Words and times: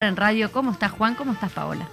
en 0.00 0.14
radio. 0.14 0.52
¿Cómo 0.52 0.72
estás, 0.72 0.92
Juan? 0.92 1.14
¿Cómo 1.14 1.32
estás, 1.32 1.50
Paola? 1.52 1.88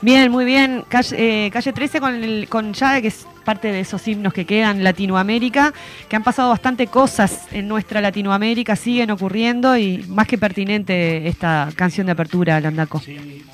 Bien, 0.00 0.30
muy 0.30 0.46
bien. 0.46 0.86
Calle, 0.88 1.46
eh, 1.46 1.50
calle 1.50 1.74
13 1.74 2.00
con, 2.00 2.14
el, 2.14 2.48
con 2.48 2.72
ya 2.72 2.98
que 3.02 3.08
es 3.08 3.26
parte 3.44 3.70
de 3.70 3.80
esos 3.80 4.08
himnos 4.08 4.32
que 4.32 4.46
quedan 4.46 4.82
Latinoamérica, 4.82 5.74
que 6.08 6.16
han 6.16 6.22
pasado 6.22 6.48
bastante 6.48 6.86
cosas 6.86 7.48
en 7.52 7.68
nuestra 7.68 8.00
Latinoamérica, 8.00 8.74
siguen 8.74 9.10
ocurriendo 9.10 9.76
y 9.76 9.98
más 10.08 10.26
que 10.28 10.38
pertinente 10.38 11.28
esta 11.28 11.68
canción 11.76 12.06
de 12.06 12.12
apertura, 12.12 12.58
Landaco. 12.58 13.00
Sí, 13.00 13.44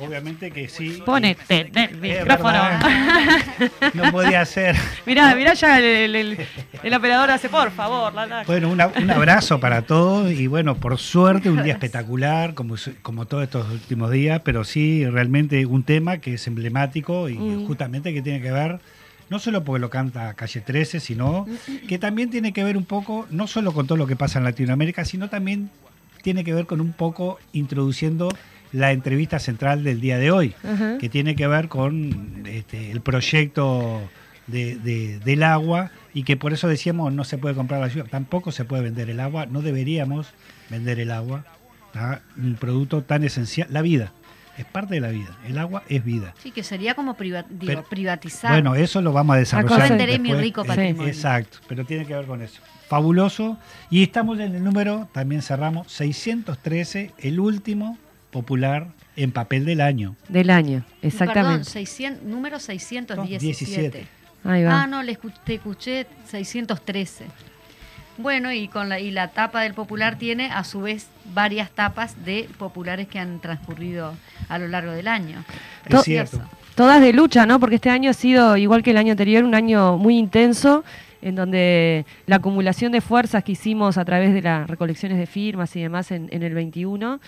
obviamente 0.00 0.50
que 0.50 0.68
sí. 0.68 1.02
Ponete 1.04 1.70
el 1.74 1.96
micrófono. 1.98 2.58
no 3.94 4.12
podía 4.12 4.44
ser. 4.44 4.76
mirá, 5.06 5.34
mirá 5.34 5.54
ya 5.54 5.78
el, 5.78 6.14
el, 6.14 6.38
el 6.82 6.94
operador 6.94 7.30
hace, 7.30 7.48
por 7.48 7.70
favor, 7.70 8.12
Landaco. 8.14 8.50
Bueno, 8.50 8.68
una, 8.70 8.88
un 8.88 9.10
abrazo 9.10 9.60
para 9.60 9.82
todos 9.82 10.32
y 10.32 10.46
bueno, 10.46 10.76
por 10.76 10.98
suerte 10.98 11.50
un 11.50 11.62
día 11.62 11.72
espectacular, 11.74 12.54
como, 12.54 12.74
como 13.02 13.26
todos 13.26 13.44
estos 13.44 13.70
últimos 13.70 14.10
días, 14.10 14.40
pero 14.44 14.64
sí 14.64 15.04
realmente 15.06 15.64
un 15.66 15.82
tema 15.82 16.18
que 16.18 16.34
es 16.34 16.46
emblemático 16.46 17.28
y 17.28 17.36
Mm. 17.36 17.66
justamente 17.66 18.12
que 18.14 18.22
tiene 18.22 18.40
que 18.40 18.50
ver 18.50 18.80
no 19.28 19.38
solo 19.38 19.62
porque 19.64 19.80
lo 19.80 19.90
canta 19.90 20.34
Calle 20.34 20.60
13, 20.60 21.00
sino 21.00 21.46
que 21.88 21.98
también 21.98 22.30
tiene 22.30 22.52
que 22.52 22.62
ver 22.64 22.76
un 22.76 22.84
poco, 22.84 23.26
no 23.30 23.46
solo 23.46 23.72
con 23.72 23.86
todo 23.86 23.98
lo 23.98 24.06
que 24.06 24.16
pasa 24.16 24.38
en 24.38 24.44
Latinoamérica, 24.44 25.04
sino 25.04 25.28
también 25.28 25.68
tiene 26.22 26.44
que 26.44 26.54
ver 26.54 26.66
con 26.66 26.80
un 26.80 26.92
poco 26.92 27.38
introduciendo 27.52 28.28
la 28.76 28.92
entrevista 28.92 29.38
central 29.38 29.82
del 29.84 30.00
día 30.00 30.18
de 30.18 30.30
hoy, 30.30 30.54
que 31.00 31.08
tiene 31.08 31.34
que 31.34 31.46
ver 31.46 31.68
con 31.68 32.42
este, 32.46 32.90
el 32.90 33.00
proyecto 33.00 34.00
de- 34.46 34.76
de- 34.76 35.18
del 35.20 35.42
agua 35.42 35.90
y 36.14 36.22
que 36.24 36.36
por 36.36 36.52
eso 36.52 36.68
decíamos 36.68 37.12
no 37.12 37.24
se 37.24 37.38
puede 37.38 37.54
comprar 37.54 37.80
la 37.80 37.88
lluvia, 37.88 38.04
tampoco 38.04 38.52
se 38.52 38.64
puede 38.64 38.82
vender 38.82 39.08
el 39.10 39.20
agua, 39.20 39.46
no 39.46 39.62
deberíamos 39.62 40.28
vender 40.70 41.00
el 41.00 41.10
agua, 41.10 41.44
¿tá? 41.92 42.20
un 42.36 42.54
producto 42.54 43.02
tan 43.02 43.24
esencial, 43.24 43.66
la 43.70 43.82
vida, 43.82 44.12
es 44.58 44.64
parte 44.66 44.94
de 44.94 45.00
la 45.00 45.08
vida, 45.08 45.36
el 45.46 45.58
agua 45.58 45.82
es 45.88 46.04
vida. 46.04 46.34
Sí, 46.42 46.50
que 46.50 46.62
sería 46.62 46.94
como 46.94 47.14
priva- 47.14 47.44
digo, 47.48 47.66
Pero- 47.66 47.84
privatizar. 47.84 48.52
Bueno, 48.52 48.74
eso 48.74 49.00
lo 49.02 49.12
vamos 49.12 49.36
a 49.36 49.38
desarrollar. 49.38 49.78
cosa- 49.80 49.88
Venderé 49.88 50.18
mi 50.18 50.28
después. 50.28 50.40
rico 50.44 50.64
patrimonio. 50.64 51.08
Exacto, 51.08 51.58
pero 51.68 51.84
tiene 51.84 52.04
que 52.06 52.14
ver 52.14 52.26
con 52.26 52.40
eso. 52.42 52.60
Fabuloso. 52.88 53.58
Y 53.90 54.02
estamos 54.04 54.38
en 54.38 54.54
el 54.54 54.62
número, 54.62 55.08
también 55.12 55.42
cerramos, 55.42 55.90
613, 55.92 57.10
el 57.18 57.40
último 57.40 57.98
popular 58.40 58.88
en 59.16 59.32
papel 59.32 59.64
del 59.64 59.80
año. 59.80 60.14
Del 60.28 60.50
año, 60.50 60.84
Perdón, 60.86 60.98
exactamente. 61.02 61.64
600, 61.70 62.22
número 62.24 62.58
617. 62.60 63.98
17. 63.98 64.06
Ahí 64.44 64.62
va. 64.62 64.82
Ah, 64.82 64.86
no, 64.86 65.02
le 65.02 65.18
escu- 65.18 65.32
te 65.44 65.54
escuché 65.54 66.06
613. 66.28 67.24
Bueno, 68.18 68.52
y 68.52 68.68
con 68.68 68.88
la, 68.88 68.98
y 69.00 69.10
la 69.10 69.28
tapa 69.28 69.60
del 69.62 69.74
popular 69.74 70.16
tiene 70.18 70.50
a 70.50 70.64
su 70.64 70.80
vez 70.82 71.08
varias 71.34 71.70
tapas 71.70 72.24
de 72.24 72.48
populares 72.58 73.08
que 73.08 73.18
han 73.18 73.40
transcurrido 73.40 74.14
a 74.48 74.58
lo 74.58 74.68
largo 74.68 74.92
del 74.92 75.08
año. 75.08 75.44
Es 75.86 76.02
cierto. 76.02 76.40
Todas 76.74 77.00
de 77.00 77.12
lucha, 77.12 77.46
¿no? 77.46 77.58
Porque 77.60 77.76
este 77.76 77.88
año 77.90 78.10
ha 78.10 78.14
sido, 78.14 78.56
igual 78.58 78.82
que 78.82 78.90
el 78.90 78.96
año 78.98 79.12
anterior, 79.12 79.44
un 79.44 79.54
año 79.54 79.96
muy 79.98 80.16
intenso, 80.18 80.84
en 81.22 81.34
donde 81.34 82.04
la 82.26 82.36
acumulación 82.36 82.92
de 82.92 83.00
fuerzas 83.00 83.42
que 83.44 83.52
hicimos 83.52 83.98
a 83.98 84.04
través 84.04 84.32
de 84.34 84.42
las 84.42 84.68
recolecciones 84.68 85.18
de 85.18 85.26
firmas 85.26 85.74
y 85.76 85.82
demás 85.82 86.10
en, 86.10 86.28
en 86.30 86.42
el 86.42 86.54
21 86.54 87.20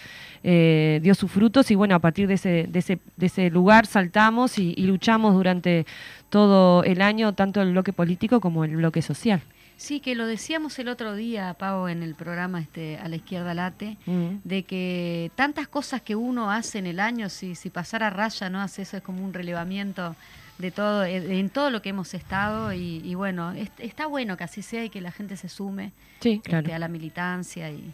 eh, 0.45 1.01
dio 1.03 1.15
sus 1.15 1.31
frutos 1.31 1.71
y 1.71 1.75
bueno, 1.75 1.95
a 1.95 1.99
partir 1.99 2.29
de 2.29 2.35
ese, 2.35 2.67
de 2.69 2.79
ese, 2.79 2.99
de 3.17 3.27
ese 3.27 3.51
lugar 3.51 3.87
saltamos 3.87 4.59
y, 4.59 4.75
y 4.77 4.83
luchamos 4.87 5.35
durante 5.35 5.87
todo 6.29 6.85
el 6.85 7.01
año, 7.03 7.33
tanto 7.35 7.63
el 7.63 7.73
bloque 7.73 7.93
político 7.93 8.41
como 8.41 8.65
el 8.65 8.77
bloque 8.77 9.03
social. 9.03 9.41
Sí, 9.77 10.01
que 10.01 10.17
lo 10.17 10.27
decíamos 10.27 10.77
el 10.81 10.89
otro 10.89 11.15
día, 11.15 11.55
Pau, 11.55 11.87
en 11.87 12.03
el 12.03 12.17
programa 12.17 12.61
este, 12.61 12.99
A 12.99 13.09
la 13.09 13.15
Izquierda 13.15 13.55
Late, 13.55 13.97
Mm. 14.07 14.39
de 14.43 14.65
que 14.65 15.31
tantas 15.37 15.69
cosas 15.69 16.03
que 16.03 16.17
uno 16.17 16.51
hace 16.51 16.79
en 16.81 16.87
el 16.87 16.99
año, 16.99 17.29
si, 17.29 17.55
si 17.55 17.71
pasara 17.71 18.11
raya, 18.11 18.51
¿no? 18.51 18.61
Hace 18.61 18.83
eso 18.83 18.97
es 18.97 19.03
como 19.05 19.25
un 19.25 19.33
relevamiento 19.33 20.17
de 20.59 20.71
todo, 20.71 21.05
eh, 21.05 21.39
en 21.39 21.51
todo 21.51 21.71
lo 21.71 21.83
que 21.83 21.91
hemos 21.91 22.15
estado 22.15 22.73
y, 22.73 23.01
y 23.05 23.15
bueno, 23.15 23.53
es- 23.53 23.71
está 23.79 24.07
bueno 24.07 24.37
que 24.37 24.45
así 24.45 24.63
sea 24.63 24.85
y 24.85 24.91
que 24.91 25.01
la 25.01 25.13
gente 25.13 25.37
se 25.37 25.49
sume 25.49 25.93
Sí, 26.21 26.33
este, 26.35 26.51
claro. 26.51 26.75
a 26.75 26.79
la 26.79 26.89
militancia 26.89 27.71
y, 27.71 27.93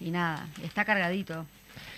y 0.00 0.10
nada, 0.10 0.46
está 0.64 0.84
cargadito. 0.84 1.46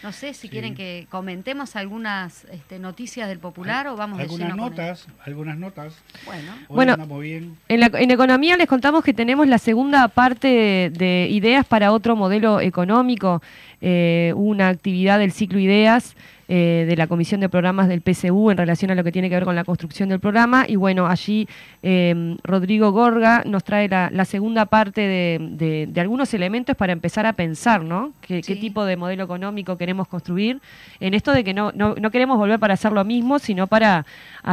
No 0.02 0.12
sé 0.12 0.34
si 0.34 0.42
Sí. 0.42 0.48
quieren 0.50 0.74
que 0.74 1.06
comentemos 1.10 1.76
algunas 1.76 2.44
este, 2.52 2.78
noticias 2.78 3.26
del 3.26 3.38
popular 3.38 3.86
o 3.88 3.96
vamos 3.96 4.18
de 4.18 4.24
Algunas 4.24 4.48
lleno 4.50 4.62
con 4.64 4.72
él. 4.74 4.78
notas, 4.78 5.06
algunas 5.24 5.56
notas. 5.56 5.94
Bueno, 6.26 6.52
Hoy 6.68 6.74
Bueno, 6.76 7.18
bien. 7.18 7.56
En, 7.68 7.80
la- 7.80 7.90
en 7.94 8.10
economía 8.10 8.56
les 8.58 8.68
contamos 8.68 9.02
que 9.02 9.14
tenemos 9.14 9.48
la 9.48 9.58
segunda 9.58 10.06
parte 10.08 10.46
de, 10.48 10.90
de 10.90 11.28
ideas 11.30 11.64
para 11.64 11.90
otro 11.90 12.16
modelo 12.16 12.60
económico. 12.60 13.40
Eh, 13.80 14.32
una 14.36 14.68
actividad 14.68 15.18
del 15.18 15.32
ciclo 15.32 15.58
Ideas 15.58 16.14
eh, 16.54 16.84
de 16.86 16.96
la 16.98 17.06
Comisión 17.06 17.40
de 17.40 17.48
Programas 17.48 17.88
del 17.88 18.02
PSU 18.02 18.50
en 18.50 18.58
relación 18.58 18.90
a 18.90 18.94
lo 18.94 19.02
que 19.02 19.10
tiene 19.10 19.30
que 19.30 19.36
ver 19.36 19.44
con 19.44 19.54
la 19.54 19.64
construcción 19.64 20.10
del 20.10 20.20
programa. 20.20 20.66
Y 20.68 20.76
bueno, 20.76 21.06
allí 21.06 21.48
eh, 21.82 22.36
Rodrigo 22.44 22.92
Gorga 22.92 23.42
nos 23.46 23.64
trae 23.64 23.88
la, 23.88 24.10
la 24.12 24.26
segunda 24.26 24.66
parte 24.66 25.00
de, 25.00 25.38
de- 25.52 25.86
de 25.88 26.00
algunos 26.02 26.34
elementos 26.34 26.76
para 26.76 26.92
empezar 26.92 27.24
a 27.24 27.32
pensar, 27.32 27.82
¿no? 27.82 28.12
¿Qué, 28.20 28.42
tipo 28.42 28.84
de 28.84 28.98
modelo 28.98 29.24
económico 29.24 29.78
queremos 29.78 30.08
construir? 30.08 30.60
En 31.00 31.14
esto 31.14 31.32
de 31.32 31.42
que 31.42 31.54
no, 31.54 31.72
no, 31.74 31.94
no 31.94 32.10
queremos 32.10 32.36
volver 32.36 32.58
para 32.60 32.74
hacer 32.74 32.92
lo 32.92 33.02
mismo, 33.04 33.38
sino 33.38 33.66
para 33.66 34.04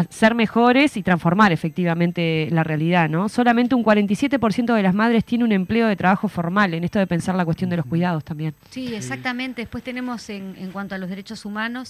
ser 0.10 0.36
mejores 0.36 0.96
y 0.96 1.04
transformar 1.04 1.52
efectivamente 1.52 2.48
la 2.52 2.64
realidad, 2.64 3.10
¿no? 3.10 3.28
Solamente 3.28 3.76
un 3.76 3.84
47% 3.84 4.74
de 4.74 4.84
las 4.84 4.94
madres 4.94 5.26
tiene 5.26 5.44
un 5.44 5.52
empleo 5.52 5.88
de 5.88 5.96
trabajo 5.98 6.28
formal 6.30 6.74
en 6.74 6.84
esto 6.86 7.00
de 7.00 7.08
pensar 7.08 7.36
la 7.36 7.44
cuestión 7.46 7.70
de 7.70 7.78
los 7.78 7.86
cuidados 7.86 8.24
también. 8.24 8.54
Sí, 8.70 8.94
exactamente. 8.96 9.64
Después 9.64 9.84
tenemos 9.84 10.30
en, 10.30 10.56
en 10.58 10.72
cuanto 10.72 10.96
a 10.96 10.98
los 10.98 11.10
derechos 11.10 11.44
humanos, 11.46 11.89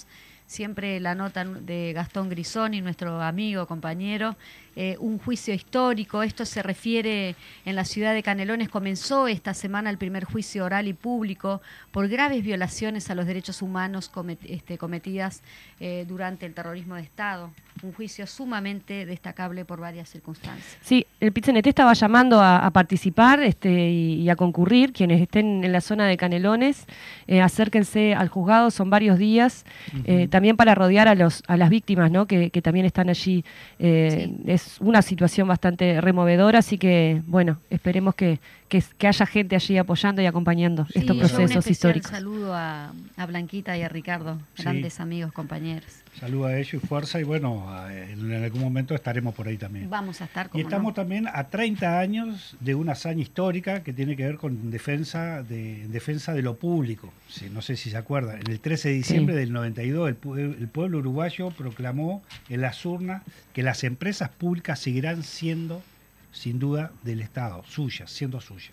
siempre 0.50 0.98
la 0.98 1.14
nota 1.14 1.44
de 1.44 1.92
Gastón 1.92 2.28
Grisoni, 2.28 2.80
nuestro 2.80 3.22
amigo, 3.22 3.68
compañero, 3.68 4.36
eh, 4.74 4.96
un 4.98 5.20
juicio 5.20 5.54
histórico. 5.54 6.24
Esto 6.24 6.44
se 6.44 6.60
refiere 6.60 7.36
en 7.64 7.76
la 7.76 7.84
ciudad 7.84 8.14
de 8.14 8.24
Canelones. 8.24 8.68
Comenzó 8.68 9.28
esta 9.28 9.54
semana 9.54 9.90
el 9.90 9.98
primer 9.98 10.24
juicio 10.24 10.64
oral 10.64 10.88
y 10.88 10.92
público 10.92 11.62
por 11.92 12.08
graves 12.08 12.42
violaciones 12.42 13.10
a 13.10 13.14
los 13.14 13.26
derechos 13.26 13.62
humanos 13.62 14.10
este, 14.42 14.76
cometidas 14.76 15.42
eh, 15.78 16.04
durante 16.08 16.46
el 16.46 16.54
terrorismo 16.54 16.96
de 16.96 17.02
Estado. 17.02 17.52
Un 17.82 17.92
juicio 17.92 18.26
sumamente 18.26 19.06
destacable 19.06 19.64
por 19.64 19.80
varias 19.80 20.08
circunstancias. 20.08 20.76
Sí, 20.82 21.06
el 21.18 21.32
PITCNT 21.32 21.66
estaba 21.66 21.92
llamando 21.94 22.40
a, 22.40 22.66
a 22.66 22.70
participar 22.70 23.42
este, 23.42 23.70
y, 23.90 24.14
y 24.22 24.28
a 24.28 24.36
concurrir, 24.36 24.92
quienes 24.92 25.20
estén 25.20 25.64
en 25.64 25.72
la 25.72 25.80
zona 25.80 26.06
de 26.06 26.16
Canelones, 26.16 26.86
eh, 27.26 27.40
acérquense 27.40 28.14
al 28.14 28.28
juzgado, 28.28 28.70
son 28.70 28.90
varios 28.90 29.18
días, 29.18 29.64
eh, 30.04 30.28
también 30.28 30.56
para 30.56 30.74
rodear 30.74 31.08
a, 31.08 31.14
los, 31.14 31.42
a 31.46 31.56
las 31.56 31.70
víctimas, 31.70 32.10
¿no? 32.10 32.26
que, 32.26 32.50
que 32.50 32.60
también 32.62 32.86
están 32.86 33.08
allí. 33.08 33.44
Eh, 33.78 34.30
Es 34.46 34.78
una 34.80 35.02
situación 35.02 35.48
bastante 35.48 36.00
removedora, 36.00 36.58
así 36.58 36.76
que, 36.78 37.22
bueno, 37.26 37.58
esperemos 37.70 38.14
que, 38.14 38.38
que, 38.70 38.82
que 38.96 39.06
haya 39.06 39.26
gente 39.26 39.54
allí 39.56 39.76
apoyando 39.76 40.22
y 40.22 40.26
acompañando 40.26 40.86
Sí, 40.86 41.00
estos 41.00 41.10
un 41.16 41.18
procesos 41.18 41.50
especial 41.66 41.72
históricos. 41.96 42.10
saludo 42.10 42.54
a, 42.54 42.92
a 43.18 43.26
Blanquita 43.26 43.76
y 43.76 43.82
a 43.82 43.88
Ricardo, 43.90 44.38
Sí. 44.56 44.62
grandes 44.62 44.98
amigos, 45.00 45.32
compañeros. 45.32 45.90
Saludo 46.18 46.46
a 46.46 46.56
ellos 46.58 46.74
y 46.74 46.78
fuerza 46.86 47.20
y 47.20 47.22
bueno, 47.24 47.66
en 47.90 48.32
algún 48.42 48.60
momento 48.62 48.94
estaremos 48.94 49.34
por 49.34 49.46
ahí 49.48 49.56
también. 49.56 49.88
Vamos 49.90 50.20
a 50.20 50.24
estar 50.24 50.48
como 50.48 50.58
Y 50.60 50.64
estamos 50.64 50.92
también 50.94 51.28
a 51.32 51.44
30 51.48 51.98
años 52.00 52.56
de 52.60 52.74
una 52.74 52.92
hazaña 52.92 53.22
histórica 53.22 53.82
que 53.82 53.92
tiene 53.92 54.16
que 54.16 54.24
ver 54.24 54.36
con 54.36 54.70
defensa 54.70 55.42
de, 55.42 55.86
defensa 55.88 56.32
de 56.32 56.42
lo 56.42 56.56
público. 56.56 57.12
Sí, 57.28 57.48
no 57.52 57.62
sé 57.62 57.76
si 57.76 57.90
se 57.90 57.96
acuerdan. 57.96 58.38
El 58.48 58.58
13 58.60 58.88
de 58.88 58.94
diciembre 58.94 59.34
Sí. 59.34 59.40
del 59.40 59.52
92 59.52 60.08
el, 60.10 60.40
el 60.58 60.68
pueblo 60.68 60.98
uruguayo 60.98 61.50
proclamó 61.50 62.22
en 62.48 62.60
las 62.60 62.84
urnas 62.86 63.22
que 63.52 63.62
las 63.62 63.84
empresas 63.84 64.30
públicas 64.30 64.78
seguirán 64.80 65.22
siendo, 65.22 65.82
sin 66.32 66.58
duda, 66.58 66.90
del 67.02 67.20
Estado, 67.20 67.62
suyas, 67.68 68.10
siendo 68.10 68.40
suyas. 68.40 68.70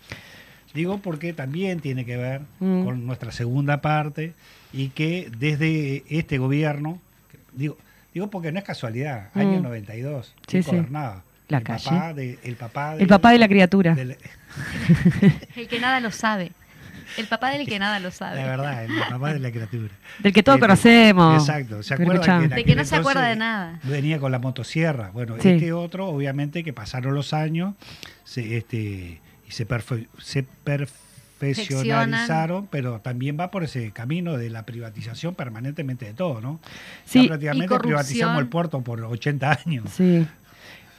Digo 0.74 0.98
porque 0.98 1.32
también 1.32 1.80
tiene 1.80 2.04
que 2.04 2.16
ver 2.16 2.42
Mm. 2.60 2.84
con 2.84 3.06
nuestra 3.06 3.32
segunda 3.32 3.80
parte 3.80 4.34
y 4.72 4.88
que 4.90 5.30
desde 5.38 6.04
este 6.10 6.38
gobierno, 6.38 7.00
digo, 7.52 7.76
digo 8.14 8.28
porque 8.30 8.52
no 8.52 8.58
es 8.58 8.64
casualidad, 8.64 9.30
año 9.34 9.60
Mm. 9.60 9.62
92, 9.62 10.26
Sí, 10.26 10.32
¿quién 10.46 10.62
sí. 10.62 10.70
gobernaba? 10.70 11.22
La 11.48 11.58
el 11.58 11.64
calle. 11.64 11.84
Papá 11.88 12.12
de, 12.14 12.38
el 12.44 12.56
papá 12.56 12.96
El 12.96 13.06
papá 13.06 13.30
de 13.32 13.38
la 13.38 13.48
criatura. 13.48 13.94
del- 13.94 14.18
El 15.56 15.68
que 15.68 15.80
nada 15.80 16.00
lo 16.00 16.10
sabe. 16.10 16.52
El 17.18 17.26
papá 17.26 17.50
del 17.50 17.66
que 17.66 17.78
nada 17.78 17.98
lo 18.00 18.10
sabe. 18.10 18.36
la 18.40 18.46
verdad, 18.46 18.84
el 18.84 18.92
papá 19.10 19.32
de 19.32 19.40
la 19.40 19.50
criatura. 19.50 19.92
Del 20.20 20.32
que 20.32 20.42
todos 20.42 20.56
Este, 20.56 20.66
conocemos. 20.66 21.42
Exacto. 21.48 21.82
¿Se 21.82 21.94
acuerdan 21.94 22.40
que 22.40 22.44
en 22.46 22.50
De 22.50 22.64
que 22.64 22.74
no 22.76 22.84
se 22.84 22.96
acuerda 22.96 23.26
de 23.28 23.36
nada. 23.36 23.80
Venía 23.82 24.18
con 24.18 24.32
la 24.32 24.38
motosierra. 24.38 25.10
Bueno, 25.10 25.36
Sí. 25.40 25.48
este 25.50 25.72
otro, 25.72 26.06
obviamente, 26.08 26.62
que 26.64 26.72
pasaron 26.72 27.14
los 27.14 27.32
años 27.34 27.74
se, 28.24 28.56
este, 28.56 29.20
y 29.46 29.50
se, 29.50 29.66
perfe- 29.66 30.06
se 30.18 30.44
profesionalizaron, 31.38 32.66
pero 32.66 33.00
también 33.00 33.36
va 33.38 33.50
por 33.50 33.64
ese 33.64 33.90
camino 33.92 34.36
de 34.36 34.50
la 34.50 34.64
privatización 34.64 35.34
permanentemente 35.34 36.04
de 36.06 36.14
todo, 36.14 36.40
¿no? 36.40 36.60
Sí, 37.04 37.22
Ya 37.22 37.28
prácticamente 37.28 37.78
privatizamos 37.78 38.38
el 38.40 38.48
puerto 38.48 38.80
por 38.82 39.00
80 39.02 39.58
años. 39.66 39.84
Sí. 39.94 40.26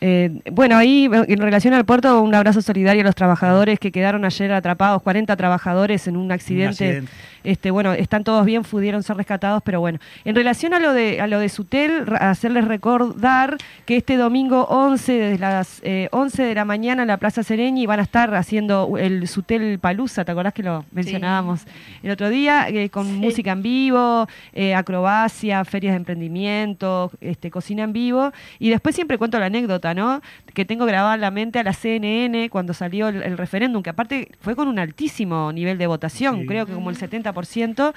Eh, 0.01 0.41
bueno, 0.51 0.77
ahí 0.77 1.09
en 1.11 1.39
relación 1.39 1.73
al 1.73 1.85
puerto, 1.85 2.21
un 2.21 2.33
abrazo 2.33 2.61
solidario 2.61 3.01
a 3.01 3.05
los 3.05 3.15
trabajadores 3.15 3.79
que 3.79 3.91
quedaron 3.91 4.23
ayer 4.23 4.51
atrapados, 4.51 5.01
40 5.01 5.35
trabajadores 5.35 6.07
en 6.07 6.15
un 6.15 6.31
accidente. 6.31 7.03
Este, 7.43 7.71
bueno, 7.71 7.93
están 7.93 8.23
todos 8.23 8.45
bien, 8.45 8.63
pudieron 8.63 9.01
ser 9.03 9.17
rescatados, 9.17 9.61
pero 9.63 9.79
bueno. 9.79 9.99
En 10.25 10.35
relación 10.35 10.73
a 10.73 10.79
lo 10.79 10.93
de 10.93 11.21
a 11.21 11.27
lo 11.27 11.39
de 11.39 11.49
Sutel, 11.49 12.05
hacerles 12.19 12.65
recordar 12.65 13.57
que 13.85 13.97
este 13.97 14.17
domingo 14.17 14.63
11, 14.65 15.13
desde 15.13 15.39
las 15.39 15.81
11 16.11 16.43
eh, 16.43 16.45
de 16.47 16.55
la 16.55 16.65
mañana 16.65 17.03
en 17.03 17.07
la 17.07 17.17
Plaza 17.17 17.43
Sereñi 17.43 17.85
van 17.85 17.99
a 17.99 18.03
estar 18.03 18.33
haciendo 18.35 18.97
el 18.97 19.27
Sutel 19.27 19.79
Palusa, 19.79 20.25
¿te 20.25 20.31
acordás 20.31 20.53
que 20.53 20.63
lo 20.63 20.85
mencionábamos 20.91 21.65
el 22.03 22.11
otro 22.11 22.29
día? 22.29 22.67
Eh, 22.69 22.89
con 22.89 23.17
música 23.17 23.51
en 23.51 23.61
vivo, 23.61 24.27
acrobacia, 24.75 25.63
ferias 25.65 25.93
de 25.93 25.97
emprendimiento, 25.97 27.11
este, 27.21 27.49
cocina 27.51 27.83
en 27.83 27.93
vivo. 27.93 28.31
Y 28.59 28.69
después 28.69 28.95
siempre 28.95 29.17
cuento 29.17 29.39
la 29.39 29.45
anécdota 29.47 29.88
¿no? 29.93 30.21
Que 30.53 30.65
tengo 30.65 30.85
grabada 30.85 31.15
en 31.15 31.21
la 31.21 31.31
mente 31.31 31.59
a 31.59 31.63
la 31.63 31.73
CNN 31.73 32.49
cuando 32.49 32.73
salió 32.73 33.07
el, 33.09 33.37
referéndum, 33.37 33.83
que 33.83 33.89
aparte 33.89 34.31
fue 34.41 34.55
con 34.55 34.67
un 34.67 34.79
altísimo 34.79 35.51
nivel 35.51 35.77
de 35.77 35.87
votación, 35.87 36.45
creo 36.45 36.65
que 36.65 36.73
como 36.73 36.89
el 36.89 36.97
70%. 36.97 37.93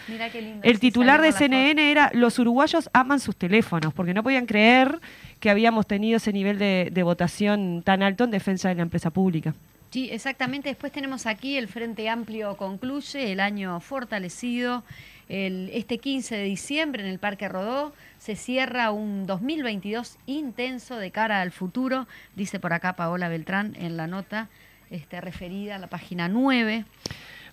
el 0.63 0.81
titular 0.81 1.21
de 1.21 1.33
CNN 1.33 1.91
era 1.91 2.11
los 2.15 2.39
uruguayos 2.39 2.91
aman 2.93 3.21
sus 3.21 3.37
teléfonos, 3.37 3.93
porque 3.95 4.15
no 4.15 4.23
podían 4.23 4.47
creer 4.47 5.01
que 5.41 5.51
habíamos 5.51 5.87
tenido 5.87 6.17
ese 6.17 6.33
nivel 6.33 6.59
de, 6.59 6.91
de 6.93 7.03
votación 7.03 7.83
tan 7.85 8.03
alto 8.03 8.25
en 8.25 8.31
defensa 8.31 8.69
de 8.69 8.77
la 8.77 8.83
empresa 8.83 9.11
pública. 9.11 9.55
Sí, 9.93 10.09
exactamente. 10.11 10.71
Después 10.71 10.91
tenemos 10.91 11.27
aquí 11.27 11.59
el 11.59 11.69
Frente 11.69 12.09
Amplio 12.09 12.57
concluye, 12.57 13.31
el 13.31 13.41
año 13.41 13.79
fortalecido. 13.81 14.85
El, 15.33 15.71
este 15.73 15.97
15 15.97 16.37
de 16.37 16.45
diciembre 16.45 17.03
en 17.03 17.09
el 17.09 17.19
Parque 17.19 17.49
Rodó 17.49 17.95
se 18.19 18.37
cierra 18.37 18.91
un 18.91 19.27
2022 19.27 20.19
intenso 20.27 20.99
de 20.99 21.11
cara 21.11 21.41
al 21.41 21.53
futuro, 21.53 22.07
dice 22.37 22.61
por 22.61 22.75
acá 22.75 22.97
Paola 22.97 23.31
Beltrán 23.31 23.75
en 23.77 23.97
la 23.97 24.07
nota 24.07 24.49
este, 24.91 25.23
referida 25.23 25.77
a 25.77 25.79
la 25.79 25.87
página 25.87 26.29
9. 26.29 26.85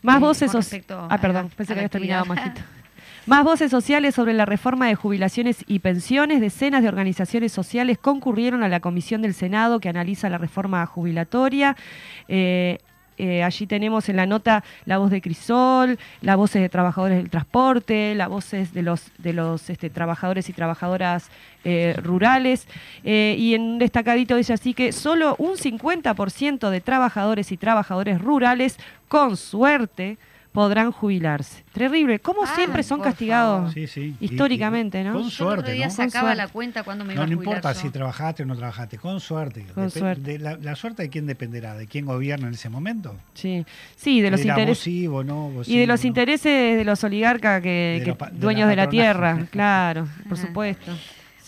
Más 0.01 0.17
eh, 0.17 0.19
voces 0.19 0.51
Ah, 0.89 1.19
perdón, 1.21 1.51
pensé 1.55 1.73
que 1.73 1.87
terminado 1.87 2.25
majito. 2.25 2.59
Más 3.25 3.45
voces 3.45 3.71
sociales 3.71 4.13
sobre 4.13 4.33
la 4.33 4.43
reforma 4.45 4.87
de 4.87 4.95
jubilaciones 4.95 5.63
y 5.65 5.79
pensiones. 5.79 6.41
Decenas 6.41 6.81
de 6.81 6.89
organizaciones 6.89 7.53
sociales 7.53 7.97
concurrieron 7.97 8.61
a 8.61 8.67
la 8.67 8.81
comisión 8.81 9.21
del 9.21 9.33
Senado 9.33 9.79
que 9.79 9.87
analiza 9.87 10.27
la 10.29 10.37
reforma 10.37 10.85
jubilatoria. 10.85 11.77
Eh, 12.27 12.79
eh, 13.19 13.43
allí 13.43 13.67
tenemos 13.67 14.07
en 14.07 14.15
la 14.15 14.25
nota 14.25 14.63
la 14.85 14.97
voz 14.97 15.11
de 15.11 15.21
Crisol, 15.21 15.99
las 16.21 16.37
voces 16.37 16.61
de 16.61 16.69
trabajadores 16.69 17.17
del 17.17 17.29
transporte, 17.29 18.15
las 18.15 18.29
voces 18.29 18.73
de 18.73 18.81
los, 18.81 19.11
de 19.17 19.33
los 19.33 19.69
este, 19.69 19.89
trabajadores 19.89 20.49
y 20.49 20.53
trabajadoras 20.53 21.29
eh, 21.65 21.95
rurales. 22.01 22.65
Eh, 23.03 23.35
y 23.37 23.55
en 23.55 23.61
un 23.63 23.79
destacadito 23.79 24.37
dice 24.37 24.53
así 24.53 24.73
que 24.73 24.93
solo 24.93 25.35
un 25.37 25.57
50% 25.57 26.69
de 26.69 26.81
trabajadores 26.81 27.51
y 27.51 27.57
trabajadores 27.57 28.21
rurales, 28.21 28.79
con 29.09 29.35
suerte, 29.35 30.17
podrán 30.51 30.91
jubilarse. 30.91 31.63
Terrible. 31.73 32.19
Como 32.19 32.45
siempre 32.47 32.83
son 32.83 33.01
castigados 33.01 33.75
históricamente, 34.19 35.03
¿no? 35.03 35.13
Con 35.13 35.29
suerte. 35.29 35.77
Yo 35.77 35.89
sacaba 35.89 36.35
la 36.35 36.47
cuenta 36.47 36.83
cuando 36.83 37.05
me 37.05 37.13
iba 37.13 37.23
no, 37.23 37.27
No 37.27 37.33
importa 37.33 37.73
si 37.73 37.89
trabajaste 37.89 38.43
o 38.43 38.45
no 38.45 38.55
trabajaste, 38.55 38.97
con 38.97 39.19
suerte. 39.19 39.65
Con 39.73 39.91
suerte. 39.91 40.37
De 40.37 40.39
la, 40.39 40.75
suerte 40.75 41.03
de 41.03 41.09
quién 41.09 41.27
dependerá, 41.27 41.75
de 41.75 41.87
quién 41.87 42.05
gobierna 42.05 42.47
en 42.47 42.53
ese 42.53 42.69
momento. 42.69 43.15
Sí, 43.33 43.65
sí 43.95 44.21
de 44.21 44.31
los 44.31 44.43
intereses. 44.43 44.87
y 44.87 45.77
de 45.77 45.87
los 45.87 46.05
intereses 46.05 46.77
de 46.77 46.83
los 46.83 47.03
oligarcas 47.03 47.61
que, 47.61 48.15
dueños 48.33 48.69
de 48.69 48.75
la, 48.75 48.89
tierra, 48.89 49.45
claro, 49.51 50.07
por 50.27 50.37
supuesto. 50.37 50.91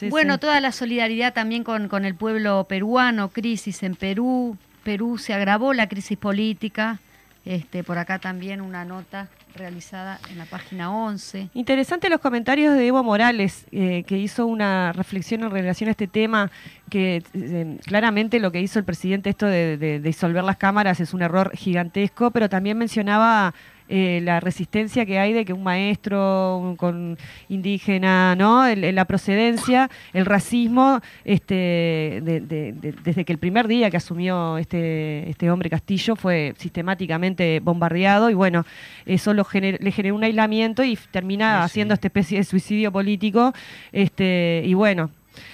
bueno, 0.10 0.38
toda 0.38 0.62
la 0.62 0.72
solidaridad 0.72 1.34
también 1.34 1.64
con, 1.64 1.88
con 1.88 2.06
el 2.06 2.16
pueblo 2.16 2.66
peruano, 2.66 3.30
crisis 3.30 3.84
en 3.84 3.96
Perú. 3.96 4.58
Perú 4.84 5.20
se 5.20 5.34
agravó 5.34 5.74
la 5.74 5.88
crisis 5.88 6.18
política 6.18 7.00
este, 7.46 7.84
por 7.84 7.98
acá 7.98 8.20
también 8.20 8.62
una 8.62 8.86
nota 8.86 9.30
realizada 9.56 10.20
en 10.30 10.38
la 10.38 10.46
página 10.46 10.92
11. 10.92 11.50
Interesante 11.54 12.10
los 12.10 12.20
comentarios 12.20 12.76
de 12.76 12.88
Evo 12.88 13.04
Morales, 13.04 13.66
eh, 13.72 14.04
que 14.06 14.18
hizo 14.18 14.46
una 14.46 14.94
reflexión 14.94 15.44
en 15.44 15.52
relación 15.52 15.88
a 15.88 15.92
este 15.92 16.08
tema, 16.08 16.52
que 16.90 17.24
eh, 17.34 17.78
claramente 17.86 18.40
lo 18.40 18.52
que 18.52 18.62
hizo 18.62 18.80
el 18.80 18.86
presidente, 18.86 19.30
esto 19.30 19.46
de 19.48 20.00
disolver 20.04 20.44
las 20.44 20.58
cámaras, 20.58 21.00
es 21.00 21.14
un 21.14 21.22
error 21.22 21.52
gigantesco, 21.56 22.32
pero 22.32 22.50
también 22.50 22.78
mencionaba 22.78 23.54
eh, 23.94 24.22
la 24.24 24.40
resistencia 24.40 25.06
que 25.06 25.20
hay 25.20 25.34
de 25.34 25.44
que 25.44 25.52
un 25.52 25.64
maestro 25.64 26.76
con 26.78 27.18
indígena, 27.50 28.36
¿no? 28.38 28.64
la 28.74 29.04
procedencia, 29.04 29.90
el 30.14 30.26
racismo, 30.26 31.02
este, 31.26 32.22
desde 32.24 33.26
que 33.26 33.34
el 33.34 33.38
primer 33.38 33.68
día 33.68 33.92
que 33.92 33.98
asumió 33.98 34.58
este, 34.58 35.30
este 35.30 35.52
hombre 35.52 35.70
Castillo 35.70 36.16
fue 36.16 36.54
sistemáticamente 36.58 37.60
bombardeado 37.60 38.30
y 38.30 38.34
bueno, 38.34 38.66
eso 39.06 39.34
lo 39.34 39.46
le 39.52 39.92
generó 39.92 40.16
un 40.16 40.24
aislamiento 40.24 40.86
y 40.86 40.98
termina 41.12 41.64
haciendo 41.64 41.94
esta 41.94 42.08
especie 42.08 42.38
de 42.38 42.46
suicidio 42.46 42.94
político. 42.94 43.54
Este, 43.92 44.64
y 44.66 44.74
bueno, 44.74 45.12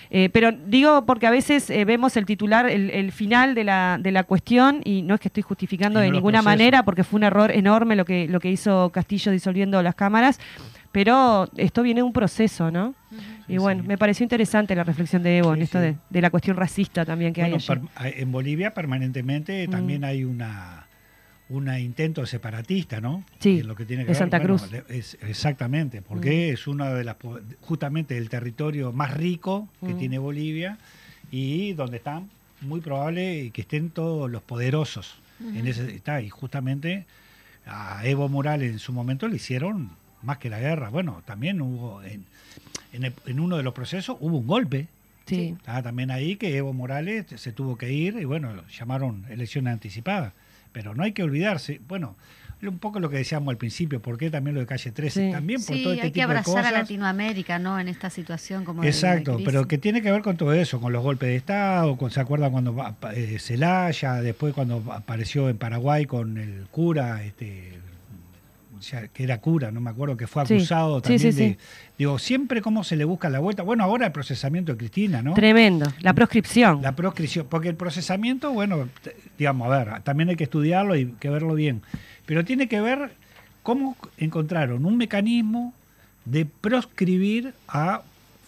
eh, 0.10 0.30
pero 0.30 0.52
digo 0.52 1.06
porque 1.06 1.28
a 1.28 1.32
veces 1.32 1.70
eh, 1.70 1.86
vemos 1.86 2.18
el 2.18 2.26
titular, 2.26 2.70
el, 2.70 3.12
final 3.12 3.56
de 3.56 3.64
la, 3.64 3.98
de 4.00 4.12
la, 4.12 4.24
cuestión, 4.24 4.82
y 4.84 5.02
no 5.02 5.16
es 5.16 5.20
que 5.20 5.28
estoy 5.28 5.44
justificando 5.44 6.00
de 6.00 6.12
ninguna 6.12 6.42
manera, 6.42 6.84
porque 6.84 7.04
fue 7.04 7.18
un 7.18 7.24
error 7.24 7.52
enorme 7.52 7.96
lo 7.96 8.06
que, 8.06 8.28
lo 8.28 8.40
que 8.40 8.52
hizo 8.52 8.90
Castillo 8.92 9.32
disolviendo 9.32 9.82
las 9.82 9.96
cámaras, 9.96 10.40
pero 10.92 11.50
esto 11.58 11.84
viene 11.84 12.00
de 12.00 12.04
un 12.04 12.14
proceso, 12.14 12.72
¿no? 12.72 12.96
y 13.48 13.58
bueno, 13.58 13.84
me 13.84 13.98
pareció 13.98 14.24
interesante 14.24 14.76
la 14.76 14.84
reflexión 14.84 15.24
de 15.24 15.38
Evo 15.38 15.54
en 15.54 15.62
esto 15.62 15.80
de, 15.80 15.96
la 16.10 16.30
cuestión 16.30 16.58
racista 16.58 17.06
también 17.06 17.34
que 17.34 17.44
hay 17.44 17.56
En 18.16 18.32
Bolivia 18.32 18.74
permanentemente 18.74 19.68
también 19.68 20.04
hay 20.04 20.24
una 20.24 20.87
un 21.50 21.74
intento 21.78 22.26
separatista, 22.26 23.00
¿no? 23.00 23.24
Sí, 23.40 23.64
lo 23.64 23.76
que 23.76 23.86
tiene 23.86 24.06
que 24.06 24.14
Santa 24.16 24.42
Cruz. 24.42 24.64
es, 24.90 25.18
exactamente, 25.22 26.02
porque 26.02 26.52
es 26.52 26.68
uno 26.68 26.94
de 26.94 27.04
las, 27.04 27.16
justamente 27.62 28.18
el 28.18 28.30
territorio 28.30 28.92
más 28.92 29.14
rico 29.16 29.70
que 29.86 29.94
tiene 29.94 30.18
Bolivia 30.18 30.78
y 31.32 31.74
donde 31.74 31.98
están 31.98 32.30
muy 32.62 32.82
probable 32.82 33.52
que 33.52 33.62
estén 33.62 33.90
todos 33.90 34.30
los 34.30 34.42
poderosos. 34.42 35.16
en 35.40 35.68
ese, 35.68 35.96
está, 35.96 36.22
y 36.22 36.30
justamente 36.30 37.06
a 37.66 38.06
Evo 38.06 38.28
Morales 38.28 38.72
en 38.72 38.80
su 38.80 38.92
momento 38.92 39.28
le 39.28 39.36
hicieron 39.36 39.92
más 40.24 40.38
que 40.40 40.50
la 40.50 40.60
guerra. 40.60 40.90
Bueno, 40.90 41.22
también 41.26 41.62
hubo, 41.62 42.02
en, 42.04 42.26
en, 42.92 43.40
uno 43.40 43.58
de 43.58 43.64
los 43.64 43.74
procesos 43.74 44.18
hubo 44.20 44.38
un 44.38 44.48
golpe. 44.48 44.88
Sí. 45.26 45.58
también 45.66 46.10
ahí 46.10 46.38
que 46.38 46.56
Evo 46.56 46.72
Morales 46.72 47.26
se 47.36 47.52
tuvo 47.52 47.78
que 47.78 47.92
ir 47.92 48.16
y 48.18 48.24
bueno, 48.24 48.64
llamaron 48.70 49.26
elecciones 49.30 49.74
anticipadas. 49.74 50.32
Pero 50.78 50.94
no 50.94 51.02
hay 51.02 51.12
que 51.12 51.24
olvidarse, 51.24 51.82
bueno, 51.88 52.16
un 52.62 52.78
poco 52.78 53.00
lo 53.00 53.10
que 53.10 53.18
decíamos 53.18 53.50
al 53.50 53.58
principio, 53.58 54.00
¿por 54.00 54.20
qué 54.20 54.30
también 54.30 54.54
lo 54.54 54.60
de 54.60 54.68
calle 54.68 54.92
13? 54.92 55.32
También 55.32 55.60
por 55.60 55.76
todo 55.76 55.94
este 55.94 56.06
hay 56.06 56.12
que 56.12 56.22
abrazar 56.22 56.64
a 56.68 56.70
Latinoamérica, 56.70 57.58
¿no? 57.58 57.80
En 57.80 57.88
esta 57.88 58.12
situación 58.12 58.64
como 58.64 58.84
Exacto, 58.84 59.40
pero 59.44 59.68
que 59.68 59.80
tiene 59.80 60.04
que 60.04 60.12
ver 60.12 60.22
con 60.22 60.38
todo 60.38 60.54
eso, 60.54 60.80
con 60.80 60.94
los 60.94 61.02
golpes 61.02 61.30
de 61.30 61.36
Estado, 61.36 61.98
con, 61.98 62.12
¿se 62.12 62.20
acuerda 62.20 62.52
cuando 62.52 62.76
eh, 63.12 63.38
Celaya, 63.40 64.22
después 64.22 64.54
cuando 64.54 64.84
apareció 64.94 65.50
en 65.50 65.58
Paraguay 65.58 66.06
con 66.06 66.38
el 66.38 66.68
cura, 66.70 67.24
este 67.24 67.80
que 69.14 69.24
era 69.24 69.40
cura, 69.40 69.72
no 69.72 69.82
me 69.82 69.90
acuerdo, 69.90 70.18
que 70.18 70.28
fue 70.28 70.44
acusado 70.44 71.02
también 71.02 71.36
de. 71.36 71.58
Digo, 71.98 72.20
siempre 72.20 72.62
cómo 72.62 72.84
se 72.84 72.96
le 72.96 73.06
busca 73.06 73.30
la 73.30 73.40
vuelta. 73.40 73.64
Bueno, 73.64 73.84
ahora 73.84 74.06
el 74.06 74.12
procesamiento 74.12 74.72
de 74.72 74.78
Cristina, 74.78 75.22
¿no? 75.22 75.34
Tremendo, 75.34 75.92
la 76.02 76.14
proscripción. 76.14 76.82
La 76.82 76.96
proscripción, 76.96 77.48
porque 77.50 77.70
el 77.70 77.76
procesamiento, 77.76 78.52
bueno, 78.52 78.90
digamos, 79.38 79.72
a 79.72 79.78
ver, 79.78 80.02
también 80.02 80.30
hay 80.30 80.36
que 80.36 80.46
estudiarlo 80.46 80.96
y 80.96 81.08
que 81.20 81.30
verlo 81.30 81.54
bien. 81.56 81.82
Pero 82.26 82.46
tiene 82.46 82.68
que 82.68 82.82
ver 82.82 83.12
cómo 83.64 83.98
encontraron 84.18 84.86
un 84.86 84.98
mecanismo 84.98 85.74
de 86.26 86.46
proscribir 86.46 87.54
a 87.68 88.02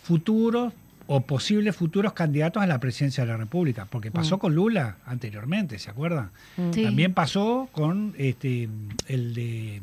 futuros 0.04 0.74
o 1.12 1.22
posibles 1.22 1.76
futuros 1.76 2.14
candidatos 2.14 2.62
a 2.62 2.68
la 2.68 2.80
presidencia 2.80 3.26
de 3.26 3.32
la 3.32 3.38
República, 3.38 3.88
porque 3.90 4.12
pasó 4.12 4.38
mm. 4.38 4.40
con 4.40 4.54
Lula 4.54 4.98
anteriormente, 5.08 5.80
¿se 5.80 5.90
acuerdan? 5.90 6.30
Mm. 6.56 6.70
También 6.84 7.14
pasó 7.16 7.68
con 7.72 8.14
este 8.16 8.70
el 9.08 9.34
de 9.34 9.82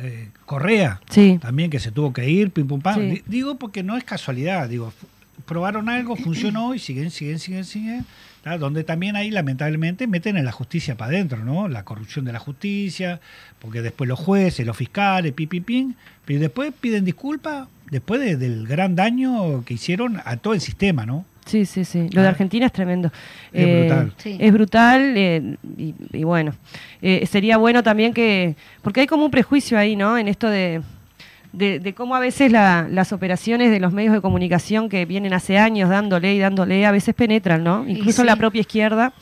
eh, 0.00 0.28
Correa, 0.46 1.00
también 1.40 1.70
que 1.70 1.80
se 1.80 1.90
tuvo 1.90 2.12
que 2.12 2.28
ir, 2.28 2.50
pim 2.50 2.66
pum 2.66 2.80
pam. 2.80 3.18
Digo 3.26 3.56
porque 3.56 3.82
no 3.82 3.96
es 3.96 4.04
casualidad, 4.04 4.68
digo, 4.68 4.92
probaron 5.46 5.88
algo, 5.88 6.16
funcionó 6.16 6.74
y 6.74 6.78
siguen, 6.78 7.10
siguen, 7.10 7.38
siguen, 7.38 7.64
siguen. 7.64 8.06
Donde 8.58 8.82
también 8.82 9.14
ahí 9.14 9.30
lamentablemente 9.30 10.06
meten 10.06 10.38
en 10.38 10.46
la 10.46 10.52
justicia 10.52 10.96
para 10.96 11.10
adentro, 11.10 11.44
¿no? 11.44 11.68
La 11.68 11.84
corrupción 11.84 12.24
de 12.24 12.32
la 12.32 12.38
justicia, 12.38 13.20
porque 13.58 13.82
después 13.82 14.08
los 14.08 14.18
jueces, 14.18 14.64
los 14.64 14.74
fiscales, 14.74 15.34
pim, 15.34 15.48
pim, 15.50 15.62
pim, 15.62 15.94
pero 16.24 16.40
después 16.40 16.72
piden 16.80 17.04
disculpas 17.04 17.68
después 17.90 18.38
del 18.38 18.66
gran 18.66 18.96
daño 18.96 19.64
que 19.64 19.74
hicieron 19.74 20.22
a 20.24 20.38
todo 20.38 20.54
el 20.54 20.62
sistema, 20.62 21.04
¿no? 21.04 21.26
Sí, 21.48 21.64
sí, 21.64 21.84
sí. 21.84 22.10
Lo 22.12 22.20
de 22.20 22.28
ah. 22.28 22.30
Argentina 22.30 22.66
es 22.66 22.72
tremendo. 22.72 23.10
Es 23.52 23.66
brutal. 23.66 24.12
Eh, 24.24 24.36
es 24.38 24.52
brutal 24.52 25.14
eh, 25.16 25.56
y, 26.12 26.24
bueno, 26.24 26.52
eh, 27.00 27.26
sería 27.26 27.56
bueno 27.56 27.82
también 27.82 28.12
que, 28.12 28.54
porque 28.82 29.00
hay 29.00 29.06
como 29.06 29.24
un 29.24 29.30
prejuicio 29.30 29.78
ahí, 29.78 29.96
¿no? 29.96 30.18
En 30.18 30.28
esto 30.28 30.50
de, 30.50 30.82
de, 31.52 31.94
cómo 31.94 32.14
a 32.14 32.20
veces 32.20 32.52
las 32.52 33.12
operaciones 33.14 33.70
de 33.70 33.80
los 33.80 33.94
medios 33.94 34.12
de 34.12 34.20
comunicación 34.20 34.90
que 34.90 35.06
vienen 35.06 35.32
hace 35.32 35.56
años 35.56 35.88
dándole 35.88 36.34
y 36.34 36.38
dándole, 36.38 36.84
a 36.84 36.92
veces 36.92 37.14
penetran, 37.14 37.64
¿no? 37.64 37.88
Incluso 37.88 38.24
la 38.24 38.36
propia 38.36 38.60
izquierda 38.60 39.14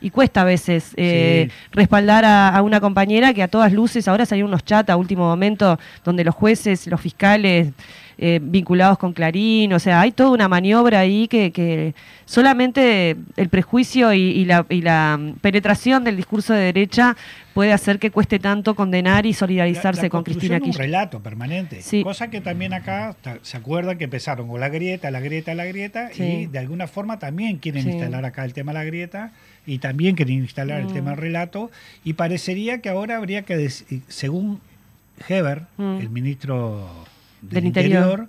y 0.00 0.10
cuesta 0.10 0.42
a 0.42 0.44
veces 0.44 0.92
eh, 0.96 1.50
respaldar 1.72 2.24
a, 2.24 2.60
una 2.62 2.80
compañera 2.80 3.34
que 3.34 3.42
a 3.42 3.48
todas 3.48 3.72
luces, 3.72 4.08
ahora 4.08 4.26
salieron 4.26 4.50
unos 4.50 4.64
chats 4.64 4.90
a 4.90 4.96
último 4.96 5.24
momento 5.24 5.78
donde 6.04 6.24
los 6.24 6.34
jueces, 6.34 6.86
los 6.86 7.00
fiscales 7.00 7.72
eh, 8.20 8.40
vinculados 8.42 8.98
con 8.98 9.12
Clarín, 9.12 9.72
o 9.72 9.78
sea, 9.78 10.00
hay 10.00 10.10
toda 10.10 10.30
una 10.30 10.48
maniobra 10.48 10.98
ahí 10.98 11.28
que, 11.28 11.94
solamente 12.24 13.16
el 13.36 13.48
prejuicio 13.48 14.12
y, 14.12 14.44
la, 14.44 14.64
penetración 15.40 16.02
del 16.02 16.16
discurso 16.16 16.52
de 16.52 16.60
derecha 16.60 17.16
puede 17.54 17.72
hacer 17.72 18.00
que 18.00 18.10
cueste 18.10 18.40
tanto 18.40 18.74
condenar 18.74 19.24
y 19.24 19.34
solidarizarse 19.34 20.10
con 20.10 20.24
Cristina 20.24 20.58
Kirchner. 20.58 20.74
un 20.74 20.92
relato 20.92 21.20
permanente, 21.20 21.80
cosa 22.02 22.28
que 22.28 22.40
también 22.40 22.72
acá 22.72 23.14
se 23.42 23.56
acuerda 23.56 23.96
que 23.96 24.04
empezaron 24.04 24.48
con 24.48 24.58
la 24.58 24.68
grieta, 24.68 25.12
la 25.12 25.20
grieta, 25.20 25.54
la 25.54 25.66
grieta, 25.66 26.10
y 26.12 26.46
de 26.46 26.58
alguna 26.58 26.88
forma 26.88 27.20
también 27.20 27.58
quieren 27.58 27.88
instalar 27.88 28.24
acá 28.24 28.44
el 28.44 28.52
tema 28.52 28.72
de 28.72 28.78
la 28.78 28.84
grieta 28.84 29.30
y 29.64 29.78
también 29.78 30.16
quieren 30.16 30.38
instalar 30.38 30.80
el 30.80 30.88
mm. 30.88 30.92
tema 30.92 31.10
del 31.10 31.20
relato, 31.20 31.70
y 32.02 32.14
parecería 32.14 32.80
que 32.80 32.88
ahora 32.88 33.16
habría 33.16 33.42
que, 33.42 33.70
según 34.08 34.60
Heber, 35.28 35.66
mm. 35.76 35.98
el 36.00 36.10
ministro 36.10 37.06
del, 37.42 37.66
interior, 37.66 38.28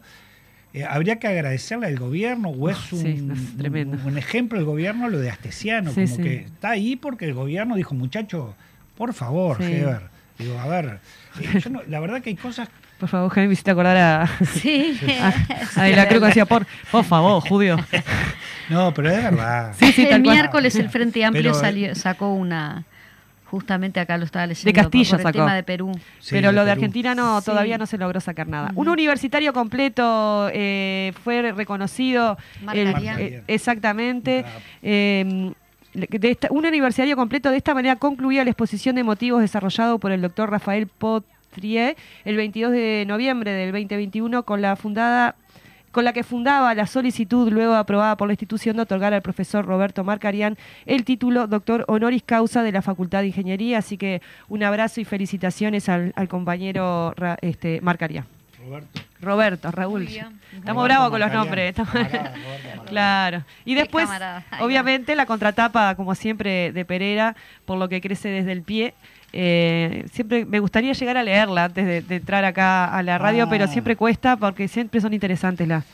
eh, 0.73 0.83
habría 0.83 1.17
que 1.19 1.27
agradecerle 1.27 1.87
al 1.87 1.97
gobierno, 1.97 2.49
o 2.49 2.69
es 2.69 2.77
ah, 2.77 2.95
un, 2.95 3.99
un, 4.05 4.17
ejemplo 4.17 4.57
del 4.57 4.65
gobierno 4.65 5.09
lo 5.09 5.19
de 5.19 5.29
Astesiano, 5.29 5.93
como 5.93 6.17
que 6.17 6.35
está 6.45 6.71
ahí 6.71 6.95
porque 6.95 7.25
el 7.25 7.33
gobierno 7.33 7.75
dijo, 7.75 7.95
muchacho, 7.95 8.55
por 8.97 9.13
favor, 9.13 9.61
Heber. 9.61 10.01
Digo, 10.37 10.57
a 10.57 10.67
ver, 10.67 10.99
eh, 11.41 11.61
la 11.87 11.99
verdad 11.99 12.21
que 12.21 12.29
hay 12.29 12.35
cosas 12.35 12.69
por 12.99 13.07
favor, 13.07 13.31
Jaime, 13.31 13.47
me 13.47 13.53
hiciste 13.53 13.71
acordar 13.71 13.95
a. 13.95 14.45
Sí. 14.45 14.99
a, 15.75 15.87
la 15.87 16.07
Cruz 16.07 16.19
que 16.19 16.27
decía, 16.27 16.45
por, 16.45 16.67
por 16.91 17.05
favor, 17.05 17.41
judío. 17.41 17.77
No, 18.69 18.93
pero 18.93 19.09
es 19.09 19.23
verdad. 19.23 19.73
el 19.81 20.21
miércoles 20.21 20.75
el 20.75 20.91
Frente 20.91 21.25
Amplio 21.25 21.55
salió, 21.55 21.95
sacó 21.95 22.33
una, 22.33 22.85
justamente 23.49 23.99
acá 23.99 24.17
lo 24.17 24.25
estaba 24.25 24.45
leyendo. 24.45 24.67
De 24.67 24.73
Castillo 24.73 25.17
por, 25.17 25.27
el 25.27 25.33
tema 25.33 25.55
de 25.55 25.63
Perú. 25.63 25.91
pero 26.29 26.51
lo 26.51 26.65
de 26.65 26.71
Argentina 26.71 27.15
no, 27.15 27.41
todavía 27.41 27.77
no 27.77 27.85
se 27.85 27.97
logró 27.97 28.19
sacar 28.19 28.47
nada. 28.47 28.71
Un 28.75 28.87
universitario 28.87 29.53
completo 29.53 30.49
eh, 30.53 31.13
fue 31.23 31.51
reconocido. 31.51 32.37
Eh, 32.73 33.43
exactamente. 33.47 34.45
Eh, 34.81 35.51
de 35.93 36.37
un 36.51 36.65
universitario 36.65 37.15
completo 37.15 37.49
de 37.49 37.57
esta 37.57 37.73
manera 37.73 37.95
concluía 37.95 38.43
la 38.43 38.51
exposición 38.51 38.95
de 38.95 39.03
motivos 39.03 39.41
desarrollado 39.41 39.97
por 39.97 40.11
el 40.11 40.21
doctor 40.21 40.51
Rafael 40.51 40.85
Potrier 40.85 41.97
el 42.25 42.37
22 42.37 42.71
de 42.71 43.05
noviembre 43.07 43.51
del 43.51 43.71
2021 43.71 44.43
con 44.43 44.61
la 44.61 44.75
fundada 44.75 45.35
con 45.91 46.05
la 46.05 46.13
que 46.13 46.23
fundaba 46.23 46.73
la 46.75 46.87
solicitud 46.87 47.51
luego 47.51 47.75
aprobada 47.75 48.15
por 48.17 48.27
la 48.27 48.33
institución 48.33 48.75
de 48.75 48.83
otorgar 48.83 49.13
al 49.13 49.21
profesor 49.21 49.65
Roberto 49.65 50.03
Marcarián 50.03 50.57
el 50.85 51.03
título 51.03 51.47
doctor 51.47 51.85
honoris 51.87 52.23
causa 52.23 52.63
de 52.63 52.71
la 52.71 52.81
Facultad 52.81 53.21
de 53.21 53.27
Ingeniería. 53.27 53.79
Así 53.79 53.97
que 53.97 54.21
un 54.47 54.63
abrazo 54.63 55.01
y 55.01 55.05
felicitaciones 55.05 55.89
al, 55.89 56.13
compañero 56.27 57.13
este, 57.41 57.81
Marcarián. 57.81 58.25
Roberto. 58.59 59.01
Roberto, 59.21 59.71
Raúl. 59.71 60.07
Estamos 60.07 60.83
bravos 60.83 61.09
con 61.09 61.19
los 61.19 61.31
nombres. 61.31 61.75
claro. 62.85 63.43
Y 63.65 63.75
después, 63.75 64.07
obviamente, 64.59 65.15
la 65.15 65.25
contratapa, 65.25 65.95
como 65.95 66.15
siempre, 66.15 66.71
de 66.71 66.85
Pereira, 66.85 67.35
por 67.65 67.77
lo 67.77 67.89
que 67.89 67.99
crece 68.01 68.29
desde 68.29 68.51
el 68.51 68.61
pie. 68.61 68.93
Eh, 69.31 70.05
siempre 70.11 70.45
me 70.45 70.59
gustaría 70.59 70.93
llegar 70.93 71.17
a 71.17 71.23
leerla 71.23 71.65
antes 71.65 72.07
de, 72.07 72.15
entrar 72.15 72.45
acá 72.45 72.85
a 72.85 73.03
la 73.03 73.17
radio, 73.17 73.47
pero 73.49 73.65
ah. 73.65 73.67
siempre 73.67 73.95
cuesta 73.95 74.37
porque 74.37 74.67
siempre 74.67 74.99
son 75.01 75.13
interesantes 75.13 75.67
las, 75.67 75.85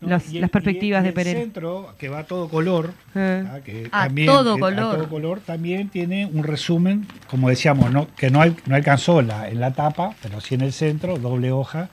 las, 0.00 0.50
perspectivas 0.50 1.02
de 1.04 1.12
Pereira. 1.12 1.40
El 1.40 1.46
centro, 1.46 1.94
que 1.98 2.08
va 2.08 2.20
a 2.20 2.24
todo 2.24 2.48
color, 2.48 2.94
eh. 3.14 3.44
¿ah? 3.46 3.58
a, 3.92 4.04
también, 4.04 4.26
todo 4.26 4.58
color. 4.58 4.96
todo 4.96 5.08
color, 5.08 5.40
también 5.40 5.88
tiene 5.88 6.26
un 6.26 6.44
resumen, 6.44 7.06
como 7.28 7.48
decíamos, 7.50 7.90
¿no? 7.90 8.06
que 8.16 8.30
no, 8.30 8.40
no 8.66 8.74
alcanzó 8.74 9.20
la, 9.20 9.48
en 9.48 9.60
la 9.60 9.72
tapa, 9.72 10.14
pero 10.22 10.40
sí 10.40 10.54
en 10.54 10.62
el 10.62 10.72
centro, 10.72 11.18
doble 11.18 11.52
hoja. 11.52 11.90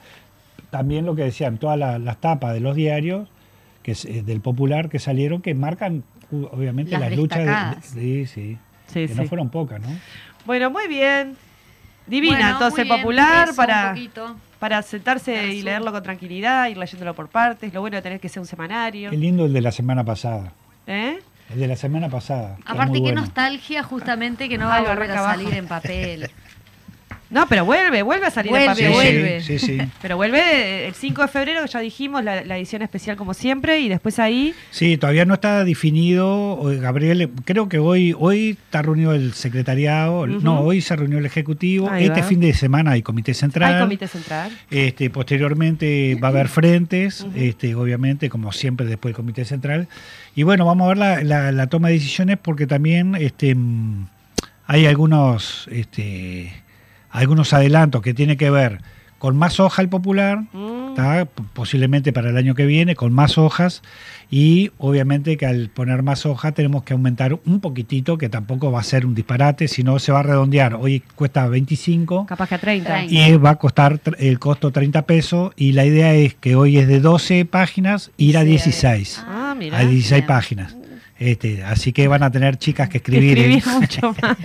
También 0.70 1.06
lo 1.06 1.14
que 1.14 1.22
decían, 1.22 1.58
todas 1.58 1.78
las, 1.78 2.20
tapas 2.20 2.54
de 2.54 2.60
los 2.60 2.74
diarios 2.74 3.28
que 3.82 3.92
es, 3.92 4.04
eh, 4.04 4.22
del 4.22 4.40
Popular 4.40 4.88
que 4.88 4.98
salieron, 4.98 5.42
que 5.42 5.54
marcan 5.54 6.02
obviamente 6.30 6.98
las, 6.98 7.14
luchas. 7.14 7.94
De, 7.94 8.26
sí, 8.26 8.58
sí. 8.92 9.06
que 9.06 9.14
no 9.14 9.24
fueron 9.26 9.48
pocas, 9.48 9.80
¿no? 9.80 9.88
Bueno, 10.46 10.70
muy 10.70 10.86
bien. 10.86 11.36
Divina, 12.06 12.50
entonces 12.52 12.86
popular 12.86 13.50
para, 13.56 13.94
para 14.60 14.80
sentarse 14.82 15.48
y 15.48 15.62
leerlo 15.62 15.90
con 15.90 16.02
tranquilidad, 16.04 16.68
ir 16.68 16.78
leyéndolo 16.78 17.14
por 17.14 17.28
partes. 17.28 17.74
Lo 17.74 17.80
bueno 17.80 17.96
de 17.96 18.02
tener 18.02 18.20
que 18.20 18.28
ser 18.28 18.40
un 18.40 18.46
semanario. 18.46 19.10
Qué 19.10 19.16
lindo 19.16 19.46
el 19.46 19.52
de 19.52 19.60
la 19.60 19.72
semana 19.72 20.04
pasada. 20.04 20.52
¿Eh? 20.86 21.18
El 21.50 21.60
de 21.60 21.66
la 21.66 21.76
semana 21.76 22.08
pasada. 22.08 22.58
Aparte, 22.64 23.02
qué 23.02 23.12
nostalgia 23.12 23.82
justamente 23.82 24.48
que 24.48 24.56
no 24.56 24.66
va 24.66 24.76
a 24.76 24.82
volver 24.82 25.10
a 25.10 25.24
salir 25.24 25.52
en 25.52 25.66
papel. 25.66 26.30
No, 27.28 27.48
pero 27.48 27.64
vuelve, 27.64 28.02
vuelve 28.02 28.26
a 28.26 28.30
salir 28.30 28.50
vuelve, 28.50 28.68
papel. 28.68 28.92
Vuelve, 28.92 29.40
sí, 29.40 29.58
sí. 29.58 29.78
Pero 30.02 30.16
vuelve 30.16 30.86
el 30.86 30.94
5 30.94 31.22
de 31.22 31.28
febrero, 31.28 31.66
ya 31.66 31.80
dijimos, 31.80 32.22
la, 32.22 32.40
edición 32.56 32.82
especial 32.82 33.16
como 33.16 33.34
siempre, 33.34 33.80
y 33.80 33.88
después 33.88 34.18
ahí... 34.18 34.54
Sí, 34.70 34.96
todavía 34.96 35.24
no 35.24 35.34
está 35.34 35.64
definido, 35.64 36.60
Gabriel, 36.80 37.30
creo 37.44 37.68
que 37.68 37.78
hoy 37.78 38.14
hoy 38.16 38.50
está 38.50 38.82
reunido 38.82 39.12
el 39.12 39.32
secretariado, 39.34 40.26
no, 40.26 40.60
hoy 40.60 40.80
se 40.80 40.94
reunió 40.94 41.18
el 41.18 41.26
Ejecutivo, 41.26 41.92
este 41.92 42.22
fin 42.22 42.40
de 42.40 42.54
semana 42.54 42.92
hay 42.92 43.02
Comité 43.02 43.34
Central. 43.34 43.74
Hay 43.74 43.80
Comité 43.80 44.06
Central. 44.06 44.56
Este, 44.70 45.10
posteriormente 45.10 46.16
va 46.22 46.28
a 46.28 46.30
haber 46.30 46.48
frentes, 46.48 47.26
este, 47.34 47.74
obviamente, 47.74 48.30
como 48.30 48.52
siempre 48.52 48.86
después 48.86 49.10
del 49.10 49.16
Comité 49.16 49.44
Central. 49.44 49.88
Y 50.36 50.44
bueno, 50.44 50.64
vamos 50.64 50.84
a 50.84 50.88
ver 50.88 51.24
la, 51.24 51.52
la 51.52 51.66
toma 51.66 51.88
de 51.88 51.94
decisiones 51.94 52.38
porque 52.40 52.66
también 52.66 53.16
este, 53.16 53.56
hay 54.66 54.86
algunos... 54.86 55.68
Este, 55.72 56.65
algunos 57.16 57.52
adelantos 57.54 58.02
que 58.02 58.14
tiene 58.14 58.36
que 58.36 58.50
ver 58.50 58.80
con 59.18 59.36
más 59.36 59.58
hoja 59.60 59.80
el 59.80 59.88
popular, 59.88 60.44
mm. 60.52 60.94
posiblemente 61.54 62.12
para 62.12 62.28
el 62.28 62.36
año 62.36 62.54
que 62.54 62.66
viene, 62.66 62.94
con 62.94 63.14
más 63.14 63.38
hojas, 63.38 63.82
y 64.30 64.70
obviamente 64.76 65.38
que 65.38 65.46
al 65.46 65.70
poner 65.70 66.02
más 66.02 66.26
hoja 66.26 66.52
tenemos 66.52 66.84
que 66.84 66.92
aumentar 66.92 67.38
un 67.46 67.60
poquitito, 67.60 68.18
que 68.18 68.28
tampoco 68.28 68.70
va 68.70 68.80
a 68.80 68.82
ser 68.82 69.06
un 69.06 69.14
disparate, 69.14 69.68
sino 69.68 69.98
se 69.98 70.12
va 70.12 70.20
a 70.20 70.22
redondear. 70.22 70.74
Hoy 70.74 71.02
cuesta 71.14 71.48
25. 71.48 72.26
Capaz 72.26 72.50
que 72.50 72.54
a 72.56 72.58
30. 72.58 73.04
Y 73.06 73.36
va 73.38 73.50
a 73.50 73.56
costar 73.56 73.98
el 74.18 74.38
costo 74.38 74.70
30 74.70 75.06
pesos, 75.06 75.52
y 75.56 75.72
la 75.72 75.86
idea 75.86 76.12
es 76.12 76.34
que 76.34 76.54
hoy 76.54 76.76
es 76.76 76.86
de 76.86 77.00
12 77.00 77.46
páginas, 77.46 78.10
ir 78.18 78.36
a 78.36 78.44
16. 78.44 79.24
Ah, 79.26 79.56
a 79.72 79.84
16 79.84 80.24
páginas. 80.24 80.76
Este, 81.18 81.64
así 81.64 81.92
que 81.92 82.08
van 82.08 82.22
a 82.22 82.30
tener 82.30 82.58
chicas 82.58 82.90
que 82.90 82.98
escribir. 82.98 83.38
Escribir 83.38 83.66
mucho 83.66 84.14
más. 84.22 84.36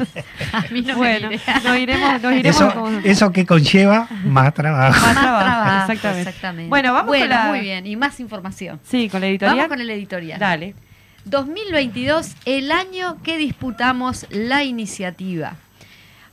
bueno, 0.96 1.30
nos 1.30 1.78
iremos, 1.78 2.22
nos 2.22 2.34
iremos 2.34 2.46
eso, 2.46 2.90
eso, 3.04 3.32
que 3.32 3.46
conlleva 3.46 4.08
más 4.24 4.54
trabajo. 4.54 5.06
Más 5.06 5.20
trabajo, 5.20 5.92
exactamente. 5.92 6.70
Bueno, 6.70 6.94
vamos 6.94 7.18
con 7.18 7.30
la... 7.30 7.48
muy 7.48 7.60
bien, 7.60 7.86
y 7.86 7.96
más 7.98 8.20
información. 8.22 8.80
Sí, 8.84 9.10
con 9.10 9.20
la 9.20 9.28
editorial. 9.28 9.58
Vamos 9.58 9.70
con 9.70 9.82
el 9.82 9.90
editorial. 9.90 10.40
Dale. 10.40 10.74
2022, 11.25 12.36
el 12.46 12.72
año 12.72 13.22
que 13.22 13.38
disputamos 13.38 14.25
la 14.30 14.63
iniciativa. 14.63 15.56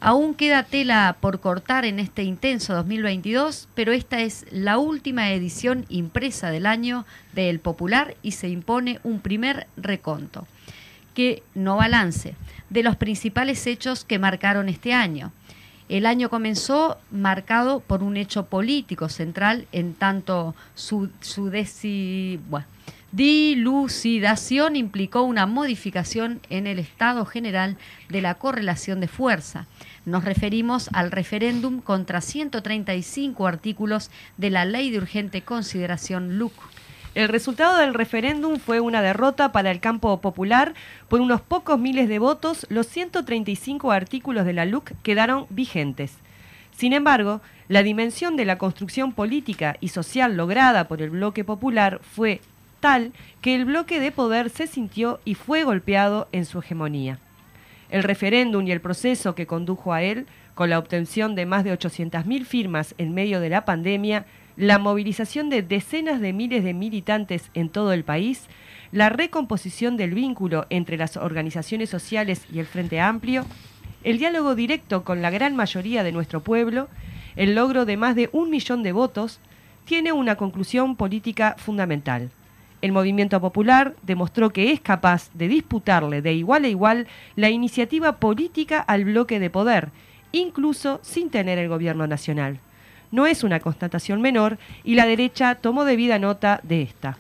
Aún 0.00 0.34
queda 0.34 0.62
tela 0.62 1.16
por 1.20 1.40
cortar 1.40 1.84
en 1.84 1.98
este 1.98 2.22
intenso 2.22 2.72
2022, 2.72 3.68
pero 3.74 3.92
esta 3.92 4.20
es 4.20 4.46
la 4.52 4.78
última 4.78 5.32
edición 5.32 5.86
impresa 5.88 6.52
del 6.52 6.66
año 6.66 7.04
del 7.34 7.58
Popular 7.58 8.14
y 8.22 8.32
se 8.32 8.48
impone 8.48 9.00
un 9.02 9.18
primer 9.18 9.66
reconto, 9.76 10.46
que 11.14 11.42
no 11.56 11.76
balance, 11.76 12.36
de 12.70 12.84
los 12.84 12.94
principales 12.94 13.66
hechos 13.66 14.04
que 14.04 14.20
marcaron 14.20 14.68
este 14.68 14.92
año. 14.94 15.32
El 15.88 16.06
año 16.06 16.30
comenzó 16.30 16.98
marcado 17.10 17.80
por 17.80 18.04
un 18.04 18.16
hecho 18.16 18.46
político 18.46 19.08
central, 19.08 19.66
en 19.72 19.94
tanto 19.94 20.54
su, 20.76 21.10
su 21.20 21.50
dilucidación 23.10 24.76
implicó 24.76 25.22
una 25.22 25.46
modificación 25.46 26.40
en 26.50 26.66
el 26.68 26.78
estado 26.78 27.24
general 27.24 27.78
de 28.10 28.20
la 28.20 28.34
correlación 28.34 29.00
de 29.00 29.08
fuerza 29.08 29.66
nos 30.08 30.24
referimos 30.24 30.88
al 30.92 31.10
referéndum 31.10 31.80
contra 31.80 32.20
135 32.20 33.46
artículos 33.46 34.10
de 34.36 34.50
la 34.50 34.64
Ley 34.64 34.90
de 34.90 34.98
Urgente 34.98 35.42
Consideración 35.42 36.38
LUC. 36.38 36.52
El 37.14 37.28
resultado 37.28 37.78
del 37.78 37.94
referéndum 37.94 38.58
fue 38.58 38.80
una 38.80 39.02
derrota 39.02 39.52
para 39.52 39.70
el 39.70 39.80
campo 39.80 40.20
popular. 40.20 40.74
Por 41.08 41.20
unos 41.20 41.40
pocos 41.40 41.78
miles 41.78 42.08
de 42.08 42.18
votos, 42.18 42.66
los 42.70 42.86
135 42.86 43.90
artículos 43.92 44.44
de 44.44 44.52
la 44.52 44.64
LUC 44.64 44.92
quedaron 45.02 45.46
vigentes. 45.50 46.12
Sin 46.76 46.92
embargo, 46.92 47.40
la 47.68 47.82
dimensión 47.82 48.36
de 48.36 48.44
la 48.44 48.56
construcción 48.56 49.12
política 49.12 49.76
y 49.80 49.88
social 49.88 50.36
lograda 50.36 50.86
por 50.86 51.02
el 51.02 51.10
bloque 51.10 51.44
popular 51.44 52.00
fue 52.02 52.40
tal 52.80 53.12
que 53.40 53.54
el 53.54 53.64
bloque 53.64 54.00
de 54.00 54.12
poder 54.12 54.48
se 54.48 54.66
sintió 54.66 55.20
y 55.24 55.34
fue 55.34 55.64
golpeado 55.64 56.28
en 56.32 56.44
su 56.44 56.60
hegemonía. 56.60 57.18
El 57.90 58.02
referéndum 58.02 58.66
y 58.66 58.72
el 58.72 58.80
proceso 58.80 59.34
que 59.34 59.46
condujo 59.46 59.92
a 59.92 60.02
él 60.02 60.26
con 60.54 60.70
la 60.70 60.78
obtención 60.78 61.34
de 61.34 61.46
más 61.46 61.64
de 61.64 61.72
800.000 61.72 62.44
firmas 62.44 62.94
en 62.98 63.14
medio 63.14 63.40
de 63.40 63.48
la 63.48 63.64
pandemia, 63.64 64.26
la 64.56 64.78
movilización 64.78 65.50
de 65.50 65.62
decenas 65.62 66.20
de 66.20 66.32
miles 66.32 66.64
de 66.64 66.74
militantes 66.74 67.50
en 67.54 67.68
todo 67.68 67.92
el 67.92 68.04
país, 68.04 68.48
la 68.90 69.08
recomposición 69.08 69.96
del 69.96 70.14
vínculo 70.14 70.66
entre 70.68 70.96
las 70.96 71.16
organizaciones 71.16 71.90
sociales 71.90 72.44
y 72.52 72.58
el 72.58 72.66
Frente 72.66 73.00
Amplio, 73.00 73.46
el 74.04 74.18
diálogo 74.18 74.54
directo 74.54 75.04
con 75.04 75.22
la 75.22 75.30
gran 75.30 75.54
mayoría 75.54 76.02
de 76.02 76.12
nuestro 76.12 76.40
pueblo, 76.40 76.88
el 77.36 77.54
logro 77.54 77.84
de 77.84 77.96
más 77.96 78.16
de 78.16 78.28
un 78.32 78.50
millón 78.50 78.82
de 78.82 78.92
votos, 78.92 79.38
tiene 79.84 80.12
una 80.12 80.36
conclusión 80.36 80.96
política 80.96 81.54
fundamental. 81.56 82.30
El 82.80 82.92
movimiento 82.92 83.40
popular 83.40 83.94
demostró 84.02 84.50
que 84.50 84.70
es 84.72 84.80
capaz 84.80 85.30
de 85.34 85.48
disputarle 85.48 86.22
de 86.22 86.34
igual 86.34 86.64
a 86.64 86.68
igual 86.68 87.06
la 87.34 87.50
iniciativa 87.50 88.16
política 88.16 88.78
al 88.80 89.04
bloque 89.04 89.40
de 89.40 89.50
poder, 89.50 89.90
incluso 90.30 91.00
sin 91.02 91.30
tener 91.30 91.58
el 91.58 91.68
gobierno 91.68 92.06
nacional. 92.06 92.60
No 93.10 93.26
es 93.26 93.42
una 93.42 93.58
constatación 93.60 94.20
menor 94.20 94.58
y 94.84 94.94
la 94.94 95.06
derecha 95.06 95.56
tomó 95.56 95.84
debida 95.84 96.18
nota 96.18 96.60
de 96.62 96.82
esta. 96.82 97.18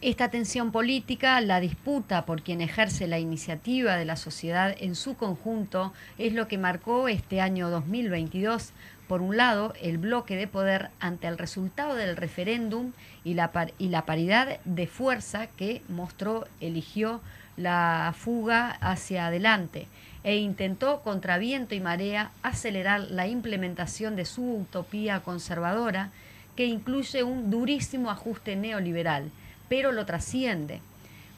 Esta 0.00 0.32
tensión 0.32 0.72
política, 0.72 1.40
la 1.40 1.60
disputa 1.60 2.26
por 2.26 2.42
quien 2.42 2.60
ejerce 2.60 3.06
la 3.06 3.20
iniciativa 3.20 3.94
de 3.94 4.04
la 4.04 4.16
sociedad 4.16 4.74
en 4.80 4.96
su 4.96 5.14
conjunto, 5.14 5.92
es 6.18 6.32
lo 6.32 6.48
que 6.48 6.58
marcó 6.58 7.06
este 7.06 7.40
año 7.40 7.70
2022 7.70 8.72
por 9.12 9.20
un 9.20 9.36
lado, 9.36 9.74
el 9.82 9.98
bloque 9.98 10.36
de 10.36 10.46
poder 10.46 10.88
ante 10.98 11.26
el 11.26 11.36
resultado 11.36 11.96
del 11.96 12.16
referéndum 12.16 12.92
y 13.24 13.34
la, 13.34 13.50
y 13.76 13.90
la 13.90 14.06
paridad 14.06 14.58
de 14.64 14.86
fuerza 14.86 15.48
que 15.48 15.82
mostró, 15.90 16.46
eligió 16.62 17.20
la 17.58 18.14
fuga 18.18 18.70
hacia 18.80 19.26
adelante 19.26 19.86
e 20.24 20.36
intentó 20.36 21.02
contra 21.02 21.36
viento 21.36 21.74
y 21.74 21.80
marea 21.80 22.30
acelerar 22.42 23.02
la 23.02 23.26
implementación 23.26 24.16
de 24.16 24.24
su 24.24 24.50
utopía 24.50 25.20
conservadora 25.20 26.08
que 26.56 26.64
incluye 26.64 27.22
un 27.22 27.50
durísimo 27.50 28.10
ajuste 28.10 28.56
neoliberal, 28.56 29.30
pero 29.68 29.92
lo 29.92 30.06
trasciende 30.06 30.80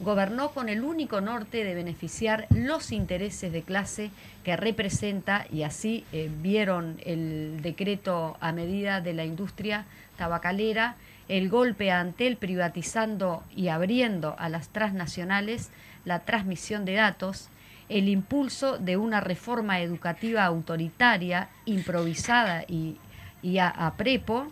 gobernó 0.04 0.50
con 0.50 0.68
el 0.68 0.84
único 0.84 1.20
norte 1.20 1.64
de 1.64 1.74
beneficiar 1.74 2.46
los 2.50 2.92
intereses 2.92 3.52
de 3.52 3.62
clase 3.62 4.10
que 4.44 4.56
representa, 4.56 5.46
y 5.50 5.62
así 5.62 6.04
eh, 6.12 6.30
vieron 6.42 6.98
el 7.04 7.60
decreto 7.62 8.36
a 8.40 8.52
medida 8.52 9.00
de 9.00 9.14
la 9.14 9.24
industria 9.24 9.86
tabacalera, 10.16 10.96
el 11.28 11.48
golpe 11.48 11.90
ante 11.90 12.26
el 12.26 12.36
privatizando 12.36 13.42
y 13.56 13.68
abriendo 13.68 14.36
a 14.38 14.48
las 14.48 14.68
transnacionales 14.68 15.70
la 16.04 16.20
transmisión 16.20 16.84
de 16.84 16.94
datos, 16.94 17.48
el 17.88 18.08
impulso 18.08 18.78
de 18.78 18.96
una 18.96 19.20
reforma 19.20 19.80
educativa 19.80 20.44
autoritaria, 20.44 21.48
improvisada 21.64 22.64
y, 22.68 22.98
a 23.58 23.94
prepo, 23.96 24.48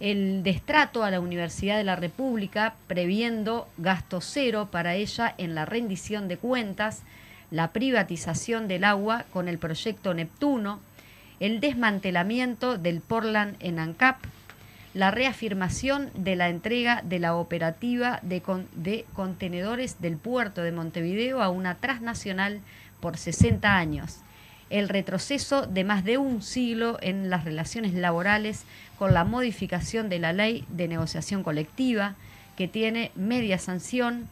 el 0.00 0.42
destrato 0.42 1.04
a 1.04 1.10
la 1.10 1.20
Universidad 1.20 1.76
de 1.76 1.84
la 1.84 1.96
República, 1.96 2.74
previendo 2.86 3.68
gasto 3.76 4.22
cero 4.22 4.68
para 4.72 4.94
ella 4.94 5.34
en 5.36 5.54
la 5.54 5.66
rendición 5.66 6.26
de 6.26 6.38
cuentas, 6.38 7.02
la 7.50 7.72
privatización 7.72 8.66
del 8.66 8.84
agua 8.84 9.24
con 9.32 9.46
el 9.46 9.58
proyecto 9.58 10.14
Neptuno, 10.14 10.80
el 11.38 11.60
desmantelamiento 11.60 12.78
del 12.78 13.00
Portland 13.00 13.56
en 13.60 13.78
ANCAP, 13.78 14.16
la 14.94 15.10
reafirmación 15.10 16.10
de 16.14 16.34
la 16.34 16.48
entrega 16.48 17.02
de 17.04 17.18
la 17.18 17.36
operativa 17.36 18.20
de, 18.22 18.42
de, 18.74 19.04
contenedores 19.14 20.00
del 20.00 20.16
puerto 20.16 20.62
de 20.62 20.72
Montevideo 20.72 21.42
a 21.42 21.50
una 21.50 21.76
transnacional 21.76 22.60
por 23.00 23.16
60 23.16 23.76
años, 23.76 24.18
el 24.68 24.88
retroceso 24.88 25.66
de 25.66 25.84
más 25.84 26.04
de 26.04 26.18
un 26.18 26.42
siglo 26.42 26.98
en 27.02 27.30
las 27.30 27.44
relaciones 27.44 27.94
laborales 27.94 28.64
con 29.00 29.14
la 29.14 29.24
modificación 29.24 30.10
de 30.10 30.18
la 30.18 30.34
ley 30.34 30.66
de 30.68 30.86
negociación 30.86 31.42
colectiva, 31.42 32.16
que 32.54 32.68
tiene 32.68 33.12
media 33.14 33.58
sanción, 33.58 34.28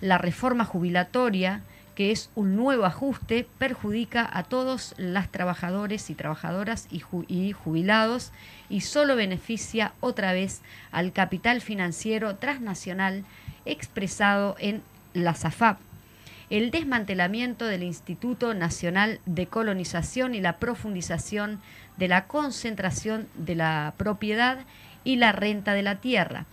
la 0.00 0.18
reforma 0.18 0.64
jubilatoria, 0.64 1.60
que 1.94 2.10
es 2.10 2.28
un 2.34 2.56
nuevo 2.56 2.84
ajuste, 2.84 3.46
perjudica 3.58 4.28
a 4.28 4.42
todos 4.42 4.96
las 4.98 5.28
trabajadores 5.28 6.10
y 6.10 6.16
trabajadoras 6.16 6.88
y, 6.90 7.52
jubilados 7.52 8.32
y 8.68 8.80
solo 8.80 9.14
beneficia 9.14 9.92
otra 10.00 10.32
vez 10.32 10.62
al 10.90 11.12
capital 11.12 11.60
financiero 11.60 12.34
transnacional 12.34 13.22
expresado 13.66 14.56
en 14.58 14.82
la 15.14 15.36
SAFAP, 15.36 15.78
el 16.50 16.72
desmantelamiento 16.72 17.66
del 17.66 17.84
Instituto 17.84 18.52
Nacional 18.52 19.20
de 19.26 19.46
Colonización 19.46 20.34
y 20.34 20.40
la 20.40 20.56
profundización 20.56 21.60
de 21.98 22.08
la 22.08 22.24
concentración 22.24 23.26
de 23.36 23.54
la 23.54 23.92
propiedad 23.96 24.58
y 25.04 25.16
la 25.16 25.32
renta 25.32 25.74
de 25.74 25.82
la 25.82 25.96
tierra. 25.96 26.44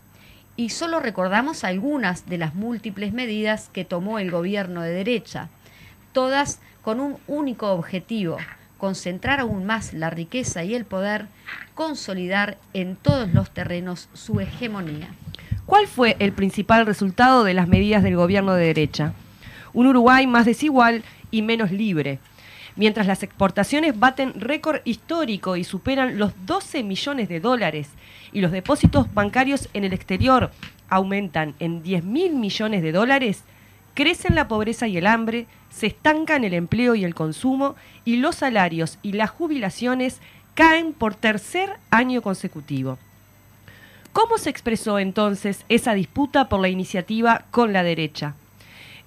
Y 0.58 0.70
solo 0.70 1.00
recordamos 1.00 1.64
algunas 1.64 2.28
de 2.28 2.38
las 2.38 2.56
múltiples 2.56 3.14
medidas 3.14 3.70
que 3.74 3.86
tomó 3.86 4.20
el 4.20 4.32
gobierno 4.32 4.82
de 4.82 4.92
derecha, 4.92 5.50
todas 6.14 6.60
con 6.82 7.00
un 7.00 7.18
único 7.28 7.72
objetivo, 7.72 8.38
concentrar 8.78 9.40
aún 9.40 9.66
más 9.66 9.94
la 9.94 10.10
riqueza 10.10 10.64
y 10.64 10.76
el 10.76 10.86
poder, 10.86 11.26
consolidar 11.74 12.58
en 12.74 12.96
todos 12.96 13.34
los 13.34 13.50
terrenos 13.52 14.08
su 14.14 14.40
hegemonía. 14.40 15.10
¿Cuál 15.66 15.88
fue 15.88 16.16
el 16.20 16.32
principal 16.32 16.86
resultado 16.86 17.44
de 17.44 17.54
las 17.54 17.68
medidas 17.68 18.04
del 18.04 18.16
gobierno 18.16 18.54
de 18.54 18.66
derecha? 18.66 19.14
un 19.76 19.88
Uruguay 19.88 20.26
más 20.26 20.46
desigual 20.46 21.04
y 21.30 21.42
menos 21.42 21.70
libre. 21.70 22.18
Mientras 22.76 23.08
las 23.08 23.24
exportaciones 23.24 23.98
baten 23.98 24.34
récord 24.40 24.82
histórico 24.84 25.56
y 25.56 25.64
superan 25.64 26.18
los 26.18 26.34
12 26.46 26.84
millones 26.84 27.30
de 27.30 27.40
dólares 27.40 27.90
y 28.34 28.42
los 28.42 28.52
depósitos 28.52 29.14
bancarios 29.14 29.70
en 29.74 29.86
el 29.86 29.94
exterior 29.94 30.52
aumentan 30.90 31.56
en 31.60 31.84
10 31.84 32.04
mil 32.04 32.34
millones 32.34 32.82
de 32.82 32.92
dólares, 32.92 33.44
crecen 33.94 34.36
la 34.36 34.48
pobreza 34.48 34.88
y 34.88 34.98
el 34.98 35.08
hambre, 35.08 35.48
se 35.70 35.88
estancan 35.88 36.44
el 36.44 36.54
empleo 36.54 36.96
y 36.96 37.06
el 37.06 37.16
consumo 37.16 37.76
y 38.04 38.18
los 38.18 38.36
salarios 38.36 39.00
y 39.02 39.14
las 39.14 39.30
jubilaciones 39.30 40.20
caen 40.54 40.94
por 40.94 41.16
tercer 41.16 41.74
año 41.92 42.22
consecutivo. 42.22 42.98
¿Cómo 44.12 44.38
se 44.38 44.50
expresó 44.50 45.00
entonces 45.00 45.66
esa 45.70 45.94
disputa 45.94 46.50
por 46.50 46.60
la 46.60 46.70
iniciativa 46.70 47.46
con 47.52 47.74
la 47.74 47.84
derecha? 47.84 48.36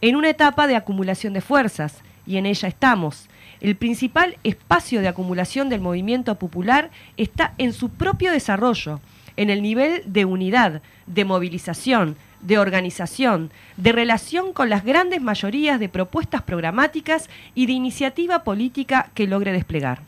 en 0.01 0.17
una 0.17 0.31
etapa 0.31 0.67
de 0.67 0.77
acumulación 0.77 1.33
de 1.33 1.41
fuerzas, 1.41 1.95
y 2.27 2.37
en 2.37 2.47
ella 2.47 2.69
estamos. 2.69 3.29
El 3.61 3.77
principal 3.77 4.37
espacio 4.45 5.01
de 5.01 5.09
acumulación 5.09 5.69
del 5.69 5.81
movimiento 5.81 6.37
popular 6.37 6.91
está 7.17 7.55
en 7.59 7.73
su 7.73 7.91
propio 7.91 8.31
desarrollo, 8.31 9.01
en 9.37 9.51
el 9.51 9.63
nivel 9.63 10.03
de 10.07 10.25
unidad, 10.25 10.83
de 11.07 11.25
movilización, 11.25 12.17
de 12.41 12.59
organización, 12.59 13.51
de 13.77 13.93
relación 13.93 14.53
con 14.53 14.71
las 14.71 14.85
grandes 14.85 15.21
mayorías 15.21 15.81
de 15.81 15.89
propuestas 15.89 16.43
programáticas 16.43 17.29
y 17.55 17.67
de 17.67 17.73
iniciativa 17.73 18.45
política 18.45 19.11
que 19.15 19.27
logre 19.27 19.53
desplegar. 19.53 20.01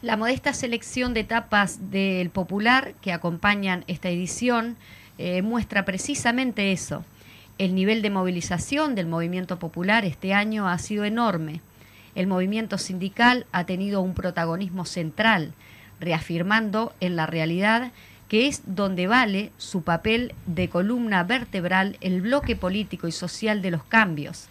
La 0.00 0.16
modesta 0.16 0.52
selección 0.52 1.12
de 1.12 1.20
etapas 1.20 1.90
del 1.90 2.30
popular 2.30 2.94
que 3.02 3.12
acompañan 3.12 3.84
esta 3.86 4.08
edición 4.08 4.76
eh, 5.18 5.42
muestra 5.42 5.84
precisamente 5.84 6.72
eso 6.72 7.04
el 7.58 7.74
nivel 7.74 8.02
de 8.02 8.10
movilización 8.10 8.94
del 8.94 9.06
movimiento 9.06 9.58
popular 9.58 10.04
este 10.04 10.32
año 10.32 10.68
ha 10.68 10.78
sido 10.78 11.04
enorme. 11.04 11.60
El 12.14 12.26
movimiento 12.26 12.78
sindical 12.78 13.46
ha 13.52 13.64
tenido 13.64 14.00
un 14.00 14.14
protagonismo 14.14 14.84
central, 14.84 15.52
reafirmando 16.00 16.92
en 17.00 17.16
la 17.16 17.26
realidad 17.26 17.92
que 18.28 18.46
es 18.46 18.62
donde 18.66 19.06
vale 19.06 19.52
su 19.56 19.82
papel 19.82 20.34
de 20.46 20.68
columna 20.68 21.24
vertebral 21.24 21.96
el 22.00 22.20
bloque 22.20 22.56
político 22.56 23.08
y 23.08 23.12
social 23.12 23.62
de 23.62 23.70
los 23.70 23.82
cambios. 23.84 24.48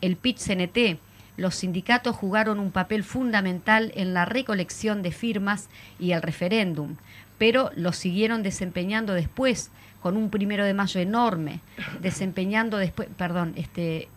El 0.00 0.16
PIT-CNT, 0.16 0.98
los 1.36 1.54
sindicatos 1.54 2.16
jugaron 2.16 2.58
un 2.58 2.70
papel 2.70 3.04
fundamental 3.04 3.92
en 3.94 4.14
la 4.14 4.24
recolección 4.24 5.02
de 5.02 5.12
firmas 5.12 5.68
y 6.00 6.12
el 6.12 6.22
referéndum, 6.22 6.96
pero 7.36 7.70
lo 7.76 7.92
siguieron 7.92 8.42
desempeñando 8.42 9.12
después 9.12 9.70
con 10.00 10.16
un 10.16 10.30
primero 10.30 10.64
de 10.64 10.74
mayo 10.74 11.00
enorme, 11.00 11.60
desempeñando 12.00 12.78
después, 12.78 13.08
perdón, 13.16 13.52
este, 13.56 14.08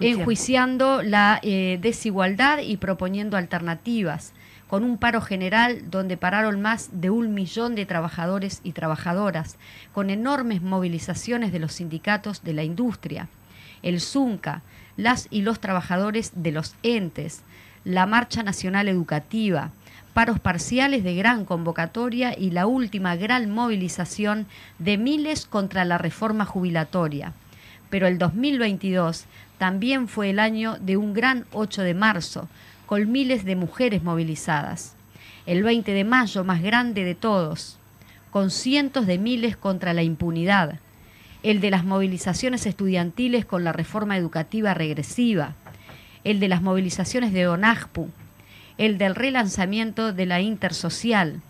enjuiciando, 0.00 1.02
la 1.02 1.40
eh, 1.42 1.78
desigualdad 1.80 2.58
y 2.58 2.76
proponiendo 2.76 3.36
alternativas, 3.36 4.32
con 4.68 4.84
un 4.84 4.98
paro 4.98 5.20
general 5.20 5.90
donde 5.90 6.16
pararon 6.16 6.60
más 6.60 7.00
de 7.00 7.10
un 7.10 7.34
millón 7.34 7.74
de 7.74 7.86
trabajadores 7.86 8.60
y 8.64 8.72
trabajadoras, 8.72 9.56
con 9.92 10.10
enormes 10.10 10.62
movilizaciones 10.62 11.52
de 11.52 11.58
los 11.58 11.72
sindicatos 11.72 12.44
de 12.44 12.52
la 12.52 12.64
industria, 12.64 13.28
el 13.82 14.00
ZUNCA, 14.00 14.62
las 14.96 15.28
y 15.30 15.42
los 15.42 15.60
trabajadores 15.60 16.32
de 16.34 16.52
los 16.52 16.74
entes, 16.82 17.42
la 17.84 18.04
Marcha 18.06 18.42
Nacional 18.42 18.88
Educativa, 18.88 19.70
paros 20.12 20.40
parciales 20.40 21.04
de 21.04 21.14
gran 21.14 21.44
convocatoria 21.44 22.36
y 22.36 22.50
la 22.50 22.66
última 22.66 23.16
gran 23.16 23.50
movilización 23.50 24.46
de 24.78 24.98
miles 24.98 25.46
contra 25.46 25.84
la 25.84 25.96
reforma 25.96 26.44
jubilatoria. 26.44 27.32
Pero 27.90 28.06
el 28.06 28.18
2022 28.18 29.24
también 29.58 30.08
fue 30.08 30.30
el 30.30 30.38
año 30.38 30.76
de 30.80 30.96
un 30.96 31.14
gran 31.14 31.46
8 31.52 31.82
de 31.82 31.94
marzo, 31.94 32.48
con 32.86 33.10
miles 33.10 33.44
de 33.44 33.56
mujeres 33.56 34.02
movilizadas. 34.02 34.94
el 35.46 35.62
20 35.62 35.92
de 35.92 36.04
mayo 36.04 36.44
más 36.44 36.60
grande 36.62 37.04
de 37.04 37.14
todos, 37.14 37.78
con 38.30 38.50
cientos 38.50 39.06
de 39.06 39.16
miles 39.16 39.56
contra 39.56 39.94
la 39.94 40.02
impunidad, 40.02 40.78
el 41.42 41.60
de 41.60 41.70
las 41.70 41.84
movilizaciones 41.84 42.66
estudiantiles 42.66 43.46
con 43.46 43.64
la 43.64 43.72
reforma 43.72 44.16
educativa 44.18 44.74
regresiva, 44.74 45.54
el 46.24 46.40
de 46.40 46.48
las 46.48 46.60
movilizaciones 46.60 47.32
de 47.32 47.48
ONAJPU, 47.48 48.10
el 48.76 48.98
del 48.98 49.14
relanzamiento 49.14 50.12
de 50.12 50.26
la 50.26 50.40
intersocial, 50.40 51.40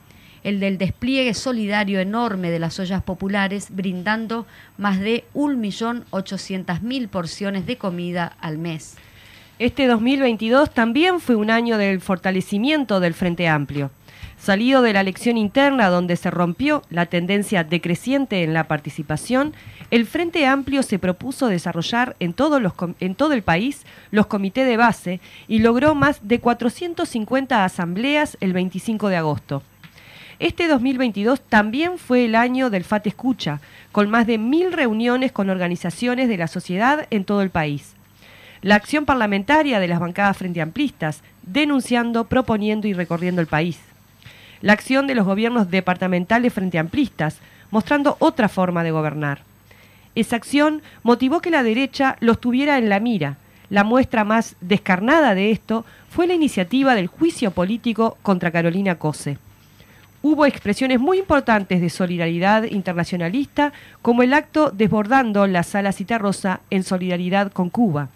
el 0.49 0.61
del 0.61 0.79
despliegue 0.79 1.35
solidario 1.35 2.01
enorme 2.01 2.51
de 2.51 2.59
las 2.59 2.79
ollas 2.79 3.03
populares, 3.03 3.69
brindando 3.71 4.47
más 4.79 4.99
de 4.99 5.25
1.800.000 5.35 7.09
porciones 7.09 7.67
de 7.67 7.77
comida 7.77 8.37
al 8.41 8.59
mes. 8.59 8.97
Este 9.59 9.87
2022 9.87 10.71
también 10.71 11.21
fue 11.21 11.35
un 11.35 11.51
año 11.51 11.79
del 11.79 12.01
fortalecimiento 12.01 13.01
del 13.01 13.15
Frente 13.15 13.49
Amplio. 13.49 13.91
Salido 14.39 14.83
de 14.83 14.93
la 14.93 15.01
elección 15.01 15.37
interna 15.37 15.89
donde 15.89 16.15
se 16.15 16.31
rompió 16.31 16.83
la 16.91 17.07
tendencia 17.07 17.65
decreciente 17.65 18.45
en 18.45 18.55
la 18.55 18.69
participación, 18.69 19.53
el 19.91 20.07
Frente 20.07 20.47
Amplio 20.47 20.85
se 20.85 21.01
propuso 21.01 21.49
desarrollar 21.49 22.15
en, 22.21 22.37
en 23.01 23.15
todo 23.17 23.33
el 23.35 23.43
país 23.43 23.85
los 24.13 24.27
comités 24.27 24.65
de 24.67 24.77
base 24.77 25.21
y 25.49 25.59
logró 25.59 25.97
más 25.97 26.21
de 26.27 26.39
450 26.39 27.65
asambleas 27.65 28.39
el 28.41 28.53
25 28.53 29.09
de 29.09 29.17
agosto. 29.17 29.63
Este 30.41 30.69
2022 30.69 31.41
también 31.41 31.99
fue 31.99 32.27
el 32.27 32.37
año 32.37 32.71
del 32.71 32.85
FAT 32.85 33.09
Escucha, 33.09 33.61
con 33.91 34.09
más 34.09 34.25
de 34.25 34.39
mil 34.39 34.73
reuniones 34.73 35.33
con 35.33 35.51
organizaciones 35.51 36.29
de 36.29 36.37
la 36.37 36.47
sociedad 36.47 37.09
en 37.11 37.25
todo 37.25 37.43
el 37.43 37.51
país. 37.51 37.95
La 38.63 38.77
acción 38.77 39.05
parlamentaria 39.05 39.81
de 39.81 39.89
las 39.89 39.99
bancadas 39.99 40.37
frente 40.37 40.61
amplistas, 40.61 41.23
denunciando, 41.43 42.27
proponiendo 42.27 42.87
y 42.87 42.93
recorriendo 42.93 43.41
el 43.41 43.49
país. 43.49 43.81
La 44.61 44.75
acción 44.75 45.09
de 45.09 45.17
los 45.17 45.27
gobiernos 45.27 45.73
departamentales 45.73 46.53
frente 46.53 46.79
amplistas, 46.79 47.39
mostrando 47.73 48.17
otra 48.21 48.49
forma 48.49 48.85
de 48.85 48.93
gobernar. 48.93 49.41
Esa 50.15 50.37
acción 50.37 50.83
motivó 51.03 51.41
que 51.41 51.51
la 51.51 51.65
derecha 51.65 52.17
los 52.21 52.41
tuviera 52.41 52.79
en 52.79 52.89
la 52.89 53.01
mira. 53.01 53.39
La 53.71 53.83
muestra 53.83 54.23
más 54.23 54.55
descarnada 54.61 55.35
de 55.35 55.51
esto 55.51 55.85
fue 56.09 56.29
la 56.29 56.35
iniciativa 56.35 56.95
del 56.95 57.09
juicio 57.09 57.51
político 57.51 58.19
contra 58.23 58.53
Carolina 58.53 58.95
Cose 58.95 59.37
hubo 60.23 60.47
expresiones 60.47 60.99
muy 61.01 61.19
importantes 61.19 61.81
de 61.81 61.91
solidaridad 61.91 62.65
internacionalista, 62.65 63.73
como 64.03 64.23
el 64.23 64.35
acto 64.35 64.71
desbordando 64.71 65.47
la 65.47 65.63
sala 65.63 65.93
Citarrosa 65.93 66.61
en 66.71 66.83
solidaridad 66.83 67.53
con 67.53 67.71
Cuba. 67.71 68.09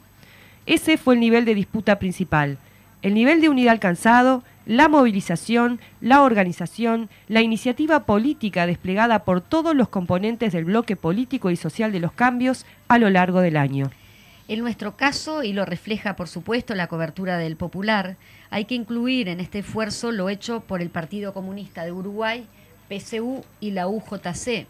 Ese 0.66 0.96
fue 0.96 1.14
el 1.14 1.20
nivel 1.20 1.44
de 1.44 1.54
disputa 1.54 1.98
principal, 1.98 2.58
el 3.02 3.14
nivel 3.14 3.40
de 3.40 3.48
unidad 3.48 3.72
alcanzado, 3.72 4.42
la 4.64 4.88
movilización, 4.88 5.80
la 6.00 6.22
organización, 6.22 7.08
la 7.26 7.42
iniciativa 7.42 8.00
política 8.00 8.66
desplegada 8.66 9.20
por 9.20 9.40
todos 9.40 9.74
los 9.74 9.88
componentes 9.88 10.52
del 10.52 10.66
bloque 10.66 10.94
político 10.94 11.50
y 11.50 11.56
social 11.56 11.90
de 11.90 12.00
los 12.00 12.12
cambios 12.12 12.64
a 12.86 12.98
lo 12.98 13.10
largo 13.10 13.40
del 13.40 13.56
año. 13.56 13.90
En 14.52 14.60
nuestro 14.60 14.98
caso, 14.98 15.44
y 15.44 15.54
lo 15.54 15.64
refleja 15.64 16.14
por 16.14 16.28
supuesto 16.28 16.74
la 16.74 16.86
cobertura 16.86 17.38
del 17.38 17.56
Popular, 17.56 18.16
hay 18.50 18.66
que 18.66 18.74
incluir 18.74 19.30
en 19.30 19.40
este 19.40 19.60
esfuerzo 19.60 20.12
lo 20.12 20.28
hecho 20.28 20.60
por 20.60 20.82
el 20.82 20.90
Partido 20.90 21.32
Comunista 21.32 21.86
de 21.86 21.92
Uruguay, 21.92 22.44
PCU 22.86 23.46
y 23.60 23.70
la 23.70 23.88
UJC, 23.88 24.66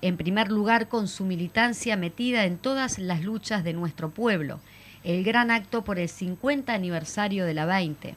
en 0.00 0.16
primer 0.16 0.50
lugar 0.50 0.88
con 0.88 1.08
su 1.08 1.26
militancia 1.26 1.94
metida 1.98 2.46
en 2.46 2.56
todas 2.56 2.98
las 2.98 3.22
luchas 3.22 3.64
de 3.64 3.74
nuestro 3.74 4.08
pueblo, 4.08 4.60
el 5.04 5.22
gran 5.24 5.50
acto 5.50 5.84
por 5.84 5.98
el 5.98 6.08
50 6.08 6.72
aniversario 6.72 7.44
de 7.44 7.52
la 7.52 7.66
20, 7.66 8.14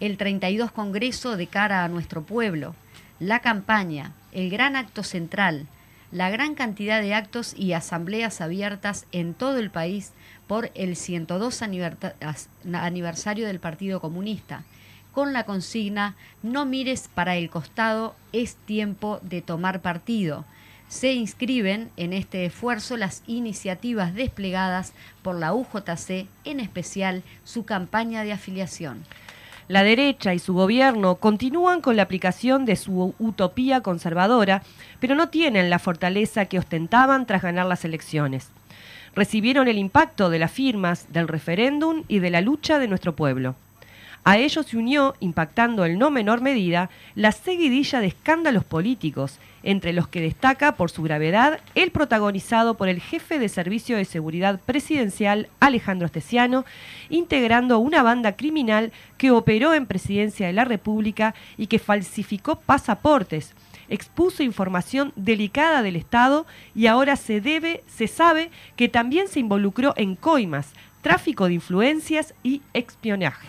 el 0.00 0.16
32 0.16 0.72
Congreso 0.72 1.36
de 1.36 1.46
cara 1.46 1.84
a 1.84 1.88
nuestro 1.88 2.22
pueblo, 2.22 2.74
la 3.20 3.40
campaña, 3.40 4.12
el 4.32 4.48
gran 4.48 4.76
acto 4.76 5.02
central, 5.02 5.66
la 6.10 6.30
gran 6.30 6.54
cantidad 6.54 7.02
de 7.02 7.14
actos 7.14 7.54
y 7.56 7.72
asambleas 7.72 8.40
abiertas 8.40 9.06
en 9.12 9.34
todo 9.34 9.58
el 9.58 9.70
país 9.70 10.12
por 10.46 10.70
el 10.74 10.96
102 10.96 11.62
aniversario 12.72 13.46
del 13.46 13.60
Partido 13.60 14.00
Comunista, 14.00 14.64
con 15.12 15.32
la 15.32 15.44
consigna 15.44 16.14
No 16.42 16.64
mires 16.64 17.08
para 17.12 17.36
el 17.36 17.50
costado, 17.50 18.14
es 18.32 18.54
tiempo 18.54 19.20
de 19.22 19.42
tomar 19.42 19.80
partido. 19.80 20.44
Se 20.88 21.12
inscriben 21.12 21.90
en 21.98 22.14
este 22.14 22.46
esfuerzo 22.46 22.96
las 22.96 23.22
iniciativas 23.26 24.14
desplegadas 24.14 24.94
por 25.22 25.36
la 25.36 25.52
UJC, 25.52 26.26
en 26.44 26.60
especial 26.60 27.22
su 27.44 27.66
campaña 27.66 28.24
de 28.24 28.32
afiliación. 28.32 29.04
La 29.68 29.82
derecha 29.82 30.34
y 30.34 30.38
su 30.38 30.54
gobierno 30.54 31.16
continúan 31.16 31.80
con 31.80 31.96
la 31.96 32.02
aplicación 32.02 32.64
de 32.64 32.76
su 32.76 33.14
utopía 33.18 33.82
conservadora, 33.82 34.62
pero 34.98 35.14
no 35.14 35.28
tienen 35.28 35.70
la 35.70 35.78
fortaleza 35.78 36.46
que 36.46 36.58
ostentaban 36.58 37.26
tras 37.26 37.42
ganar 37.42 37.66
las 37.66 37.84
elecciones 37.84 38.50
recibieron 39.18 39.66
el 39.66 39.78
impacto 39.78 40.30
de 40.30 40.38
las 40.38 40.52
firmas, 40.52 41.12
del 41.12 41.26
referéndum 41.26 42.04
y 42.06 42.20
de 42.20 42.30
la 42.30 42.40
lucha 42.40 42.78
de 42.78 42.86
nuestro 42.86 43.16
pueblo. 43.16 43.56
A 44.22 44.38
ello 44.38 44.62
se 44.62 44.76
unió, 44.76 45.16
impactando 45.18 45.84
en 45.84 45.98
no 45.98 46.10
menor 46.10 46.40
medida, 46.40 46.88
la 47.16 47.32
seguidilla 47.32 47.98
de 47.98 48.06
escándalos 48.06 48.64
políticos, 48.64 49.38
entre 49.62 49.92
los 49.92 50.08
que 50.08 50.20
destaca 50.20 50.72
por 50.72 50.90
su 50.90 51.02
gravedad 51.02 51.60
el 51.74 51.90
protagonizado 51.90 52.76
por 52.76 52.88
el 52.88 53.00
jefe 53.00 53.38
de 53.38 53.48
Servicio 53.48 53.96
de 53.96 54.04
Seguridad 54.04 54.60
Presidencial, 54.64 55.48
Alejandro 55.60 56.06
Esteciano, 56.06 56.64
integrando 57.08 57.78
una 57.78 58.02
banda 58.02 58.36
criminal 58.36 58.92
que 59.16 59.30
operó 59.30 59.74
en 59.74 59.86
Presidencia 59.86 60.46
de 60.46 60.52
la 60.52 60.64
República 60.64 61.34
y 61.56 61.66
que 61.66 61.78
falsificó 61.78 62.56
pasaportes, 62.56 63.54
expuso 63.88 64.42
información 64.42 65.12
delicada 65.16 65.82
del 65.82 65.96
Estado 65.96 66.46
y 66.74 66.86
ahora 66.86 67.16
se 67.16 67.40
debe, 67.40 67.82
se 67.86 68.06
sabe 68.06 68.50
que 68.76 68.88
también 68.88 69.28
se 69.28 69.40
involucró 69.40 69.94
en 69.96 70.14
coimas, 70.14 70.72
tráfico 71.02 71.46
de 71.46 71.54
influencias 71.54 72.34
y 72.42 72.62
espionaje. 72.74 73.46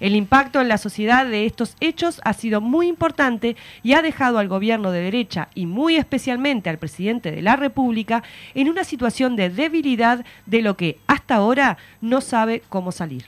El 0.00 0.14
impacto 0.14 0.60
en 0.60 0.68
la 0.68 0.78
sociedad 0.78 1.26
de 1.26 1.46
estos 1.46 1.76
hechos 1.80 2.20
ha 2.24 2.32
sido 2.32 2.60
muy 2.60 2.88
importante 2.88 3.56
y 3.82 3.94
ha 3.94 4.02
dejado 4.02 4.38
al 4.38 4.48
gobierno 4.48 4.90
de 4.90 5.00
derecha 5.00 5.48
y 5.54 5.66
muy 5.66 5.96
especialmente 5.96 6.70
al 6.70 6.78
presidente 6.78 7.30
de 7.30 7.42
la 7.42 7.56
República 7.56 8.22
en 8.54 8.68
una 8.68 8.84
situación 8.84 9.36
de 9.36 9.50
debilidad 9.50 10.24
de 10.46 10.62
lo 10.62 10.76
que 10.76 10.98
hasta 11.06 11.36
ahora 11.36 11.78
no 12.00 12.20
sabe 12.20 12.62
cómo 12.68 12.92
salir. 12.92 13.24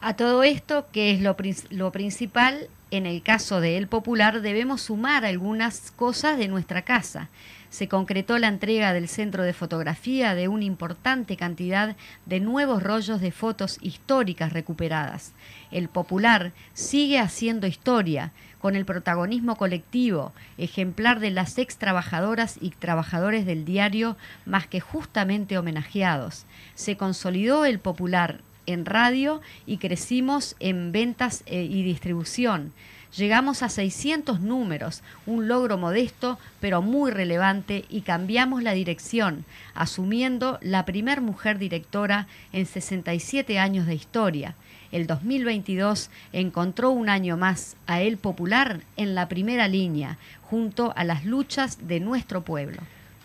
A 0.00 0.16
todo 0.16 0.42
esto, 0.42 0.86
que 0.92 1.12
es 1.12 1.20
lo, 1.20 1.36
lo 1.70 1.92
principal, 1.92 2.68
en 2.92 3.06
el 3.06 3.22
caso 3.22 3.62
de 3.62 3.78
El 3.78 3.88
Popular 3.88 4.42
debemos 4.42 4.82
sumar 4.82 5.24
algunas 5.24 5.90
cosas 5.92 6.36
de 6.36 6.46
nuestra 6.46 6.82
casa. 6.82 7.30
Se 7.70 7.88
concretó 7.88 8.38
la 8.38 8.48
entrega 8.48 8.92
del 8.92 9.08
centro 9.08 9.44
de 9.44 9.54
fotografía 9.54 10.34
de 10.34 10.46
una 10.48 10.64
importante 10.64 11.38
cantidad 11.38 11.96
de 12.26 12.40
nuevos 12.40 12.82
rollos 12.82 13.22
de 13.22 13.32
fotos 13.32 13.78
históricas 13.80 14.52
recuperadas. 14.52 15.32
El 15.70 15.88
Popular 15.88 16.52
sigue 16.74 17.18
haciendo 17.18 17.66
historia 17.66 18.30
con 18.60 18.76
el 18.76 18.84
protagonismo 18.84 19.56
colectivo, 19.56 20.34
ejemplar 20.58 21.18
de 21.18 21.30
las 21.30 21.56
ex 21.56 21.78
trabajadoras 21.78 22.58
y 22.60 22.72
trabajadores 22.72 23.46
del 23.46 23.64
diario 23.64 24.18
más 24.44 24.66
que 24.66 24.80
justamente 24.80 25.56
homenajeados. 25.56 26.44
Se 26.74 26.98
consolidó 26.98 27.64
el 27.64 27.78
Popular 27.78 28.40
en 28.66 28.84
radio 28.84 29.40
y 29.66 29.78
crecimos 29.78 30.56
en 30.60 30.92
ventas 30.92 31.42
eh, 31.46 31.62
y 31.62 31.82
distribución. 31.82 32.72
Llegamos 33.16 33.62
a 33.62 33.68
600 33.68 34.40
números, 34.40 35.02
un 35.26 35.46
logro 35.46 35.76
modesto 35.76 36.38
pero 36.60 36.80
muy 36.80 37.10
relevante 37.10 37.84
y 37.90 38.00
cambiamos 38.00 38.62
la 38.62 38.72
dirección, 38.72 39.44
asumiendo 39.74 40.58
la 40.62 40.86
primer 40.86 41.20
mujer 41.20 41.58
directora 41.58 42.26
en 42.54 42.64
67 42.64 43.58
años 43.58 43.86
de 43.86 43.94
historia. 43.94 44.54
El 44.92 45.06
2022 45.06 46.08
encontró 46.32 46.90
un 46.90 47.10
año 47.10 47.36
más 47.36 47.76
a 47.86 48.00
El 48.00 48.16
Popular 48.16 48.80
en 48.96 49.14
la 49.14 49.28
primera 49.28 49.68
línea, 49.68 50.16
junto 50.42 50.94
a 50.96 51.04
las 51.04 51.26
luchas 51.26 51.86
de 51.86 52.00
nuestro 52.00 52.42
pueblo. 52.42 52.80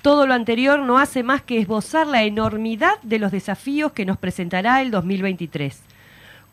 Todo 0.07 0.25
lo 0.25 0.35
anterior 0.35 0.79
no 0.79 0.99
hace 0.99 1.21
más 1.21 1.41
que 1.41 1.59
esbozar 1.59 2.07
la 2.07 2.23
enormidad 2.23 2.93
de 3.03 3.19
los 3.19 3.29
desafíos 3.29 3.91
que 3.91 4.05
nos 4.05 4.17
presentará 4.17 4.81
el 4.81 4.89
2023. 4.89 5.81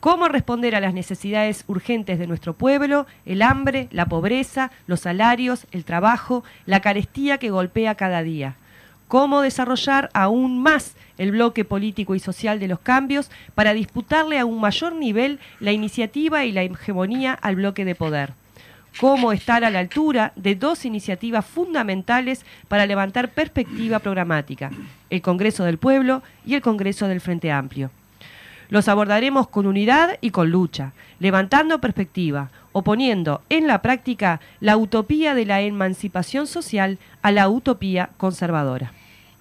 Cómo 0.01 0.27
responder 0.27 0.75
a 0.75 0.81
las 0.81 0.93
necesidades 0.93 1.63
urgentes 1.69 2.19
de 2.19 2.27
nuestro 2.27 2.55
pueblo, 2.55 3.07
el 3.25 3.43
hambre, 3.43 3.87
la 3.93 4.07
pobreza, 4.07 4.73
los 4.89 5.03
salarios, 5.03 5.69
el 5.71 5.85
trabajo, 5.85 6.43
la 6.67 6.81
carestía 6.81 7.39
que 7.39 7.51
golpea 7.51 7.95
cada 7.95 8.25
día. 8.25 8.57
Cómo 9.07 9.41
desarrollar 9.41 10.11
aún 10.15 10.61
más 10.61 10.97
el 11.17 11.31
bloque 11.31 11.65
político 11.65 12.17
y 12.17 12.19
social 12.19 12.59
de 12.59 12.67
los 12.67 12.81
cambios 12.81 13.31
para 13.55 13.73
disputarle 13.73 14.41
a 14.41 14.47
un 14.47 14.61
mayor 14.61 14.97
nivel 14.97 15.39
la 15.61 15.71
iniciativa 15.71 16.45
y 16.45 16.51
la 16.51 16.65
hegemonía 16.65 17.35
al 17.35 17.55
bloque 17.55 17.85
de 17.85 17.95
poder 17.95 18.33
cómo 19.01 19.33
estar 19.33 19.65
a 19.65 19.71
la 19.71 19.81
altura 19.81 20.33
de 20.37 20.55
dos 20.55 20.85
iniciativas 20.85 21.45
fundamentales 21.45 22.45
para 22.69 22.87
levantar 22.87 23.31
perspectiva 23.31 23.99
programática, 23.99 24.71
el 25.11 25.23
Congreso 25.23 25.65
del 25.65 25.79
Pueblo 25.79 26.23
y 26.47 26.55
el 26.55 26.63
Congreso 26.63 27.09
del 27.09 27.21
Frente 27.21 27.51
Amplio. 27.51 27.91
Los 28.69 28.89
abordaremos 28.89 29.49
con 29.49 29.67
unidad 29.67 30.17
y 30.21 30.31
con 30.31 30.51
lucha, 30.51 30.93
levantando 31.19 31.81
perspectiva, 31.81 32.51
oponiendo 32.73 33.43
en 33.51 33.67
la 33.67 33.83
práctica 33.83 34.41
la 34.61 34.77
utopía 34.77 35.35
de 35.35 35.47
la 35.47 35.61
emancipación 35.61 36.47
social 36.47 36.99
a 37.23 37.31
la 37.31 37.49
utopía 37.49 38.11
conservadora. 38.17 38.93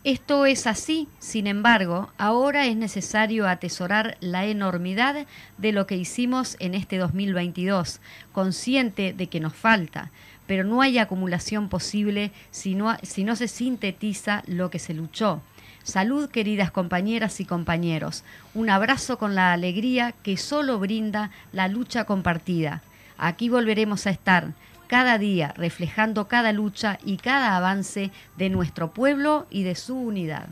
Esto 0.04 0.46
es 0.46 0.68
así, 0.68 1.08
sin 1.20 1.48
embargo, 1.48 2.10
ahora 2.18 2.66
es 2.66 2.76
necesario 2.76 3.48
atesorar 3.48 4.18
la 4.20 4.46
enormidad 4.46 5.26
de 5.58 5.72
lo 5.72 5.88
que 5.88 5.96
hicimos 5.96 6.58
en 6.60 6.74
este 6.74 6.98
2022, 6.98 8.02
consciente 8.34 9.14
de 9.14 9.28
que 9.28 9.40
nos 9.40 9.54
falta, 9.54 10.12
pero 10.46 10.66
no 10.66 10.82
hay 10.82 10.98
acumulación 10.98 11.70
posible 11.70 12.34
si 12.52 12.76
no, 12.76 12.98
si 13.02 13.24
no 13.24 13.38
se 13.38 13.48
sintetiza 13.48 14.44
lo 14.46 14.70
que 14.70 14.80
se 14.80 14.94
luchó. 14.94 15.42
Salud, 15.84 16.30
queridas 16.30 16.70
compañeras 16.70 17.40
y 17.40 17.46
compañeros. 17.46 18.26
Un 18.54 18.70
abrazo 18.70 19.18
con 19.18 19.36
la 19.36 19.54
alegría 19.54 20.14
que 20.22 20.36
solo 20.36 20.80
brinda 20.80 21.32
la 21.54 21.70
lucha 21.70 22.04
compartida. 22.04 22.82
Aquí 23.18 23.48
volveremos 23.48 24.06
a 24.06 24.10
estar 24.10 24.52
cada 24.88 25.18
día, 25.18 25.54
reflejando 25.58 26.28
cada 26.28 26.52
lucha 26.52 27.00
y 27.06 27.18
cada 27.18 27.58
avance 27.58 28.12
de 28.38 28.50
nuestro 28.50 28.92
pueblo 28.92 29.48
y 29.50 29.64
de 29.64 29.76
su 29.76 29.96
unidad. 29.96 30.48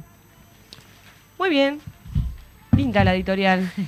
Muy 1.37 1.49
bien. 1.49 1.79
Linda 2.75 3.03
la 3.03 3.13
editorial. 3.15 3.71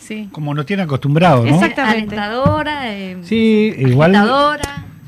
Sí. 0.00 0.26
Como 0.32 0.54
nos 0.54 0.64
tiene 0.64 0.84
acostumbrado, 0.84 1.44
¿no? 1.44 1.50
Exactamente. 1.56 2.16
Alentadora, 2.16 2.94
eh, 2.96 3.18
Sí, 3.24 3.74
igual. 3.76 4.12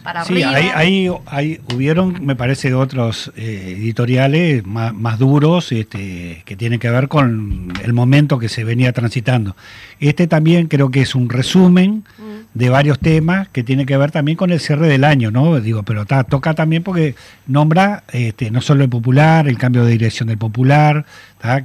para 0.05 0.25
Sí, 0.27 0.43
arriba. 0.43 0.51
hay, 0.55 0.69
hay, 1.09 1.11
hay- 1.25 1.61
hubieron, 1.75 2.23
me 2.27 2.37
parece, 2.37 2.75
otros 2.75 3.33
eh, 3.35 3.77
editoriales 3.79 4.67
más, 4.67 4.93
más 4.93 5.19
duros 5.19 5.73
este, 5.73 6.43
que 6.45 6.55
tienen 6.55 6.79
que 6.81 6.91
ver 6.91 7.09
con 7.09 7.73
el 7.83 7.95
momento 7.95 8.39
que 8.39 8.51
se 8.51 8.63
venía 8.63 8.93
transitando. 8.93 9.57
Este 10.01 10.27
también 10.27 10.67
creo 10.69 10.91
que 10.91 11.01
es 11.01 11.15
un 11.15 11.31
resumen 11.31 12.05
de 12.55 12.69
varios 12.69 12.99
temas 12.99 13.49
que 13.49 13.63
tiene 13.63 13.87
que 13.87 13.97
ver 13.97 14.11
también 14.11 14.37
con 14.37 14.51
el 14.51 14.59
cierre 14.59 14.89
del 14.89 15.05
año, 15.05 15.31
¿no? 15.31 15.61
Digo, 15.61 15.83
pero 15.85 16.05
ta, 16.05 16.25
toca 16.25 16.55
también 16.55 16.83
porque 16.83 17.15
nombra 17.47 18.03
este, 18.13 18.51
no 18.51 18.61
solo 18.61 18.83
el 18.83 18.91
popular, 18.91 19.49
el 19.49 19.57
cambio 19.57 19.85
de 19.85 19.93
dirección 19.93 20.29
del 20.29 20.39
popular, 20.39 21.05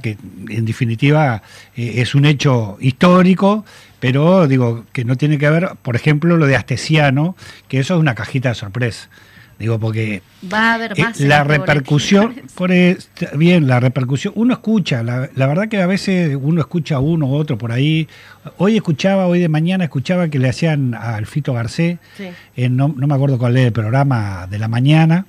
que 0.02 0.16
en 0.48 0.64
definitiva 0.64 1.42
eh, 1.76 1.94
es 1.96 2.14
un 2.14 2.24
hecho 2.24 2.76
histórico, 2.80 3.64
pero 3.98 4.46
digo 4.46 4.84
que 4.92 5.04
no 5.04 5.16
tiene 5.16 5.38
que 5.38 5.50
ver, 5.50 5.70
por 5.82 5.96
ejemplo, 5.96 6.36
lo 6.36 6.46
de 6.46 6.56
Astesiano, 6.56 7.36
que 7.68 7.80
eso 7.80 7.94
es 7.94 8.00
una 8.00 8.14
cajita 8.14 8.50
de 8.50 8.54
sorpresa. 8.54 9.08
Digo, 9.58 9.78
porque 9.78 10.22
Va 10.52 10.72
a 10.72 10.74
haber 10.74 10.92
eh, 10.98 11.02
más. 11.02 11.18
la 11.20 11.36
este 11.42 11.48
repercusión, 11.56 12.26
boletín, 12.26 12.44
por 12.54 12.72
es- 12.72 13.08
bien, 13.36 13.66
la 13.66 13.80
repercusión, 13.80 14.34
uno 14.36 14.52
escucha, 14.52 15.02
la, 15.02 15.30
la 15.34 15.46
verdad 15.46 15.68
que 15.68 15.80
a 15.80 15.86
veces 15.86 16.36
uno 16.40 16.60
escucha 16.60 16.96
a 16.96 17.00
uno 17.00 17.26
u 17.26 17.34
otro 17.34 17.56
por 17.56 17.72
ahí. 17.72 18.06
Hoy 18.58 18.76
escuchaba, 18.76 19.26
hoy 19.26 19.40
de 19.40 19.48
mañana 19.48 19.84
escuchaba 19.84 20.28
que 20.28 20.38
le 20.38 20.50
hacían 20.50 20.94
al 20.94 21.24
Fito 21.26 21.54
Garcés, 21.54 21.98
Sí. 22.18 22.28
en 22.56 22.76
no, 22.76 22.94
no 22.94 23.06
me 23.06 23.14
acuerdo 23.14 23.38
cuál 23.38 23.56
era 23.56 23.66
el 23.68 23.72
programa 23.72 24.46
de 24.46 24.58
la 24.58 24.68
mañana, 24.68 25.24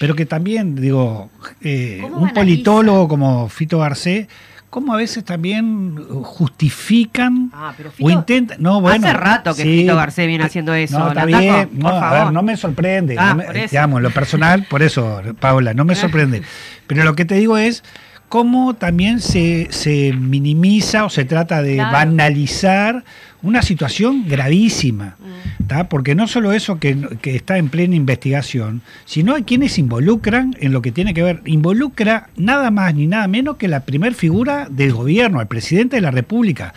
pero 0.00 0.14
que 0.14 0.26
también, 0.26 0.74
digo, 0.76 1.30
eh, 1.62 1.98
¿Cómo 2.02 2.16
un 2.18 2.30
politólogo 2.32 3.08
como 3.08 3.48
Fito 3.48 3.78
Garcés, 3.78 4.26
como 4.70 4.92
a 4.92 4.96
veces 4.96 5.24
también 5.24 5.96
justifican 6.22 7.50
Ah, 7.54 7.72
pero 7.76 7.90
o 8.00 8.10
intentan. 8.10 8.58
No, 8.60 8.80
bueno, 8.80 9.06
Hace 9.06 9.16
rato 9.16 9.54
que 9.54 9.62
sí, 9.62 9.80
Fito 9.80 9.96
Garcés 9.96 10.26
viene 10.26 10.44
haciendo 10.44 10.74
eso. 10.74 10.98
No, 10.98 11.08
está 11.08 11.24
¿La 11.26 11.38
bien. 11.40 11.68
No, 11.72 11.80
Por 11.88 11.94
a 11.94 12.00
favor. 12.00 12.24
ver, 12.24 12.32
no 12.32 12.42
me 12.42 12.56
sorprende. 12.56 13.16
Ah, 13.18 13.28
no 13.30 13.34
me- 13.36 13.44
por 13.44 13.56
eso. 13.56 13.70
digamos, 13.70 14.02
lo 14.02 14.10
personal, 14.10 14.64
por 14.68 14.82
eso, 14.82 15.22
Paula, 15.40 15.74
no 15.74 15.84
me 15.84 15.94
sorprende. 15.94 16.42
Pero 16.86 17.04
lo 17.04 17.14
que 17.14 17.24
te 17.24 17.36
digo 17.36 17.56
es 17.56 17.82
cómo 18.28 18.74
también 18.74 19.20
se, 19.20 19.68
se 19.70 20.12
minimiza 20.12 21.04
o 21.04 21.10
se 21.10 21.24
trata 21.24 21.62
de 21.62 21.76
Claro. 21.76 21.92
banalizar 21.92 23.04
una 23.42 23.62
situación 23.62 24.26
gravísima. 24.28 25.16
Mm. 25.18 25.66
¿tá? 25.68 25.88
Porque 25.88 26.14
no 26.14 26.26
solo 26.26 26.52
eso 26.52 26.78
que, 26.78 26.96
que 27.22 27.36
está 27.36 27.58
en 27.58 27.68
plena 27.68 27.94
investigación, 27.94 28.82
sino 29.04 29.34
hay 29.34 29.42
quienes 29.44 29.78
involucran 29.78 30.56
en 30.58 30.72
lo 30.72 30.82
que 30.82 30.90
tiene 30.90 31.14
que 31.14 31.22
ver, 31.22 31.42
involucra 31.44 32.30
nada 32.36 32.70
más 32.70 32.94
ni 32.94 33.06
nada 33.06 33.28
menos 33.28 33.56
que 33.56 33.68
la 33.68 33.80
primer 33.80 34.14
figura 34.14 34.66
del 34.70 34.92
gobierno, 34.92 35.40
el 35.40 35.46
presidente 35.46 35.96
de 35.96 36.02
la 36.02 36.10
República, 36.10 36.74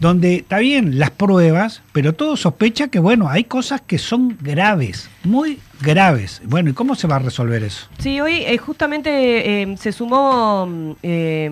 donde 0.00 0.36
está 0.36 0.58
bien 0.58 0.98
las 0.98 1.10
pruebas, 1.10 1.82
pero 1.92 2.14
todo 2.14 2.36
sospecha 2.36 2.88
que, 2.88 2.98
bueno, 2.98 3.28
hay 3.28 3.44
cosas 3.44 3.82
que 3.82 3.98
son 3.98 4.36
graves, 4.40 5.08
muy 5.24 5.60
graves. 5.82 6.40
Bueno, 6.44 6.70
¿y 6.70 6.72
cómo 6.72 6.94
se 6.94 7.06
va 7.06 7.16
a 7.16 7.18
resolver 7.20 7.62
eso? 7.62 7.86
Sí, 7.98 8.20
hoy 8.20 8.42
eh, 8.46 8.56
justamente 8.56 9.62
eh, 9.62 9.76
se 9.76 9.92
sumó 9.92 10.66
mm, 10.66 10.92
eh, 11.02 11.50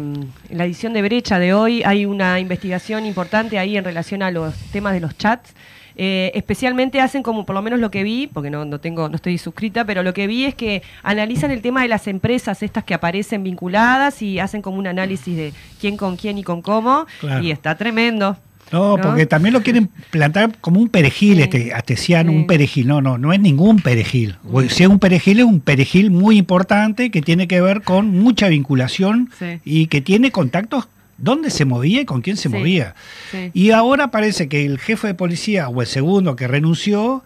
la 0.50 0.64
edición 0.64 0.94
de 0.94 1.02
Brecha 1.02 1.38
de 1.38 1.52
hoy, 1.52 1.82
hay 1.84 2.06
una 2.06 2.40
investigación 2.40 3.04
importante 3.04 3.58
ahí 3.58 3.76
en 3.76 3.84
relación 3.84 4.22
a 4.22 4.30
los 4.30 4.54
temas 4.72 4.94
de 4.94 5.00
los 5.00 5.16
chats. 5.16 5.54
Eh, 6.00 6.30
especialmente 6.34 7.00
hacen 7.00 7.24
como 7.24 7.44
por 7.44 7.56
lo 7.56 7.62
menos 7.62 7.80
lo 7.80 7.90
que 7.90 8.04
vi, 8.04 8.28
porque 8.28 8.50
no, 8.50 8.64
no 8.64 8.78
tengo, 8.78 9.08
no 9.08 9.16
estoy 9.16 9.36
suscrita, 9.36 9.84
pero 9.84 10.04
lo 10.04 10.14
que 10.14 10.28
vi 10.28 10.44
es 10.44 10.54
que 10.54 10.82
analizan 11.02 11.50
el 11.50 11.60
tema 11.60 11.82
de 11.82 11.88
las 11.88 12.06
empresas 12.06 12.62
estas 12.62 12.84
que 12.84 12.94
aparecen 12.94 13.42
vinculadas 13.42 14.22
y 14.22 14.38
hacen 14.38 14.62
como 14.62 14.78
un 14.78 14.86
análisis 14.86 15.36
de 15.36 15.52
quién 15.80 15.96
con 15.96 16.16
quién 16.16 16.38
y 16.38 16.44
con 16.44 16.62
cómo. 16.62 17.06
Claro. 17.20 17.42
Y 17.42 17.50
está 17.50 17.76
tremendo. 17.76 18.36
No, 18.70 18.96
¿No? 18.98 19.02
porque 19.02 19.26
también 19.26 19.54
lo 19.54 19.62
quieren 19.62 19.88
plantar 20.10 20.52
como 20.60 20.78
un 20.78 20.88
perejil, 20.88 21.36
Sí. 21.36 21.42
este 21.42 21.72
astesiano, 21.74 22.30
Sí. 22.30 22.36
un 22.36 22.46
perejil. 22.46 22.86
No, 22.86 23.00
no, 23.00 23.16
no 23.18 23.32
es 23.32 23.40
ningún 23.40 23.80
perejil. 23.80 24.36
Si 24.68 24.82
es 24.82 24.88
un 24.88 24.98
perejil, 24.98 25.38
es 25.40 25.46
un 25.46 25.60
perejil 25.60 26.10
muy 26.10 26.36
importante 26.38 27.10
que 27.10 27.22
tiene 27.22 27.48
que 27.48 27.60
ver 27.62 27.82
con 27.82 28.10
mucha 28.10 28.46
vinculación 28.48 29.30
Sí. 29.38 29.58
y 29.64 29.86
que 29.86 30.00
tiene 30.02 30.30
contactos 30.30 30.86
dónde 31.18 31.50
se 31.50 31.64
movía 31.64 32.00
y 32.00 32.04
con 32.04 32.22
quién 32.22 32.36
se 32.36 32.48
Sí. 32.48 32.56
movía. 32.56 32.94
Sí. 33.30 33.50
Y 33.52 33.70
ahora 33.72 34.10
parece 34.10 34.48
que 34.48 34.64
el 34.64 34.78
jefe 34.78 35.08
de 35.08 35.14
policía 35.14 35.68
o 35.68 35.82
el 35.82 35.86
segundo 35.86 36.34
que 36.36 36.48
renunció 36.48 37.22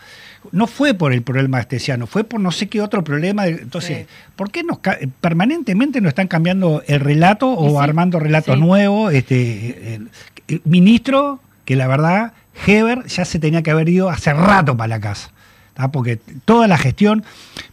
no 0.50 0.66
fue 0.66 0.92
por 0.94 1.12
el 1.12 1.22
problema 1.22 1.58
astesiano, 1.58 2.06
fue 2.08 2.24
por 2.24 2.40
no 2.40 2.50
sé 2.50 2.66
qué 2.68 2.80
otro 2.80 3.04
problema. 3.04 3.46
Entonces, 3.46 3.98
Sí. 3.98 4.06
¿por 4.34 4.50
qué 4.50 4.64
nos 4.64 4.78
permanentemente 5.20 6.00
nos 6.00 6.08
están 6.10 6.26
cambiando 6.26 6.82
el 6.88 6.98
relato 7.00 7.48
o 7.48 7.80
armando 7.80 8.18
relatos 8.18 8.58
nuevos? 8.58 9.12
Este, 9.14 9.94
el- 9.94 10.08
el 10.48 10.60
ministro, 10.64 11.38
que 11.64 11.76
la 11.76 11.86
verdad, 11.86 12.32
Heber 12.66 13.06
ya 13.06 13.24
se 13.24 13.38
tenía 13.38 13.62
que 13.62 13.70
haber 13.70 13.88
ido 13.88 14.10
hace 14.10 14.32
rato 14.34 14.76
para 14.76 14.88
la 14.88 15.00
casa. 15.00 15.30
¿Tá? 15.74 15.90
Porque 15.90 16.18
toda 16.44 16.66
la 16.68 16.78
gestión, 16.78 17.22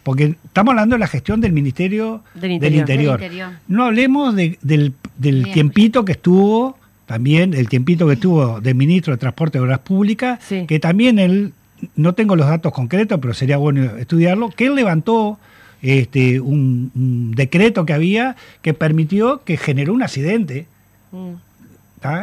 porque 0.04 0.36
estamos 0.46 0.72
hablando 0.72 0.96
de 0.96 1.00
la 1.00 1.08
gestión 1.08 1.42
del 1.42 1.52
Ministerio 1.54 2.24
Del 2.34 2.52
Interior. 2.54 2.88
Del 2.88 2.98
interior. 3.28 3.52
no 3.68 3.86
hablemos 3.86 4.36
de- 4.36 4.58
del, 4.62 4.94
del 5.18 5.44
Bien. 5.44 5.54
tiempito 5.54 6.06
que 6.06 6.14
estuvo, 6.14 6.78
también 7.06 7.54
el 7.54 7.68
tiempito 7.70 8.08
que 8.08 8.14
estuvo 8.14 8.62
del 8.62 8.76
ministro 8.76 9.14
de 9.14 9.18
Transporte 9.18 9.58
y 9.58 9.62
Obras 9.62 9.80
Públicas, 9.80 10.40
Sí. 10.48 10.66
que 10.68 10.80
también 10.80 11.20
él, 11.20 11.54
no 11.96 12.14
tengo 12.14 12.36
los 12.36 12.48
datos 12.48 12.72
concretos, 12.74 13.20
pero 13.22 13.34
sería 13.34 13.58
bueno 13.58 13.98
estudiarlo, 13.98 14.50
que 14.50 14.66
él 14.68 14.76
levantó 14.76 15.40
este, 15.82 16.40
un, 16.42 16.92
un 16.94 17.32
decreto 17.32 17.86
que 17.86 17.94
había 17.94 18.36
que 18.62 18.74
permitió 18.74 19.44
que 19.46 19.56
generó 19.58 19.94
un 19.94 20.04
accidente. 20.04 20.66
Mm. 21.12 21.32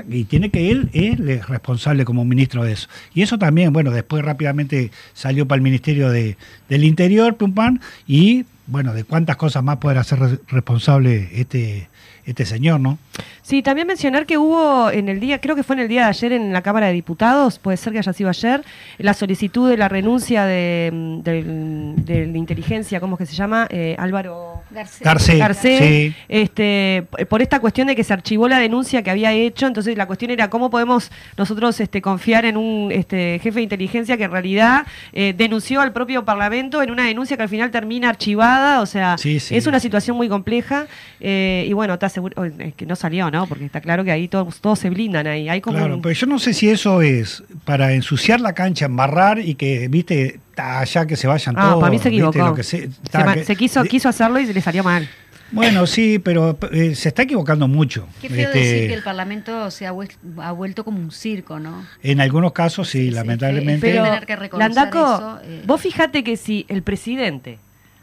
Y 0.08 0.24
tiene 0.24 0.50
que 0.50 0.70
él 0.70 0.90
es 0.92 1.48
responsable 1.48 2.04
como 2.04 2.24
ministro 2.24 2.64
de 2.64 2.72
eso. 2.72 2.88
Y 3.14 3.22
eso 3.22 3.38
también, 3.38 3.72
bueno, 3.72 3.90
después 3.90 4.24
rápidamente 4.24 4.90
salió 5.12 5.46
para 5.46 5.56
el 5.56 5.62
Ministerio 5.62 6.10
de, 6.10 6.36
del 6.68 6.84
Interior, 6.84 7.36
pum, 7.36 7.52
pam, 7.52 7.78
y 8.06 8.44
bueno, 8.66 8.94
de 8.94 9.04
cuántas 9.04 9.36
cosas 9.36 9.62
más 9.62 9.76
podrá 9.76 10.02
ser 10.02 10.18
re- 10.18 10.38
responsable 10.48 11.28
este, 11.32 11.88
este 12.24 12.44
señor, 12.44 12.80
¿no? 12.80 12.98
Sí, 13.42 13.62
también 13.62 13.86
mencionar 13.86 14.26
que 14.26 14.38
hubo 14.38 14.90
en 14.90 15.08
el 15.08 15.20
día, 15.20 15.40
creo 15.40 15.54
que 15.54 15.62
fue 15.62 15.76
en 15.76 15.82
el 15.82 15.88
día 15.88 16.02
de 16.04 16.08
ayer 16.08 16.32
en 16.32 16.52
la 16.52 16.62
Cámara 16.62 16.86
de 16.88 16.92
Diputados, 16.92 17.60
puede 17.60 17.76
ser 17.76 17.92
que 17.92 18.00
haya 18.00 18.12
sido 18.12 18.28
ayer, 18.28 18.64
la 18.98 19.14
solicitud 19.14 19.70
de 19.70 19.76
la 19.76 19.88
renuncia 19.88 20.44
de, 20.46 20.90
mm, 20.92 22.02
de 22.04 22.32
inteligencia, 22.34 22.98
¿cómo 22.98 23.14
es 23.14 23.18
que 23.20 23.26
se 23.26 23.36
llama? 23.36 23.68
Eh, 23.70 23.94
Álvaro 23.98 24.55
Garcés. 24.76 25.00
Garcés. 25.02 25.38
Garcés, 25.38 25.78
sí. 25.80 26.14
este, 26.28 27.04
por 27.28 27.42
esta 27.42 27.58
cuestión 27.60 27.88
de 27.88 27.96
que 27.96 28.04
se 28.04 28.12
archivó 28.12 28.46
la 28.48 28.58
denuncia 28.58 29.02
que 29.02 29.10
había 29.10 29.32
hecho, 29.32 29.66
entonces 29.66 29.96
la 29.96 30.06
cuestión 30.06 30.30
era 30.30 30.48
cómo 30.50 30.70
podemos 30.70 31.10
nosotros 31.36 31.80
este, 31.80 32.00
confiar 32.02 32.44
en 32.44 32.56
un 32.56 32.92
este, 32.92 33.40
jefe 33.42 33.56
de 33.56 33.62
inteligencia 33.62 34.16
que 34.16 34.24
en 34.24 34.30
realidad 34.30 34.86
eh, 35.12 35.34
denunció 35.36 35.80
al 35.80 35.92
propio 35.92 36.24
Parlamento 36.24 36.82
en 36.82 36.90
una 36.90 37.04
denuncia 37.06 37.36
que 37.36 37.42
al 37.42 37.48
final 37.48 37.70
termina 37.70 38.08
archivada, 38.10 38.80
o 38.80 38.86
sea, 38.86 39.16
Sí, 39.18 39.40
sí. 39.40 39.56
es 39.56 39.66
una 39.66 39.80
situación 39.80 40.16
muy 40.16 40.28
compleja 40.28 40.86
eh, 41.20 41.64
y 41.68 41.72
bueno, 41.72 41.94
está 41.94 42.08
seguro 42.08 42.34
oh, 42.40 42.44
es 42.44 42.74
que 42.74 42.86
no 42.86 42.94
salió, 42.96 43.30
¿no? 43.30 43.46
Porque 43.46 43.64
está 43.64 43.80
claro 43.80 44.04
que 44.04 44.12
ahí 44.12 44.28
todos, 44.28 44.60
todos 44.60 44.78
se 44.78 44.90
blindan 44.90 45.26
ahí, 45.26 45.48
hay 45.48 45.60
como 45.60 45.78
Claro, 45.78 45.94
un- 45.96 46.02
pero 46.02 46.12
yo 46.14 46.26
no 46.26 46.38
sé 46.38 46.52
si 46.54 46.68
eso 46.68 47.02
es 47.02 47.42
para 47.64 47.92
ensuciar 47.92 48.40
la 48.40 48.52
cancha, 48.52 48.86
embarrar 48.86 49.38
y 49.38 49.54
que, 49.54 49.88
viste, 49.88 50.38
ta, 50.56 50.80
allá 50.80 51.06
que 51.06 51.14
se 51.14 51.28
vayan 51.28 51.54
Ah, 51.56 51.62
todos. 51.68 51.80
para 51.80 51.90
mí 51.92 51.98
se 52.00 52.08
equivocó. 52.08 52.38
Lo 52.38 52.54
que 52.54 52.64
se, 52.64 52.90
se, 52.90 53.10
ta, 53.12 53.24
ma- 53.24 53.34
que- 53.34 53.44
se 53.44 53.54
quiso, 53.54 53.82
de- 53.84 53.88
quiso 53.88 54.08
hacerlo 54.08 54.40
y 54.40 54.46
se 54.46 54.52
le 54.54 54.60
salió 54.60 54.82
mal. 54.82 55.08
Bueno, 55.52 55.86
sí, 55.86 56.18
pero 56.18 56.58
eh, 56.72 56.96
se 56.96 57.08
está 57.10 57.22
equivocando 57.22 57.68
mucho. 57.68 58.08
Qué 58.20 58.28
feo 58.28 58.46
Este, 58.48 58.58
decir 58.58 58.88
que 58.88 58.94
el 58.94 59.02
Parlamento 59.04 59.70
se 59.70 59.86
ha, 59.86 59.92
vuel- 59.92 60.10
ha 60.38 60.50
vuelto 60.50 60.82
como 60.82 60.98
un 60.98 61.12
circo, 61.12 61.60
¿no? 61.60 61.86
En 62.02 62.20
algunos 62.20 62.50
casos, 62.52 62.88
sí, 62.88 62.98
Sí, 62.98 63.04
sí, 63.04 63.10
lamentablemente. 63.12 63.80
Pero- 63.86 64.02
Pero, 64.02 64.12
tener 64.12 64.26
que 64.26 64.34
reconocer 64.34 64.74
Landaco, 64.74 64.98
eso, 65.14 65.38
eh. 65.44 65.62
vos 65.64 65.80
fíjate 65.80 66.24
que 66.24 66.36
si 66.36 66.66
el 66.68 66.82
presidente 66.82 67.58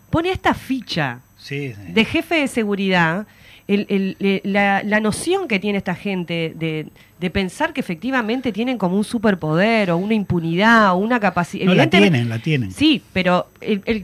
pone 0.10 0.32
esta 0.32 0.54
ficha 0.54 1.20
sí, 1.38 1.74
sí. 1.76 1.92
de 1.92 2.06
jefe 2.06 2.36
de 2.36 2.48
seguridad, 2.48 3.26
la, 3.68 5.00
noción 5.02 5.48
que 5.48 5.60
tiene 5.60 5.78
esta 5.80 5.96
gente 5.96 6.54
de, 6.56 6.88
pensar 7.30 7.74
que 7.74 7.80
efectivamente 7.80 8.52
tienen 8.52 8.78
como 8.78 8.98
un 8.98 9.04
superpoder 9.04 9.92
o 9.92 9.98
una 9.98 10.14
impunidad 10.14 10.94
o 10.94 10.98
una 10.98 11.20
capacidad. 11.20 11.66
No, 11.66 11.74
la 11.74 11.90
tienen, 11.90 12.28
la 12.28 12.40
tienen. 12.40 12.72
Sí, 12.72 13.02
pero, 13.14 13.48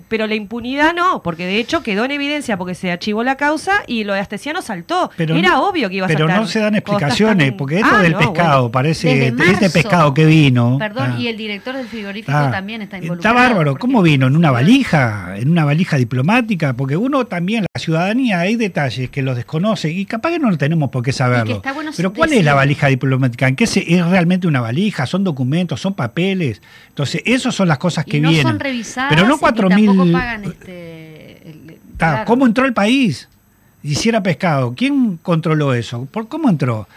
pero 0.07 0.27
la 0.27 0.35
impunidad 0.35 0.93
no, 0.93 1.21
porque 1.21 1.45
de 1.45 1.57
hecho 1.57 1.83
quedó 1.83 2.05
en 2.05 2.11
evidencia 2.11 2.57
porque 2.57 2.75
se 2.75 2.91
archivó 2.91 3.23
la 3.23 3.35
causa 3.35 3.83
y 3.87 4.03
lo 4.03 4.13
de 4.13 4.19
Astesiano 4.19 4.61
saltó. 4.61 5.11
Pero 5.17 5.35
Era 5.35 5.59
obvio 5.59 5.89
que 5.89 5.95
iba 5.95 6.05
a 6.05 6.09
Pero 6.09 6.27
no 6.27 6.47
se 6.47 6.59
dan 6.59 6.75
explicaciones, 6.75 7.51
porque 7.53 7.79
esto 7.79 7.89
ah, 7.91 8.01
del 8.01 8.15
pescado, 8.15 8.71
parece 8.71 9.27
este 9.27 9.69
pescado 9.69 10.13
que 10.13 10.25
vino. 10.25 10.77
Perdón, 10.79 11.15
ah. 11.15 11.19
y 11.19 11.27
el 11.27 11.37
director 11.37 11.75
del 11.75 11.87
frigorífico 11.87 12.37
ah. 12.37 12.51
también 12.51 12.81
está 12.81 12.97
involucrado. 12.97 13.35
Está 13.35 13.49
bárbaro, 13.49 13.75
¿cómo 13.77 14.01
vino? 14.01 14.27
¿En 14.27 14.35
una 14.35 14.51
valija? 14.51 15.35
¿En 15.37 15.49
una 15.49 15.65
valija 15.65 15.97
diplomática? 15.97 16.73
Porque 16.73 16.95
uno 16.95 17.25
también, 17.25 17.65
la 17.73 17.79
ciudadanía, 17.79 18.39
hay 18.39 18.55
detalles 18.55 19.09
que 19.09 19.21
los 19.21 19.35
desconoce 19.35 19.91
y 19.91 20.05
capaz 20.05 20.31
que 20.31 20.39
no 20.39 20.49
lo 20.49 20.57
tenemos 20.57 20.89
por 20.89 21.03
qué 21.03 21.11
saberlo. 21.11 21.61
Pero 21.95 22.13
¿cuál 22.13 22.33
es 22.33 22.45
la 22.45 22.53
valija 22.53 22.87
diplomática? 22.87 23.08
¿En 23.17 23.55
qué 23.55 23.67
se, 23.67 23.93
es 23.93 24.05
realmente 24.05 24.47
una 24.47 24.61
valija? 24.61 25.05
¿Son 25.05 25.23
documentos? 25.23 25.81
¿Son 25.81 25.93
papeles? 25.93 26.61
Entonces, 26.89 27.21
esas 27.25 27.55
son 27.55 27.67
las 27.67 27.77
cosas 27.77 28.05
que 28.05 28.19
no 28.19 28.29
vienen. 28.29 28.47
Son 28.47 28.59
revisadas 28.59 29.13
Pero 29.13 29.27
no 29.27 29.37
cuatro 29.37 29.69
mil. 29.69 30.15
Este, 30.43 31.79
¿Cómo 32.25 32.45
entró 32.45 32.65
el 32.65 32.73
país? 32.73 33.27
Hiciera 33.83 34.21
pescado. 34.21 34.73
¿Quién 34.75 35.17
controló 35.17 35.73
eso? 35.73 36.05
¿Por 36.05 36.27
cómo 36.27 36.49
entró? 36.49 36.87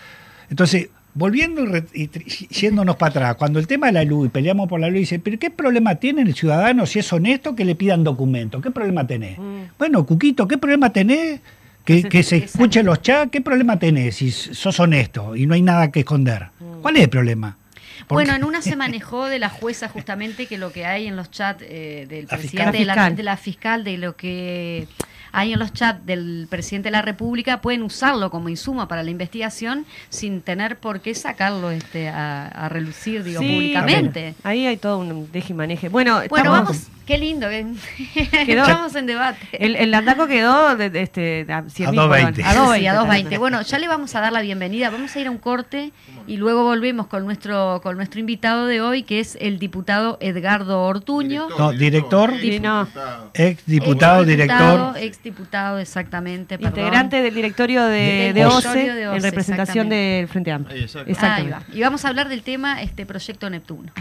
Entonces, 0.50 0.88
volviendo 1.14 1.64
y, 1.92 2.08
yéndonos 2.48 2.96
para 2.96 3.10
atrás, 3.10 3.36
cuando 3.36 3.58
el 3.58 3.66
tema 3.66 3.86
de 3.86 3.92
la 3.92 4.04
luz, 4.04 4.26
y 4.26 4.28
peleamos 4.30 4.68
por 4.68 4.80
la 4.80 4.88
luz, 4.88 5.00
dice, 5.00 5.18
pero 5.18 5.38
¿qué 5.38 5.50
problema 5.50 5.96
tiene 5.96 6.22
el 6.22 6.34
ciudadano 6.34 6.86
si 6.86 6.98
es 6.98 7.12
honesto 7.12 7.54
que 7.54 7.64
le 7.64 7.74
pidan 7.74 8.04
documentos? 8.04 8.62
¿Qué 8.62 8.70
problema 8.70 9.06
tenés? 9.06 9.38
Mm. 9.38 9.62
Bueno, 9.78 10.06
Cuquito, 10.06 10.48
¿qué 10.48 10.58
problema 10.58 10.90
tenés? 10.90 11.40
Que, 11.84 12.22
se 12.22 12.36
escuchen 12.36 12.86
los 12.86 13.02
chats, 13.02 13.30
¿qué 13.30 13.40
problema 13.40 13.78
tenés 13.78 14.16
si 14.16 14.30
sos 14.30 14.78
honesto 14.78 15.34
y 15.34 15.46
no 15.46 15.54
hay 15.54 15.62
nada 15.62 15.90
que 15.90 16.00
esconder? 16.00 16.48
Mm. 16.60 16.80
¿Cuál 16.80 16.96
es 16.96 17.02
el 17.02 17.08
problema? 17.08 17.56
Bueno, 18.08 18.34
en 18.34 18.44
una 18.44 18.62
se 18.62 18.76
manejó 18.76 19.26
de 19.26 19.38
la 19.38 19.48
jueza 19.48 19.88
justamente 19.88 20.46
que 20.46 20.58
lo 20.58 20.72
que 20.72 20.86
hay 20.86 21.06
en 21.06 21.16
los 21.16 21.30
chats 21.30 21.62
eh, 21.66 22.06
del 22.08 22.26
presidente 22.26 22.78
de 22.78 22.84
la 23.22 23.36
fiscal, 23.36 23.84
de 23.84 23.98
lo 23.98 24.16
que 24.16 24.86
hay 25.32 25.52
en 25.52 25.58
los 25.58 25.72
chats 25.72 26.04
del 26.04 26.46
presidente 26.48 26.88
de 26.88 26.92
la 26.92 27.02
República, 27.02 27.60
pueden 27.60 27.82
usarlo 27.82 28.30
como 28.30 28.48
insumo 28.48 28.86
para 28.86 29.02
la 29.02 29.10
investigación 29.10 29.86
sin 30.10 30.42
tener 30.42 30.78
por 30.78 31.00
qué 31.00 31.14
sacarlo 31.14 31.70
este, 31.70 32.08
a, 32.08 32.68
relucir, 32.68 33.24
digo, 33.24 33.40
públicamente. 33.40 34.34
Ahí 34.44 34.66
hay 34.66 34.76
todo 34.76 34.98
un 34.98 35.32
deje 35.32 35.52
y 35.52 35.56
maneje. 35.56 35.88
Bueno, 35.88 36.20
bueno 36.28 36.52
vamos 36.52 36.88
Qué 37.12 37.18
lindo, 37.18 37.46
estamos 38.34 38.94
en 38.94 39.04
debate. 39.04 39.46
El, 39.52 39.76
el 39.76 39.90
Landaco 39.90 40.26
quedó 40.26 40.76
de, 40.76 40.86
este, 41.02 41.44
a, 41.52 41.60
220. 41.60 42.42
A 42.42 42.54
220. 42.54 43.36
Bueno, 43.36 43.60
ya 43.60 43.78
le 43.78 43.86
vamos 43.86 44.14
a 44.14 44.20
dar 44.22 44.32
la 44.32 44.40
bienvenida. 44.40 44.88
Vamos 44.88 45.14
a 45.14 45.20
ir 45.20 45.26
a 45.26 45.30
un 45.30 45.36
corte 45.36 45.92
y 46.26 46.38
luego 46.38 46.64
volvemos 46.64 47.08
con 47.08 47.26
nuestro 47.26 47.80
con 47.82 47.96
nuestro 47.96 48.18
invitado 48.18 48.64
de 48.64 48.80
hoy, 48.80 49.02
que 49.02 49.20
es 49.20 49.36
el 49.42 49.58
diputado 49.58 50.16
Edgardo 50.22 50.84
Ortuño. 50.84 51.50
no, 51.58 51.72
director. 51.72 52.32
Ex 53.34 53.66
diputado, 53.66 54.24
director. 54.24 54.96
Ex 54.96 55.22
diputado, 55.22 55.80
exactamente. 55.80 56.56
Integrante 56.58 57.20
del 57.20 57.34
directorio 57.34 57.84
de, 57.84 58.32
de, 58.32 58.46
OCE, 58.46 59.02
en 59.02 59.22
representación 59.22 59.90
del 59.90 60.28
Frente 60.28 60.50
Amplio. 60.50 60.82
Exactamente. 60.82 61.56
Y 61.74 61.82
vamos 61.82 62.06
a 62.06 62.08
hablar 62.08 62.30
del 62.30 62.40
tema 62.40 62.80
este 62.80 63.04
proyecto 63.04 63.50
Neptuno. 63.50 63.92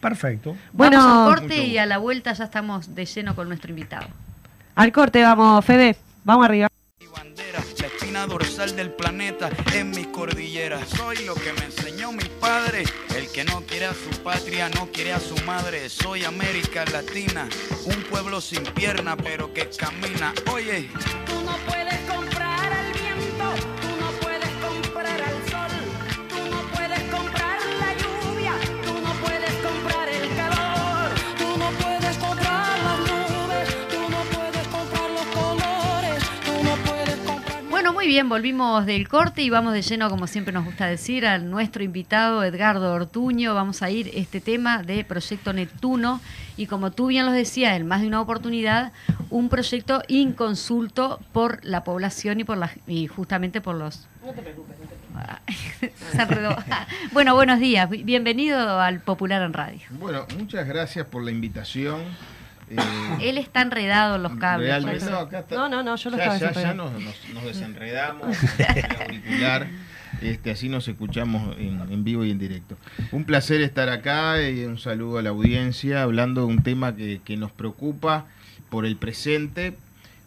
Perfecto. 0.00 0.56
Bueno, 0.72 0.98
vamos 0.98 1.32
al 1.32 1.40
corte 1.40 1.64
y 1.64 1.78
a 1.78 1.86
la 1.86 1.98
vuelta 1.98 2.32
ya 2.32 2.44
estamos 2.44 2.94
de 2.94 3.04
lleno 3.06 3.34
con 3.34 3.48
nuestro 3.48 3.70
invitado. 3.70 4.06
Al 4.74 4.92
corte 4.92 5.22
vamos, 5.22 5.64
Fede. 5.64 5.96
Vamos 6.24 6.44
arriba. 6.44 6.68
la 7.80 7.86
espina 7.86 8.26
dorsal 8.26 8.76
del 8.76 8.90
planeta 8.90 9.48
en 9.74 9.90
mi 9.90 10.04
cordillera. 10.04 10.84
Soy 10.86 11.24
lo 11.24 11.34
que 11.34 11.52
me 11.54 11.64
enseñó 11.64 12.12
mi 12.12 12.24
padre. 12.40 12.84
El 13.16 13.30
que 13.32 13.44
no 13.44 13.62
quiere 13.62 13.86
a 13.86 13.94
su 13.94 14.10
patria, 14.22 14.68
no 14.68 14.88
quiere 14.92 15.12
a 15.12 15.20
su 15.20 15.36
madre. 15.44 15.88
Soy 15.88 16.24
América 16.24 16.84
Latina, 16.92 17.48
un 17.86 18.02
pueblo 18.10 18.40
sin 18.40 18.62
pierna, 18.64 19.16
pero 19.16 19.52
que 19.54 19.70
camina. 19.70 20.34
Oye, 20.52 20.90
tú 21.26 21.40
no 21.42 21.56
puedes 21.66 21.98
Muy 38.06 38.12
bien, 38.12 38.28
volvimos 38.28 38.86
del 38.86 39.08
corte 39.08 39.42
y 39.42 39.50
vamos 39.50 39.72
de 39.72 39.82
lleno, 39.82 40.08
como 40.08 40.28
siempre 40.28 40.52
nos 40.52 40.64
gusta 40.64 40.86
decir, 40.86 41.26
a 41.26 41.38
nuestro 41.38 41.82
invitado 41.82 42.44
Edgardo 42.44 42.92
Ortuño. 42.92 43.52
Vamos 43.52 43.82
a 43.82 43.90
ir 43.90 44.12
este 44.14 44.40
tema 44.40 44.84
de 44.84 45.02
Proyecto 45.02 45.52
Neptuno 45.52 46.20
y 46.56 46.66
como 46.66 46.92
tú 46.92 47.08
bien 47.08 47.26
lo 47.26 47.32
decías, 47.32 47.74
en 47.74 47.84
más 47.88 48.02
de 48.02 48.06
una 48.06 48.20
oportunidad, 48.20 48.92
un 49.28 49.48
proyecto 49.48 50.04
inconsulto 50.06 51.18
por 51.32 51.64
la 51.64 51.82
población 51.82 52.38
y 52.38 52.44
por 52.44 52.58
la, 52.58 52.70
y 52.86 53.08
justamente 53.08 53.60
por 53.60 53.74
los... 53.74 54.06
No 54.24 54.30
te 54.30 54.40
preocupes, 54.40 54.76
no 54.78 54.86
te 54.86 56.36
preocupes. 56.38 56.76
bueno, 57.12 57.34
buenos 57.34 57.58
días, 57.58 57.90
bienvenido 57.90 58.80
al 58.80 59.00
Popular 59.00 59.42
en 59.42 59.52
Radio. 59.52 59.80
Bueno, 59.90 60.26
muchas 60.38 60.64
gracias 60.68 61.08
por 61.08 61.24
la 61.24 61.32
invitación. 61.32 62.02
Eh, 62.70 62.76
Él 63.20 63.38
está 63.38 63.62
enredado 63.62 64.16
en 64.16 64.22
los 64.22 64.36
cables. 64.36 64.82
no, 65.50 65.68
no, 65.68 65.82
no, 65.82 65.96
yo 65.96 66.10
lo 66.10 66.16
ya, 66.16 66.36
ya, 66.36 66.74
nos, 66.74 66.92
desenredamos 67.44 68.36
el 68.58 69.02
auricular. 69.02 69.68
Este, 70.22 70.50
así 70.50 70.68
nos 70.68 70.88
escuchamos 70.88 71.56
en, 71.58 72.04
vivo 72.04 72.24
y 72.24 72.30
en 72.30 72.38
directo. 72.38 72.76
Un 73.12 73.24
placer 73.24 73.60
estar 73.60 73.88
acá 73.88 74.48
y 74.48 74.64
un 74.64 74.78
saludo 74.78 75.18
a 75.18 75.22
la 75.22 75.30
audiencia 75.30 76.02
hablando 76.02 76.42
de 76.42 76.46
un 76.46 76.62
tema 76.62 76.94
que, 76.96 77.36
nos 77.36 77.52
preocupa 77.52 78.24
por 78.70 78.86
el 78.86 78.96
presente 78.96 79.74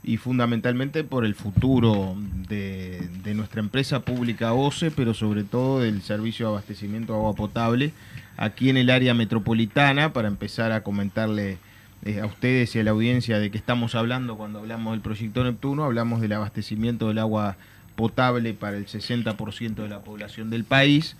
y 0.03 0.17
fundamentalmente 0.17 1.03
por 1.03 1.25
el 1.25 1.35
futuro 1.35 2.15
de, 2.47 3.01
de, 3.23 3.33
nuestra 3.33 3.59
empresa 3.61 4.01
pública 4.01 4.53
OCE, 4.53 4.91
pero 4.91 5.13
sobre 5.13 5.43
todo 5.43 5.79
del 5.81 6.01
servicio 6.03 6.45
de 6.45 6.51
abastecimiento 6.53 7.13
de 7.13 7.19
agua 7.19 7.35
potable 7.35 7.91
aquí 8.37 8.69
en 8.69 8.77
el 8.77 8.89
área 8.89 9.13
metropolitana, 9.13 10.13
para 10.13 10.29
empezar 10.29 10.71
a 10.71 10.81
comentarle 10.81 11.57
eh, 12.05 12.21
a 12.21 12.25
ustedes 12.25 12.75
y 12.75 12.79
a 12.79 12.83
la 12.83 12.91
audiencia 12.91 13.39
de 13.39 13.51
que 13.51 13.57
estamos 13.57 13.95
hablando 13.95 14.37
cuando 14.37 14.59
hablamos 14.59 14.93
del 14.93 15.01
proyecto 15.01 15.43
Neptuno, 15.43 15.83
hablamos 15.83 16.21
del 16.21 16.31
abastecimiento 16.33 17.09
del 17.09 17.19
agua 17.19 17.57
potable 17.95 18.53
para 18.53 18.77
el 18.77 18.87
60% 18.87 19.75
de 19.75 19.89
la 19.89 19.99
población 19.99 20.49
del 20.49 20.63
país, 20.63 21.17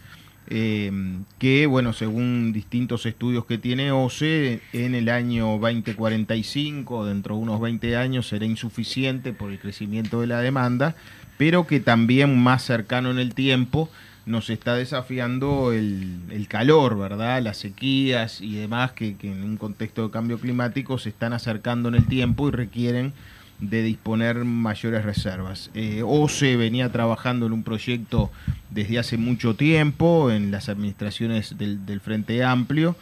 eh, 0.48 0.92
que, 1.38 1.66
bueno, 1.66 1.92
según 1.92 2.54
distintos 2.54 3.06
estudios 3.06 3.46
que 3.46 3.58
tiene 3.58 3.92
OCE, 3.92 4.62
en 4.72 4.96
el 4.96 5.10
año 5.10 5.60
2045, 5.60 7.06
dentro 7.06 7.36
de 7.36 7.42
unos 7.42 7.60
20 7.60 7.98
años, 7.98 8.28
será 8.30 8.46
insuficiente 8.46 9.34
por 9.34 9.52
el 9.52 9.60
crecimiento 9.60 10.22
de 10.22 10.28
la 10.28 10.40
demanda, 10.40 10.96
pero 11.38 11.68
que 11.68 11.82
también 11.82 12.42
más 12.42 12.64
cercano 12.64 13.12
en 13.12 13.20
el 13.20 13.34
tiempo 13.34 13.90
nos 14.30 14.52
está 14.52 14.76
desafiando 14.76 15.74
el, 15.74 16.46
calor, 16.48 16.98
¿verdad? 16.98 17.42
Las 17.42 17.58
sequías 17.58 18.42
y 18.42 18.56
demás 18.56 18.92
que, 18.92 19.16
en 19.24 19.44
un 19.44 19.58
contexto 19.58 20.04
de 20.04 20.12
cambio 20.12 20.40
climático 20.40 20.98
se 21.00 21.10
están 21.10 21.34
acercando 21.34 21.90
en 21.90 21.96
el 21.96 22.06
tiempo 22.06 22.48
y 22.48 22.52
requieren 22.52 23.14
de 23.60 23.82
disponer 23.82 24.46
mayores 24.46 25.04
reservas. 25.04 25.72
Eh, 25.74 26.04
OCE 26.06 26.56
venía 26.58 26.92
trabajando 26.92 27.48
en 27.48 27.54
un 27.54 27.64
proyecto 27.64 28.32
desde 28.70 29.00
hace 29.00 29.18
mucho 29.18 29.56
tiempo 29.56 30.32
en 30.32 30.52
las 30.52 30.70
administraciones 30.70 31.58
del, 31.58 32.00
Frente 32.00 32.44
Amplio, 32.44 32.96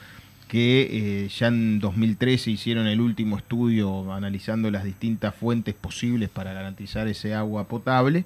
que 0.48 0.88
eh, 1.26 1.28
ya 1.28 1.48
en 1.48 1.80
2013 1.80 2.52
hicieron 2.52 2.88
el 2.88 3.02
último 3.02 3.38
estudio 3.38 4.14
analizando 4.14 4.72
las 4.72 4.86
distintas 4.86 5.36
fuentes 5.36 5.76
posibles 5.76 6.30
para 6.30 6.54
garantizar 6.54 7.10
ese 7.10 7.34
agua 7.36 7.68
potable 7.68 8.26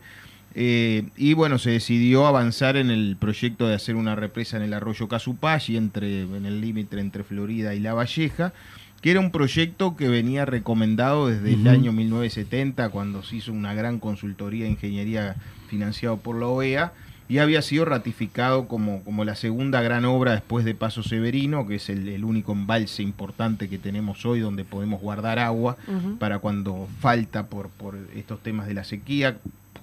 eh, 0.53 1.03
y 1.15 1.33
bueno, 1.33 1.59
se 1.59 1.71
decidió 1.71 2.27
avanzar 2.27 2.75
en 2.75 2.91
el 2.91 3.15
proyecto 3.17 3.67
de 3.67 3.75
hacer 3.75 3.95
una 3.95 4.15
represa 4.15 4.57
en 4.57 4.63
el 4.63 4.73
arroyo 4.73 5.07
Casupay, 5.07 5.77
entre, 5.77 6.23
en 6.23 6.45
el 6.45 6.59
límite 6.59 6.99
entre 6.99 7.23
Florida 7.23 7.73
y 7.73 7.79
La 7.79 7.93
Valleja, 7.93 8.53
que 9.01 9.11
era 9.11 9.19
un 9.19 9.31
proyecto 9.31 9.95
que 9.95 10.09
venía 10.09 10.45
recomendado 10.45 11.27
desde 11.27 11.53
el 11.53 11.67
año 11.67 11.91
1970, 11.91 12.89
cuando 12.89 13.23
se 13.23 13.37
hizo 13.37 13.51
una 13.51 13.73
gran 13.73 13.99
consultoría 13.99 14.65
de 14.65 14.71
ingeniería 14.71 15.35
financiado 15.69 16.17
por 16.17 16.35
la 16.35 16.47
OEA, 16.47 16.93
y 17.27 17.37
había 17.37 17.61
sido 17.61 17.85
ratificado 17.85 18.67
como, 18.67 19.05
como 19.05 19.23
la 19.23 19.35
segunda 19.35 19.81
gran 19.81 20.03
obra 20.03 20.33
después 20.33 20.65
de 20.65 20.75
Paso 20.75 21.01
Severino, 21.01 21.65
que 21.65 21.75
es 21.75 21.89
el, 21.89 22.25
único 22.25 22.51
embalse 22.51 23.03
importante 23.03 23.69
que 23.69 23.77
tenemos 23.77 24.25
hoy 24.25 24.41
donde 24.41 24.65
podemos 24.65 24.99
guardar 24.99 25.39
agua 25.39 25.77
para 26.19 26.39
cuando 26.39 26.89
falta 26.99 27.45
por, 27.45 27.69
por 27.69 27.97
estos 28.17 28.43
temas 28.43 28.67
de 28.67 28.73
la 28.73 28.83
sequía, 28.83 29.37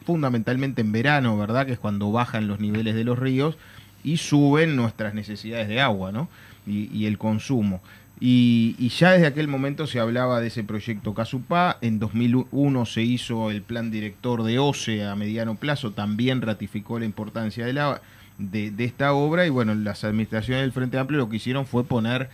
fundamentalmente 0.08 0.80
en 0.80 0.90
verano, 0.90 1.36
¿verdad? 1.36 1.66
Que 1.66 1.74
es 1.74 1.78
cuando 1.78 2.10
bajan 2.10 2.48
los 2.48 2.60
niveles 2.60 2.94
de 2.94 3.04
los 3.04 3.18
ríos 3.18 3.58
y 4.02 4.16
suben 4.16 4.74
nuestras 4.74 5.12
necesidades 5.12 5.68
de 5.68 5.82
agua, 5.82 6.12
¿no? 6.12 6.30
Y, 6.66 7.04
el 7.04 7.18
consumo. 7.18 7.82
Y, 8.18 8.88
ya 8.88 9.12
desde 9.12 9.26
aquel 9.26 9.48
momento 9.48 9.86
se 9.86 10.00
hablaba 10.00 10.40
de 10.40 10.46
ese 10.46 10.64
proyecto 10.64 11.12
Casupá. 11.12 11.76
En 11.82 11.98
2001 11.98 12.86
se 12.86 13.02
hizo 13.02 13.50
el 13.50 13.60
plan 13.60 13.90
director 13.90 14.44
de 14.44 14.58
OCE 14.58 15.04
a 15.04 15.14
mediano 15.14 15.56
plazo, 15.56 15.90
también 15.90 16.40
ratificó 16.40 16.98
la 16.98 17.04
importancia 17.04 17.66
de, 17.66 17.74
la, 17.74 18.00
de, 18.38 18.72
esta 18.78 19.12
obra. 19.12 19.46
Y 19.46 19.50
bueno, 19.50 19.74
las 19.74 20.04
administraciones 20.04 20.62
del 20.62 20.72
Frente 20.72 20.96
Amplio 20.96 21.18
lo 21.18 21.28
que 21.28 21.36
hicieron 21.36 21.66
fue 21.66 21.84
poner 21.84 22.30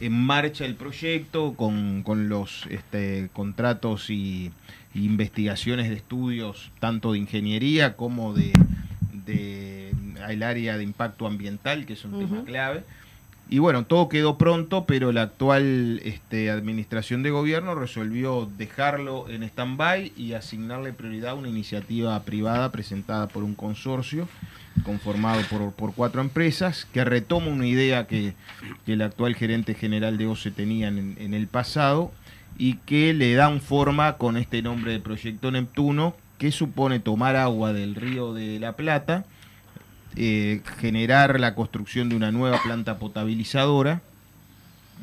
en 0.00 0.12
marcha 0.12 0.64
el 0.64 0.74
proyecto 0.74 1.54
con, 1.54 2.02
con 2.02 2.28
los 2.28 2.66
este, 2.68 3.30
contratos 3.32 4.10
y 4.10 4.50
investigaciones 4.94 5.88
de 5.88 5.96
estudios, 5.96 6.70
tanto 6.80 7.12
de 7.12 7.18
ingeniería 7.18 7.96
como 7.96 8.34
de, 8.34 8.52
de 9.24 9.94
el 10.28 10.42
área 10.42 10.76
de 10.76 10.84
impacto 10.84 11.26
ambiental, 11.26 11.86
que 11.86 11.94
es 11.94 12.04
un 12.04 12.18
tema 12.18 12.44
clave. 12.44 12.84
Y 13.48 13.58
bueno, 13.58 13.84
todo 13.84 14.08
quedó 14.08 14.38
pronto, 14.38 14.86
pero 14.86 15.12
la 15.12 15.22
actual 15.22 16.00
este, 16.04 16.50
administración 16.50 17.22
de 17.22 17.30
gobierno 17.30 17.74
resolvió 17.74 18.48
dejarlo 18.56 19.28
en 19.28 19.42
stand-by 19.42 20.12
y 20.16 20.32
asignarle 20.32 20.92
prioridad 20.92 21.32
a 21.32 21.34
una 21.34 21.48
iniciativa 21.48 22.18
privada 22.22 22.72
presentada 22.72 23.26
por 23.28 23.42
un 23.42 23.54
consorcio 23.54 24.28
conformado 24.84 25.42
por, 25.50 25.72
por 25.72 25.92
cuatro 25.92 26.22
empresas, 26.22 26.86
que 26.86 27.04
retoma 27.04 27.48
una 27.48 27.66
idea 27.66 28.06
que, 28.06 28.32
que 28.86 28.94
el 28.94 29.02
actual 29.02 29.34
gerente 29.34 29.74
general 29.74 30.16
de 30.16 30.28
OCE 30.28 30.50
tenía 30.50 30.88
en, 30.88 31.16
en 31.18 31.34
el 31.34 31.46
pasado 31.46 32.10
y 32.58 32.74
que 32.74 33.14
le 33.14 33.34
dan 33.34 33.60
forma 33.60 34.16
con 34.16 34.36
este 34.36 34.62
nombre 34.62 34.92
de 34.92 35.00
Proyecto 35.00 35.50
Neptuno, 35.50 36.14
que 36.38 36.52
supone 36.52 37.00
tomar 37.00 37.36
agua 37.36 37.72
del 37.72 37.94
río 37.94 38.34
de 38.34 38.58
la 38.58 38.72
Plata, 38.72 39.24
eh, 40.16 40.60
generar 40.78 41.40
la 41.40 41.54
construcción 41.54 42.08
de 42.08 42.16
una 42.16 42.32
nueva 42.32 42.60
planta 42.62 42.98
potabilizadora 42.98 44.02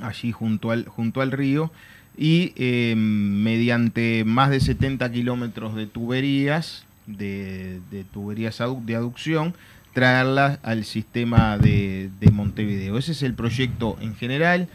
allí 0.01 0.31
junto 0.31 0.71
al, 0.71 0.85
junto 0.85 1.21
al 1.21 1.31
río 1.31 1.71
y 2.17 2.53
eh, 2.57 2.93
mediante 2.95 4.23
más 4.25 4.49
de 4.49 4.59
70 4.59 5.11
kilómetros 5.11 5.75
de 5.75 5.87
tuberías, 5.87 6.85
de, 7.07 7.79
tuberías 8.11 8.61
de 8.85 8.95
aducción, 8.95 9.53
traerlas 9.93 10.59
al 10.63 10.83
sistema 10.83 11.57
de, 11.57 12.09
de 12.19 12.31
Montevideo. 12.31 12.97
Ese 12.97 13.13
es 13.13 13.23
el 13.23 13.33
proyecto 13.33 13.97
en 14.01 14.15
general. 14.15 14.67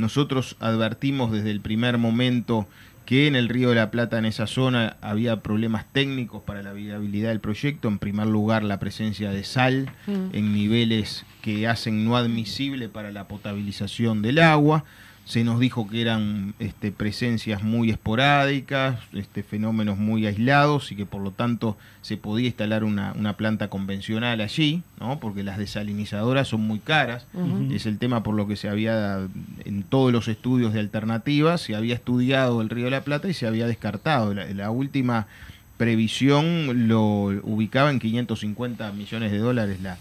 Nosotros 0.00 0.56
advertimos 0.60 1.30
desde 1.30 1.50
el 1.50 1.60
primer 1.60 1.98
momento 1.98 2.66
que 3.04 3.26
en 3.26 3.34
el 3.34 3.48
Río 3.48 3.70
de 3.70 3.74
la 3.74 3.90
Plata, 3.90 4.18
en 4.18 4.24
esa 4.24 4.46
zona, 4.46 4.96
había 5.00 5.40
problemas 5.40 5.84
técnicos 5.92 6.42
para 6.42 6.62
la 6.62 6.72
viabilidad 6.72 7.30
del 7.30 7.40
proyecto. 7.40 7.88
En 7.88 7.98
primer 7.98 8.26
lugar, 8.28 8.62
la 8.62 8.78
presencia 8.78 9.30
de 9.30 9.42
sal 9.44 9.90
Mm. 10.06 10.28
en 10.32 10.54
niveles 10.54 11.24
que 11.42 11.66
hacen 11.66 12.04
no 12.04 12.16
admisible 12.16 12.88
para 12.88 13.10
la 13.10 13.26
potabilización 13.26 14.22
del 14.22 14.38
agua. 14.38 14.84
Se 15.30 15.44
nos 15.44 15.60
dijo 15.60 15.88
que 15.88 16.00
eran 16.00 16.54
este, 16.58 16.90
presencias 16.90 17.62
muy 17.62 17.90
esporádicas, 17.90 18.98
este, 19.12 19.44
fenómenos 19.44 19.96
muy 19.96 20.26
aislados 20.26 20.90
y 20.90 20.96
que 20.96 21.06
por 21.06 21.22
lo 21.22 21.30
tanto 21.30 21.76
se 22.02 22.16
podía 22.16 22.48
instalar 22.48 22.82
una, 22.82 23.12
una 23.16 23.36
planta 23.36 23.68
convencional 23.68 24.40
allí, 24.40 24.82
¿no? 24.98 25.20
porque 25.20 25.44
las 25.44 25.56
desalinizadoras 25.56 26.48
son 26.48 26.62
muy 26.62 26.80
caras. 26.80 27.28
Es 27.70 27.86
el 27.86 27.98
tema 27.98 28.24
por 28.24 28.34
lo 28.34 28.48
que 28.48 28.56
se 28.56 28.68
había, 28.68 29.20
en 29.64 29.84
todos 29.84 30.10
los 30.10 30.26
estudios 30.26 30.72
de 30.72 30.80
alternativas, 30.80 31.60
se 31.60 31.76
había 31.76 31.94
estudiado 31.94 32.60
el 32.60 32.68
Río 32.68 32.86
de 32.86 32.90
la 32.90 33.04
Plata 33.04 33.28
y 33.28 33.34
se 33.34 33.46
había 33.46 33.68
descartado. 33.68 34.34
La, 34.34 34.46
la 34.46 34.72
última 34.72 35.28
previsión 35.76 36.88
lo 36.88 37.02
ubicaba 37.44 37.92
en 37.92 38.00
550 38.00 38.90
millones 38.90 39.30
de 39.30 39.38
dólares 39.38 39.80
la, 39.80 39.96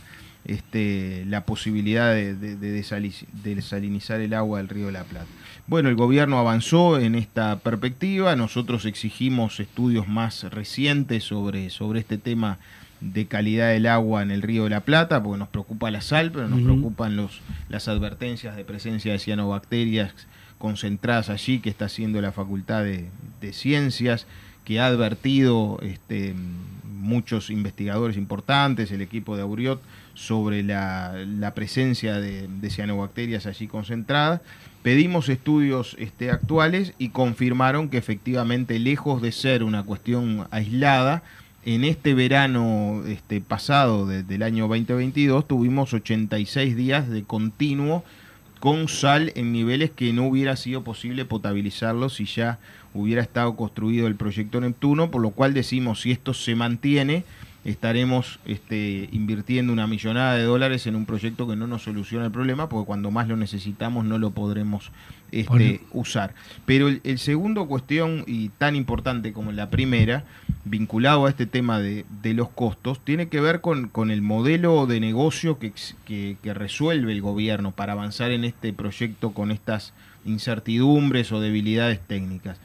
este, 0.50 1.24
la 1.28 1.46
posibilidad 1.46 2.14
de, 2.14 2.36
de- 2.36 2.56
de 2.56 2.82
desali- 2.82 3.26
de 3.44 3.56
desalinizar 3.56 4.20
el 4.22 4.34
agua 4.34 4.58
del 4.60 4.68
Río 4.70 4.88
de 4.88 4.92
la 4.94 5.04
Plata. 5.04 5.28
Bueno, 5.68 5.90
el 5.90 5.96
gobierno 5.96 6.40
avanzó 6.40 7.00
en 7.00 7.14
esta 7.16 7.60
perspectiva, 7.60 8.36
nosotros 8.36 8.86
exigimos 8.86 9.60
estudios 9.60 10.08
más 10.08 10.44
recientes 10.46 11.24
sobre, 11.24 11.70
sobre 11.70 12.00
este 12.00 12.18
tema 12.18 12.58
de 13.02 13.28
calidad 13.28 13.70
del 13.70 13.86
agua 13.86 14.24
en 14.24 14.32
el 14.32 14.42
Río 14.42 14.64
de 14.66 14.72
la 14.72 14.82
Plata, 14.82 15.22
porque 15.24 15.38
nos 15.40 15.48
preocupa 15.50 15.90
la 15.92 16.02
sal, 16.02 16.32
pero 16.32 16.50
nos 16.50 16.60
preocupan 16.62 17.16
los, 17.16 17.40
las 17.70 17.88
advertencias 17.88 18.56
de 18.58 18.66
presencia 18.66 19.12
de 19.14 19.20
cianobacterias 19.20 20.12
concentradas 20.58 21.30
allí 21.30 21.60
que 21.60 21.70
está 21.70 21.86
haciendo 21.86 22.20
la 22.22 22.32
Facultad 22.34 22.84
de, 22.84 23.06
de 23.40 23.54
Ciencias, 23.54 24.26
que 24.66 24.80
ha 24.82 24.88
advertido 24.88 25.80
este, 25.82 26.34
muchos 26.84 27.50
investigadores 27.50 28.18
importantes, 28.18 28.92
el 28.92 29.02
equipo 29.02 29.36
de 29.38 29.44
Auriot, 29.44 29.82
sobre 30.20 30.64
la, 30.64 31.14
la 31.26 31.54
presencia 31.54 32.20
de, 32.20 32.50
cianobacterias 32.70 33.46
allí 33.46 33.68
concentradas. 33.68 34.42
Pedimos 34.84 35.30
estudios 35.30 35.96
este, 35.98 36.30
actuales 36.30 36.94
y 37.00 37.10
confirmaron 37.10 37.88
que 37.88 37.98
efectivamente, 37.98 38.80
lejos 38.80 39.22
de 39.22 39.32
ser 39.32 39.64
una 39.64 39.84
cuestión 39.84 40.46
aislada, 40.52 41.24
en 41.66 41.84
este 41.86 42.14
verano 42.14 43.04
este, 43.08 43.40
pasado 43.42 44.08
de- 44.08 44.24
del 44.24 44.44
año 44.44 44.68
2022 44.68 45.48
tuvimos 45.48 45.94
86 45.94 46.76
días 46.76 47.10
de 47.10 47.24
continuo 47.24 48.04
con 48.60 48.88
sal 48.90 49.32
en 49.36 49.54
niveles 49.54 49.90
que 49.92 50.12
no 50.12 50.28
hubiera 50.28 50.56
sido 50.58 50.84
posible 50.84 51.24
potabilizarlos 51.26 52.16
si 52.16 52.26
ya 52.26 52.60
hubiera 52.94 53.22
estado 53.22 53.56
construido 53.56 54.08
el 54.08 54.16
proyecto 54.16 54.60
Neptuno, 54.60 55.12
por 55.12 55.22
lo 55.22 55.30
cual 55.32 55.54
decimos 55.54 56.02
si 56.02 56.12
esto 56.12 56.34
se 56.34 56.56
mantiene 56.56 57.24
estaremos 57.70 58.40
este, 58.46 59.10
invirtiendo 59.12 59.74
una 59.74 59.88
millonada 59.88 60.36
de 60.36 60.44
dólares 60.44 60.88
en 60.88 60.96
un 60.96 61.06
proyecto 61.06 61.48
que 61.48 61.56
no 61.56 61.68
nos 61.68 61.84
soluciona 61.84 62.26
el 62.26 62.32
problema, 62.32 62.70
porque 62.70 62.88
cuando 62.88 63.12
más 63.12 63.28
lo 63.28 63.36
necesitamos 63.36 64.06
no 64.06 64.18
lo 64.18 64.32
podremos 64.32 64.92
este, 65.32 65.50
Bueno. 65.50 65.80
usar. 65.94 66.34
Pero 66.66 66.88
el, 66.88 67.02
el 67.04 67.20
segundo 67.20 67.68
cuestión, 67.68 68.24
y 68.28 68.50
tan 68.50 68.76
importante 68.76 69.34
como 69.34 69.52
la 69.52 69.70
primera, 69.70 70.24
vinculado 70.66 71.26
a 71.26 71.30
este 71.30 71.46
tema 71.46 71.80
de, 71.80 72.06
de 72.22 72.34
los 72.34 72.50
costos, 72.50 73.00
tiene 73.04 73.28
que 73.30 73.40
ver 73.42 73.62
con, 73.62 73.90
con 73.90 74.12
el 74.12 74.22
modelo 74.22 74.88
de 74.88 75.00
negocio 75.00 75.60
que, 75.60 75.74
que 76.06 76.54
resuelve 76.54 77.12
el 77.12 77.22
gobierno 77.22 77.72
para 77.72 77.94
avanzar 77.94 78.32
en 78.32 78.44
este 78.44 78.74
proyecto 78.74 79.32
con 79.32 79.52
estas 79.52 79.94
incertidumbres 80.26 81.32
o 81.32 81.40
debilidades 81.40 82.00
técnicas 82.02 82.58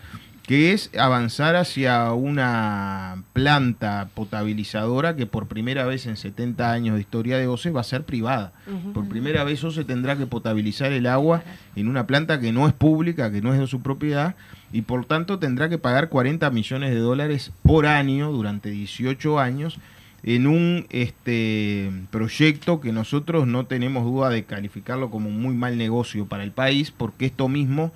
que 0.47 0.73
es 0.73 0.91
avanzar 0.99 1.57
hacia 1.57 2.13
una 2.13 3.23
planta 3.33 4.09
potabilizadora 4.15 5.17
que 5.17 5.25
por 5.25 5.47
primera 5.47 5.87
vez 5.87 6.07
en 6.07 6.19
70 6.19 6.71
años 6.71 6.97
de 6.97 7.01
historia 7.01 7.39
de 7.39 7.47
OCE 7.47 7.71
va 7.71 7.81
a 7.81 7.85
ser 7.85 8.05
privada. 8.05 8.53
Por 8.93 9.09
primera 9.09 9.43
vez 9.45 9.65
OCE 9.65 9.85
tendrá 9.85 10.17
que 10.17 10.27
potabilizar 10.27 10.93
el 10.93 11.07
agua 11.07 11.43
en 11.77 11.89
una 11.89 12.07
planta 12.07 12.41
que 12.41 12.53
no 12.53 12.69
es 12.69 12.75
pública, 12.75 13.33
que 13.33 13.41
no 13.41 13.55
es 13.55 13.61
de 13.61 13.67
su 13.67 13.81
propiedad, 13.81 14.35
y 14.71 14.83
por 14.83 15.07
tanto 15.07 15.39
tendrá 15.39 15.71
que 15.71 15.79
pagar 15.79 16.11
40 16.11 16.51
millones 16.51 16.91
de 16.91 16.99
dólares 16.99 17.51
por 17.63 17.87
año 17.87 18.31
durante 18.31 18.71
18 18.71 19.41
años 19.41 19.79
en 20.25 20.47
un 20.47 20.87
este 20.91 21.91
proyecto 22.11 22.81
que 22.81 22.93
nosotros 22.93 23.47
no 23.47 23.65
tenemos 23.65 24.05
duda 24.05 24.29
de 24.29 24.45
calificarlo 24.45 25.11
como 25.11 25.29
un 25.29 25.41
muy 25.41 25.55
mal 25.55 25.79
negocio 25.79 26.27
para 26.27 26.45
el 26.45 26.51
país, 26.51 26.91
porque 26.91 27.27
esto 27.27 27.49
mismo 27.49 27.93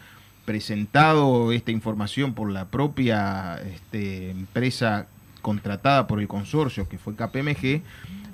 presentado 0.49 1.53
esta 1.53 1.73
información 1.73 2.33
por 2.33 2.51
la 2.51 2.65
propia 2.65 3.61
este, 3.71 4.31
empresa 4.31 5.07
contratada 5.43 6.07
por 6.07 6.21
el 6.21 6.27
consorcio, 6.27 6.89
que 6.89 6.97
fue 6.97 7.15
KPMG, 7.15 7.83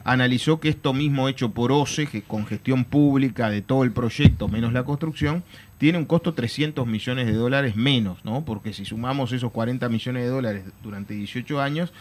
analizó 0.04 0.60
que 0.60 0.68
esto 0.68 0.92
mismo 0.92 1.28
hecho 1.28 1.50
por 1.50 1.72
OCE, 1.72 2.06
que 2.06 2.22
con 2.22 2.46
gestión 2.46 2.84
pública 2.84 3.50
de 3.50 3.62
todo 3.62 3.82
el 3.82 3.90
proyecto 3.90 4.46
menos 4.46 4.72
la 4.72 4.84
construcción, 4.84 5.42
tiene 5.78 5.98
un 5.98 6.04
costo 6.04 6.34
300 6.34 6.86
millones 6.86 7.26
de 7.26 7.32
dólares 7.32 7.74
menos, 7.74 8.24
¿no? 8.24 8.44
Porque 8.44 8.72
si 8.72 8.84
sumamos 8.84 9.32
esos 9.32 9.50
40 9.50 9.88
millones 9.88 10.22
de 10.22 10.28
dólares 10.28 10.62
durante 10.84 11.14
18 11.14 11.60
años, 11.60 11.92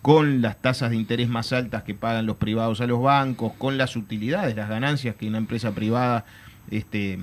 con 0.00 0.42
las 0.42 0.62
tasas 0.62 0.90
de 0.90 0.96
interés 0.96 1.28
más 1.28 1.52
altas 1.52 1.82
que 1.82 1.92
pagan 1.92 2.24
los 2.24 2.36
privados 2.36 2.80
a 2.80 2.86
los 2.86 3.02
bancos, 3.02 3.52
con 3.58 3.78
las 3.78 3.96
utilidades, 3.96 4.54
las 4.54 4.68
ganancias 4.68 5.16
que 5.16 5.26
una 5.26 5.38
empresa 5.38 5.72
privada 5.72 6.24
este, 6.70 7.18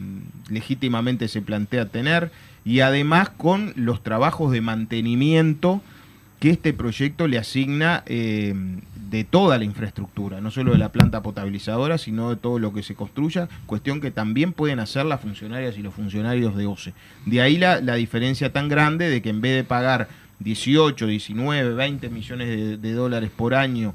legítimamente 0.49 1.27
se 1.27 1.41
plantea 1.41 1.87
tener, 1.87 2.31
y 2.65 2.79
además 2.79 3.29
con 3.29 3.73
los 3.75 4.03
trabajos 4.03 4.51
de 4.51 4.61
mantenimiento 4.61 5.81
que 6.39 6.49
este 6.49 6.73
proyecto 6.73 7.27
le 7.27 7.37
asigna 7.37 8.03
eh, 8.05 8.53
de 9.09 9.23
toda 9.23 9.57
la 9.57 9.63
infraestructura, 9.63 10.41
no 10.41 10.51
solo 10.51 10.73
de 10.73 10.77
la 10.77 10.91
planta 10.91 11.21
potabilizadora, 11.21 11.97
sino 11.97 12.31
de 12.31 12.35
todo 12.35 12.59
lo 12.59 12.73
que 12.73 12.83
se 12.83 12.95
construya, 12.95 13.47
cuestión 13.65 14.01
que 14.01 14.11
también 14.11 14.53
pueden 14.53 14.79
hacer 14.79 15.05
las 15.05 15.21
funcionarias 15.21 15.77
y 15.77 15.81
los 15.81 15.93
funcionarios 15.93 16.57
de 16.57 16.65
OCE. 16.65 16.93
De 17.25 17.41
ahí 17.41 17.57
la, 17.57 17.79
la 17.79 17.95
diferencia 17.95 18.51
tan 18.51 18.69
grande 18.69 19.09
de 19.09 19.21
que 19.21 19.29
en 19.29 19.39
vez 19.39 19.55
de 19.55 19.63
pagar 19.63 20.09
18, 20.39 21.07
19, 21.07 21.75
20 21.75 22.09
millones 22.09 22.47
de, 22.47 22.77
de 22.77 22.91
dólares 22.93 23.29
por 23.33 23.53
año 23.53 23.93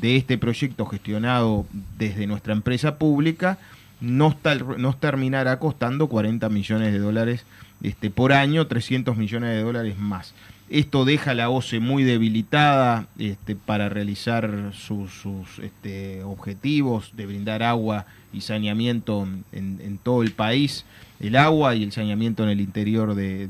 de 0.00 0.16
este 0.16 0.38
proyecto 0.38 0.86
gestionado 0.86 1.66
desde 1.98 2.26
nuestra 2.26 2.52
empresa 2.52 2.98
pública, 2.98 3.58
nos, 4.02 4.36
terminará 5.00 5.58
costando 5.58 6.08
40 6.08 6.48
millones 6.48 6.92
de 6.92 6.98
dólares 6.98 7.44
este, 7.82 8.10
por 8.10 8.32
año, 8.32 8.66
300 8.66 9.16
millones 9.16 9.50
de 9.50 9.62
dólares 9.62 9.98
más. 9.98 10.34
Esto 10.68 11.04
deja 11.04 11.32
a 11.32 11.34
la 11.34 11.50
OCE 11.50 11.80
muy 11.80 12.02
debilitada 12.02 13.06
este, 13.18 13.54
para 13.56 13.88
realizar 13.88 14.72
sus, 14.72 15.12
este, 15.62 16.22
objetivos 16.24 17.12
de 17.14 17.26
brindar 17.26 17.62
agua 17.62 18.06
y 18.32 18.40
saneamiento 18.40 19.28
en, 19.52 19.98
todo 20.02 20.22
el 20.22 20.32
país, 20.32 20.84
el 21.20 21.36
agua 21.36 21.74
y 21.74 21.82
el 21.82 21.92
saneamiento 21.92 22.42
en 22.42 22.48
el 22.48 22.60
interior 22.60 23.14
de, 23.14 23.48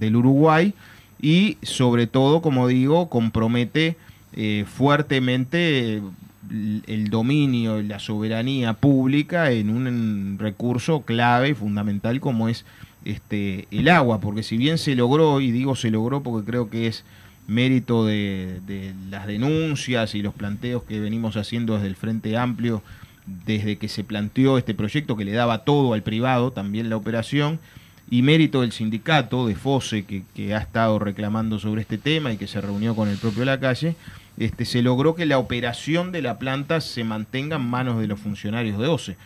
del 0.00 0.16
Uruguay 0.16 0.72
y 1.20 1.58
sobre 1.62 2.06
todo, 2.06 2.42
como 2.42 2.68
digo, 2.68 3.08
compromete 3.08 3.96
eh, 4.34 4.64
fuertemente 4.66 6.02
el 6.50 7.08
dominio 7.10 7.80
y 7.80 7.84
la 7.84 7.98
soberanía 7.98 8.74
pública 8.74 9.50
en 9.50 9.70
un 9.70 10.36
recurso 10.38 11.02
clave 11.02 11.50
y 11.50 11.54
fundamental 11.54 12.20
como 12.20 12.48
es 12.48 12.64
este, 13.04 13.68
el 13.70 13.88
agua, 13.88 14.20
porque 14.20 14.42
si 14.42 14.56
bien 14.56 14.78
se 14.78 14.94
logró, 14.94 15.40
y 15.40 15.50
digo 15.50 15.76
se 15.76 15.90
logró 15.90 16.22
porque 16.22 16.50
creo 16.50 16.70
que 16.70 16.86
es 16.86 17.04
mérito 17.46 18.06
de, 18.06 18.60
las 19.10 19.26
denuncias 19.26 20.14
y 20.14 20.22
los 20.22 20.34
planteos 20.34 20.82
que 20.84 21.00
venimos 21.00 21.36
haciendo 21.36 21.74
desde 21.74 21.88
el 21.88 21.96
Frente 21.96 22.36
Amplio, 22.36 22.82
desde 23.46 23.76
que 23.76 23.88
se 23.88 24.04
planteó 24.04 24.58
este 24.58 24.74
proyecto 24.74 25.16
que 25.16 25.24
le 25.24 25.32
daba 25.32 25.64
todo 25.64 25.94
al 25.94 26.02
privado, 26.02 26.52
también 26.52 26.88
la 26.88 26.96
operación, 26.96 27.58
y 28.10 28.22
mérito 28.22 28.60
del 28.60 28.72
sindicato 28.72 29.46
de 29.46 29.54
FOSE 29.54 30.04
que, 30.04 30.22
que 30.34 30.54
ha 30.54 30.58
estado 30.58 30.98
reclamando 30.98 31.58
sobre 31.58 31.82
este 31.82 31.98
tema 31.98 32.32
y 32.32 32.36
que 32.36 32.46
se 32.46 32.60
reunió 32.60 32.94
con 32.94 33.08
el 33.08 33.16
propio 33.16 33.44
La 33.44 33.60
Calle, 33.60 33.96
este, 34.38 34.64
se 34.64 34.82
logró 34.82 35.14
que 35.14 35.26
la 35.26 35.38
operación 35.38 36.12
de 36.12 36.22
la 36.22 36.38
planta 36.38 36.80
se 36.80 37.04
mantenga 37.04 37.56
en 37.56 37.62
manos 37.62 38.00
de 38.00 38.06
los 38.06 38.20
funcionarios 38.20 38.78
de 38.78 38.88
OCE. 38.88 39.16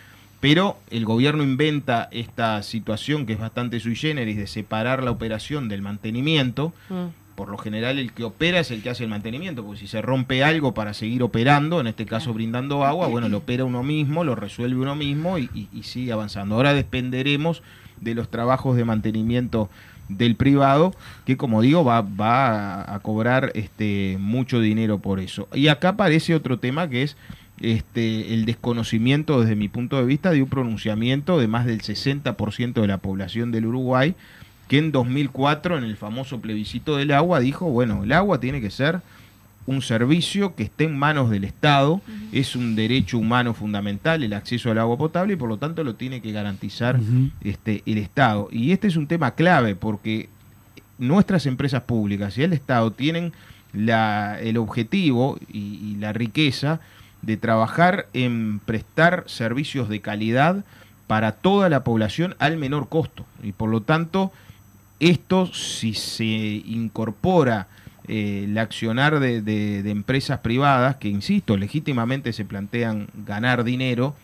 Pero 0.41 0.77
el 0.91 1.05
gobierno 1.05 1.43
inventa 1.43 2.09
esta 2.13 2.63
situación 2.63 3.27
que 3.27 3.33
es 3.33 3.41
bastante 3.41 3.81
sui 3.81 3.97
generis 3.97 4.37
de 4.37 4.47
separar 4.47 5.03
la 5.03 5.11
operación 5.11 5.69
del 5.69 5.83
mantenimiento. 5.83 6.73
Mm. 6.89 7.07
Por 7.35 7.49
lo 7.49 7.59
general 7.59 7.99
el 7.99 8.13
que 8.13 8.25
opera 8.25 8.61
es 8.61 8.71
el 8.71 8.83
que 8.83 8.91
hace 8.91 9.05
el 9.05 9.11
mantenimiento, 9.11 9.65
porque 9.65 9.81
si 9.81 9.87
se 9.87 10.03
rompe 10.03 10.43
algo 10.43 10.75
para 10.75 10.93
seguir 10.93 11.23
operando, 11.23 11.81
en 11.81 11.87
este 11.87 12.05
caso 12.05 12.35
brindando 12.35 12.85
agua, 12.85 13.07
bueno, 13.07 13.29
lo 13.29 13.39
opera 13.39 13.65
uno 13.65 13.85
mismo, 13.85 14.25
lo 14.25 14.35
resuelve 14.35 14.81
uno 14.81 14.97
mismo 14.97 15.39
y, 15.39 15.49
y, 15.55 15.69
y 15.73 15.85
sigue 15.85 16.13
avanzando. 16.13 16.57
Ahora 16.57 16.75
dependeremos 16.75 17.63
de 18.01 18.15
los 18.15 18.29
trabajos 18.29 18.77
de 18.77 18.85
mantenimiento 18.85 19.71
del 20.09 20.37
privado, 20.37 20.95
que 21.27 21.37
como 21.37 21.63
digo, 21.63 21.85
va, 21.85 22.03
va 22.03 22.95
a, 22.95 22.99
cobrar 23.01 23.53
este, 23.55 24.17
mucho 24.19 24.61
dinero 24.61 24.99
por 24.99 25.21
eso. 25.21 25.49
Y 25.53 25.69
acá 25.69 25.91
aparece 25.91 26.35
otro 26.35 26.59
tema 26.59 26.89
que 26.89 27.03
es 27.03 27.17
este, 27.61 28.35
el 28.35 28.45
desconocimiento, 28.45 29.41
desde 29.41 29.57
mi 29.57 29.69
punto 29.69 29.97
de 29.97 30.05
vista, 30.05 30.31
de 30.31 30.43
un 30.43 30.49
pronunciamiento 30.49 31.39
de 31.39 31.49
más 31.49 31.67
del 31.67 31.83
60% 31.83 32.81
de 32.81 32.87
la 32.87 32.99
población 32.99 33.53
del 33.53 33.67
Uruguay, 33.67 34.15
que 34.69 34.79
en 34.79 34.93
2004, 34.93 35.79
en 35.79 35.85
el 35.85 35.97
famoso 35.97 36.41
plebiscito 36.41 36.97
del 36.97 37.13
agua, 37.13 37.41
dijo, 37.41 37.67
bueno, 37.71 38.05
el 38.05 38.13
agua 38.13 38.41
tiene 38.41 38.61
que 38.61 38.71
ser 38.71 39.01
un 39.69 39.83
servicio 39.83 40.55
que 40.55 40.63
esté 40.63 40.85
en 40.85 40.99
manos 40.99 41.29
del 41.29 41.45
Estado, 41.45 42.01
es 42.33 42.57
un 42.57 42.75
derecho 42.75 43.19
humano 43.19 43.53
fundamental 43.53 44.25
el 44.25 44.33
acceso 44.33 44.71
al 44.71 44.79
agua 44.79 44.97
potable 44.97 45.35
y 45.35 45.37
por 45.37 45.51
lo 45.51 45.59
tanto 45.59 45.85
lo 45.85 45.95
tiene 45.95 46.23
que 46.23 46.33
garantizar 46.33 46.99
este, 47.43 47.83
el 47.85 47.99
Estado. 47.99 48.49
Y 48.51 48.73
este 48.73 48.89
es 48.89 48.97
un 48.97 49.07
tema 49.07 49.33
clave 49.33 49.77
porque 49.77 50.31
nuestras 50.97 51.45
empresas 51.45 51.83
públicas 51.83 52.39
y 52.39 52.45
el 52.45 52.55
Estado 52.55 52.93
tienen 52.93 53.35
la, 53.75 54.41
el 54.41 54.57
objetivo 54.57 55.39
y, 55.53 55.59
y 55.59 55.97
la 55.97 56.15
riqueza 56.15 56.81
de 57.21 57.37
trabajar 57.37 58.07
en 58.15 58.61
prestar 58.61 59.25
servicios 59.27 59.91
de 59.91 60.01
calidad 60.01 60.65
para 61.07 61.33
toda 61.33 61.69
la 61.69 61.85
población 61.85 62.37
al 62.39 62.57
menor 62.57 62.89
costo. 62.89 63.27
Y 63.43 63.53
por 63.53 63.69
lo 63.69 63.83
tanto, 63.83 64.33
esto 64.99 65.53
si 65.53 65.93
se 65.93 66.25
incorpora 66.25 67.67
eh, 68.09 68.45
el 68.45 68.57
accionar 68.57 69.21
de, 69.21 69.43
de, 69.43 69.91
empresas 69.91 70.41
privadas 70.41 70.97
que, 70.97 71.09
insisto, 71.09 71.57
legítimamente 71.57 72.33
se 72.33 72.45
plantean 72.45 73.09
ganar 73.27 73.65
dinero 73.65 74.15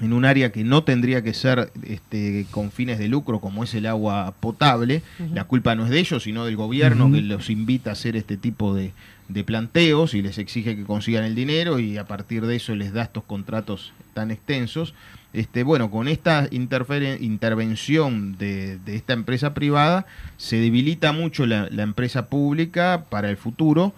en 0.00 0.12
un 0.12 0.24
área 0.24 0.52
que 0.52 0.64
no 0.64 0.82
tendría 0.84 1.22
que 1.22 1.34
ser 1.34 1.72
este, 1.82 2.46
con 2.50 2.70
fines 2.70 2.98
de 2.98 3.08
lucro 3.08 3.40
como 3.40 3.64
es 3.64 3.74
el 3.74 3.86
agua 3.86 4.34
potable. 4.40 5.02
Uh 5.18 5.24
-huh. 5.24 5.34
La 5.34 5.44
culpa 5.44 5.74
no 5.74 5.84
es 5.84 5.90
de 5.90 5.98
ellos, 5.98 6.22
sino 6.22 6.44
del 6.44 6.56
gobierno 6.56 7.06
uh 7.06 7.10
-huh. 7.10 7.14
que 7.14 7.22
los 7.22 7.50
invita 7.50 7.90
a 7.90 7.92
hacer 7.94 8.16
este 8.16 8.36
tipo 8.36 8.74
de, 8.74 8.92
de, 9.28 9.44
planteos 9.44 10.14
y 10.14 10.22
les 10.22 10.38
exige 10.38 10.76
que 10.76 10.84
consigan 10.84 11.24
el 11.24 11.34
dinero 11.34 11.78
y 11.78 11.98
a 11.98 12.06
partir 12.06 12.46
de 12.46 12.56
eso 12.56 12.74
les 12.74 12.92
da 12.92 13.04
estos 13.04 13.24
contratos 13.24 13.92
tan 14.14 14.30
extensos. 14.30 14.94
Este, 15.32 15.62
bueno, 15.62 15.92
con 15.92 16.08
esta 16.08 16.48
intervención 16.50 18.36
de, 18.36 18.80
esta 18.86 19.12
empresa 19.12 19.54
privada 19.54 20.06
se 20.36 20.56
debilita 20.56 21.12
mucho 21.12 21.46
la, 21.46 21.68
empresa 21.68 22.26
pública 22.26 23.04
para 23.08 23.30
el 23.30 23.36
futuro, 23.36 23.94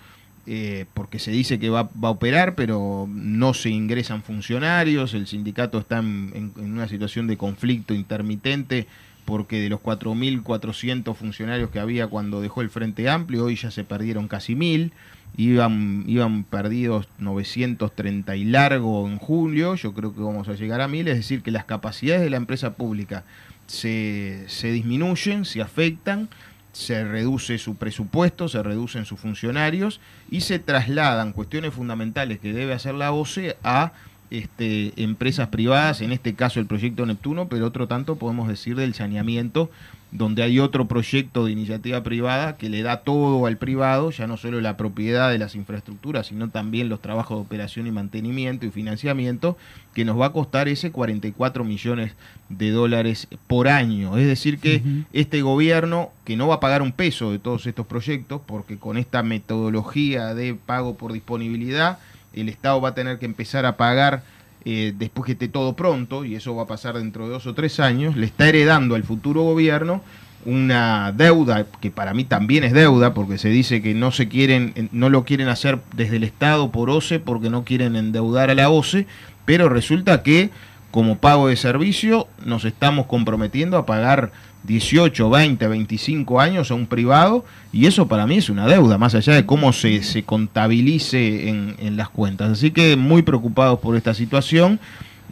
eh, 0.47 0.85
porque 0.93 1.19
se 1.19 1.31
dice 1.31 1.59
que 1.59 1.71
va, 1.71 1.89
a 2.03 2.11
operar, 2.11 2.55
pero 2.55 3.09
no 3.09 3.55
se 3.55 3.71
ingresan 3.71 4.23
funcionarios, 4.23 5.15
el 5.15 5.27
sindicato 5.27 5.79
está 5.79 6.01
en, 6.01 6.33
en, 6.35 6.53
en 6.63 6.73
una 6.73 6.87
situación 6.89 7.27
de 7.27 7.39
conflicto 7.39 7.95
intermitente, 7.95 8.87
porque 9.25 9.61
de 9.61 9.71
los 9.71 9.81
4.400 9.81 11.15
funcionarios 11.15 11.71
que 11.71 11.81
había 11.81 12.09
cuando 12.09 12.43
dejó 12.43 12.61
el 12.61 12.69
Frente 12.69 13.09
Amplio, 13.09 13.45
hoy 13.45 13.57
ya 13.57 13.71
se 13.71 13.85
perdieron 13.85 14.29
casi 14.29 14.55
1.000 14.55 14.91
iban, 15.37 16.05
iban 16.07 16.45
perdidos 16.45 17.09
930 17.19 18.37
y 18.37 18.45
largo 18.45 19.09
en 19.09 19.19
julio, 19.19 19.75
yo 19.75 19.95
creo 19.95 20.15
que 20.15 20.21
vamos 20.21 20.49
a 20.49 20.55
llegar 20.55 20.81
a 20.81 20.89
1000, 20.89 21.09
es 21.09 21.17
decir, 21.17 21.43
que 21.43 21.51
las 21.51 21.65
capacidades 21.65 22.23
de 22.23 22.31
la 22.31 22.37
empresa 22.37 22.75
pública 22.75 23.25
se, 23.67 24.45
se 24.49 24.71
disminuyen, 24.71 25.45
se 25.45 25.63
afectan, 25.63 26.29
se 26.73 27.05
reduce 27.05 27.59
su 27.59 27.77
presupuesto, 27.77 28.49
se 28.49 28.63
reducen 28.63 29.05
sus 29.05 29.21
funcionarios 29.21 30.01
y 30.31 30.41
se 30.41 30.59
trasladan 30.59 31.33
cuestiones 31.33 31.75
fundamentales 31.75 32.39
que 32.39 32.53
debe 32.53 32.73
hacer 32.73 32.95
la 32.95 33.13
OCE 33.13 33.57
a 33.63 33.93
este, 34.31 34.95
empresas 34.97 35.49
privadas, 35.49 36.01
en 36.01 36.13
este 36.13 36.35
caso 36.35 36.59
el 36.59 36.67
proyecto 36.67 37.05
Neptuno, 37.05 37.49
pero 37.49 37.67
otro 37.67 37.87
tanto 37.87 38.17
podemos 38.17 38.49
decir 38.49 38.77
del 38.77 38.95
saneamiento, 38.95 39.71
donde 40.13 40.43
hay 40.43 40.61
otro 40.61 40.87
proyecto 40.87 41.47
de 41.47 41.53
iniciativa 41.53 42.03
privada 42.03 42.59
que 42.59 42.69
le 42.69 42.83
da 42.83 42.99
todo 42.99 43.47
al 43.47 43.57
privado, 43.57 44.11
ya 44.11 44.27
no 44.27 44.37
solo 44.37 44.61
la 44.61 44.77
propiedad 44.77 45.31
de 45.31 45.39
las 45.39 45.55
infraestructuras, 45.55 46.27
sino 46.27 46.51
también 46.51 46.91
los 46.91 47.01
trabajos 47.01 47.39
de 47.39 47.43
operación 47.43 47.87
y 47.87 47.93
mantenimiento 47.93 48.67
y 48.67 48.71
financiamiento, 48.71 49.57
que 49.95 50.05
nos 50.05 50.21
va 50.21 50.27
a 50.27 50.33
costar 50.33 50.69
ese 50.69 50.93
44 50.93 51.65
millones 51.65 52.13
de 52.51 52.71
dólares 52.71 53.27
por 53.47 53.69
año. 53.69 54.19
Es 54.19 54.27
decir, 54.27 54.59
que 54.59 54.77
uh 54.77 54.81
-huh. 54.87 55.05
este 55.15 55.41
gobierno, 55.41 56.11
que 56.27 56.37
no 56.37 56.47
va 56.47 56.57
a 56.57 56.61
pagar 56.61 56.83
un 56.83 56.93
peso 56.93 57.33
de 57.33 57.39
todos 57.39 57.67
estos 57.67 57.87
proyectos, 57.87 58.43
porque 58.47 58.77
con 58.77 58.99
esta 58.99 59.23
metodología 59.23 60.35
de 60.35 60.55
pago 60.55 60.95
por 60.95 61.15
disponibilidad, 61.15 61.99
el 62.35 62.51
Estado 62.51 62.81
va 62.83 62.91
a 62.91 62.95
tener 62.95 63.19
que 63.19 63.27
empezar 63.27 63.65
a 63.65 63.79
pagar 63.79 64.23
eh, 64.65 64.93
después 64.97 65.27
que 65.27 65.33
esté 65.33 65.49
todo 65.49 65.75
pronto, 65.75 66.25
y 66.25 66.35
eso 66.35 66.55
va 66.55 66.65
a 66.65 66.67
pasar 66.67 66.97
dentro 66.97 67.27
de 67.27 67.33
dos 67.33 67.47
o 67.47 67.55
tres 67.55 67.81
años, 67.81 68.17
le 68.17 68.27
está 68.27 68.49
heredando 68.49 68.95
al 68.95 69.05
futuro 69.05 69.43
gobierno 69.43 70.03
una 70.45 71.13
deuda 71.13 71.67
que 71.81 71.91
para 71.91 72.15
mí 72.15 72.25
también 72.25 72.65
es 72.65 72.73
deuda 72.73 73.15
porque 73.15 73.39
se 73.39 73.49
dice 73.49 73.81
que 73.81 73.95
no 73.95 74.11
se 74.11 74.29
quieren 74.29 74.89
no 74.91 75.09
lo 75.09 75.25
quieren 75.25 75.49
hacer 75.49 75.79
desde 75.95 76.17
el 76.17 76.25
Estado 76.25 76.73
por 76.73 76.91
OCE 76.91 77.21
porque 77.21 77.49
no 77.49 77.63
quieren 77.65 77.95
endeudar 77.95 78.51
a 78.51 78.55
la 78.57 78.69
OCE 78.69 79.07
pero 79.45 79.69
resulta 79.69 80.25
que 80.25 80.51
como 80.91 81.19
pago 81.19 81.49
de 81.49 81.57
servicio 81.57 82.27
nos 82.45 82.65
estamos 82.65 83.07
comprometiendo 83.07 83.77
a 83.77 83.87
pagar 83.87 84.33
18, 84.65 85.29
20, 85.29 85.67
25 85.67 86.41
años 86.41 86.71
a 86.71 86.75
un 86.75 86.87
privado 86.87 87.45
y 87.73 87.87
eso 87.87 88.07
para 88.07 88.27
mí 88.27 88.37
es 88.37 88.49
una 88.49 88.67
deuda, 88.67 88.99
más 88.99 89.15
allá 89.15 89.35
de 89.35 89.47
cómo 89.47 89.73
se, 89.73 90.03
se 90.03 90.23
contabilice 90.23 91.49
en, 91.49 91.75
en, 91.79 91.97
las 91.97 92.09
cuentas. 92.09 92.51
Así 92.51 92.71
que 92.71 92.97
muy 92.97 93.23
preocupados 93.23 93.81
por 93.81 93.97
esta 93.97 94.15
situación 94.15 94.79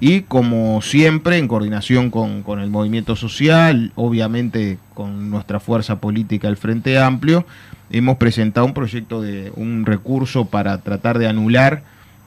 y 0.00 0.22
como 0.22 0.82
siempre 0.82 1.38
en 1.38 1.48
coordinación 1.48 2.10
con, 2.10 2.42
con 2.42 2.60
el 2.60 2.70
movimiento 2.70 3.16
social, 3.16 3.92
obviamente 3.94 4.78
con 4.94 5.30
nuestra 5.30 5.60
fuerza 5.60 6.00
política 6.00 6.48
el 6.48 6.56
Frente 6.56 6.98
Amplio, 6.98 7.46
hemos 7.90 8.16
presentado 8.16 8.66
un 8.66 8.74
proyecto 8.74 9.22
de 9.22 9.52
un 9.56 9.86
recurso 9.86 10.46
para 10.46 10.78
tratar 10.78 11.18
de 11.18 11.28
anular 11.28 11.82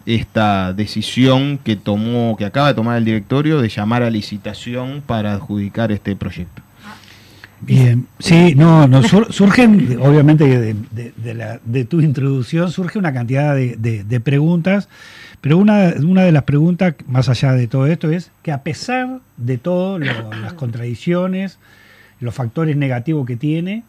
esta 0.06 0.74
decisión 0.74 1.60
que 1.64 1.76
tomó, 1.76 2.36
que 2.38 2.46
acaba 2.46 2.70
de 2.70 2.74
tomar 2.74 2.98
el 2.98 3.06
directorio 3.06 3.62
de 3.62 3.70
llamar 3.70 4.04
a 4.04 4.10
licitación 4.10 5.02
para 5.06 5.34
adjudicar 5.34 5.92
este 5.92 6.16
proyecto. 6.16 6.63
Bien, 7.66 8.08
sí, 8.20 8.56
no, 8.56 8.88
no 8.88 9.02
surgen, 9.30 9.98
obviamente, 10.02 10.46
de, 10.46 10.76
de, 10.92 11.14
de, 11.16 11.34
la, 11.34 11.60
de, 11.64 11.86
tu 11.86 12.02
introducción, 12.02 12.72
surge 12.72 13.00
una 13.00 13.14
cantidad 13.14 13.56
de, 13.56 14.22
preguntas, 14.22 14.90
pero 15.40 15.58
una, 15.58 15.94
una, 16.00 16.24
de 16.24 16.32
las 16.34 16.44
preguntas, 16.44 16.96
más 17.08 17.30
allá 17.30 17.54
de 17.54 17.68
todo 17.68 17.88
esto, 17.88 18.12
es 18.12 18.32
que 18.42 18.52
a 18.52 18.64
pesar 18.64 19.22
de 19.38 19.58
todo, 19.58 19.98
lo, 19.98 20.34
las 20.34 20.54
contradicciones, 20.54 21.58
los 22.20 22.36
factores 22.36 22.76
negativos 22.76 23.26
que 23.26 23.38
tiene, 23.38 23.84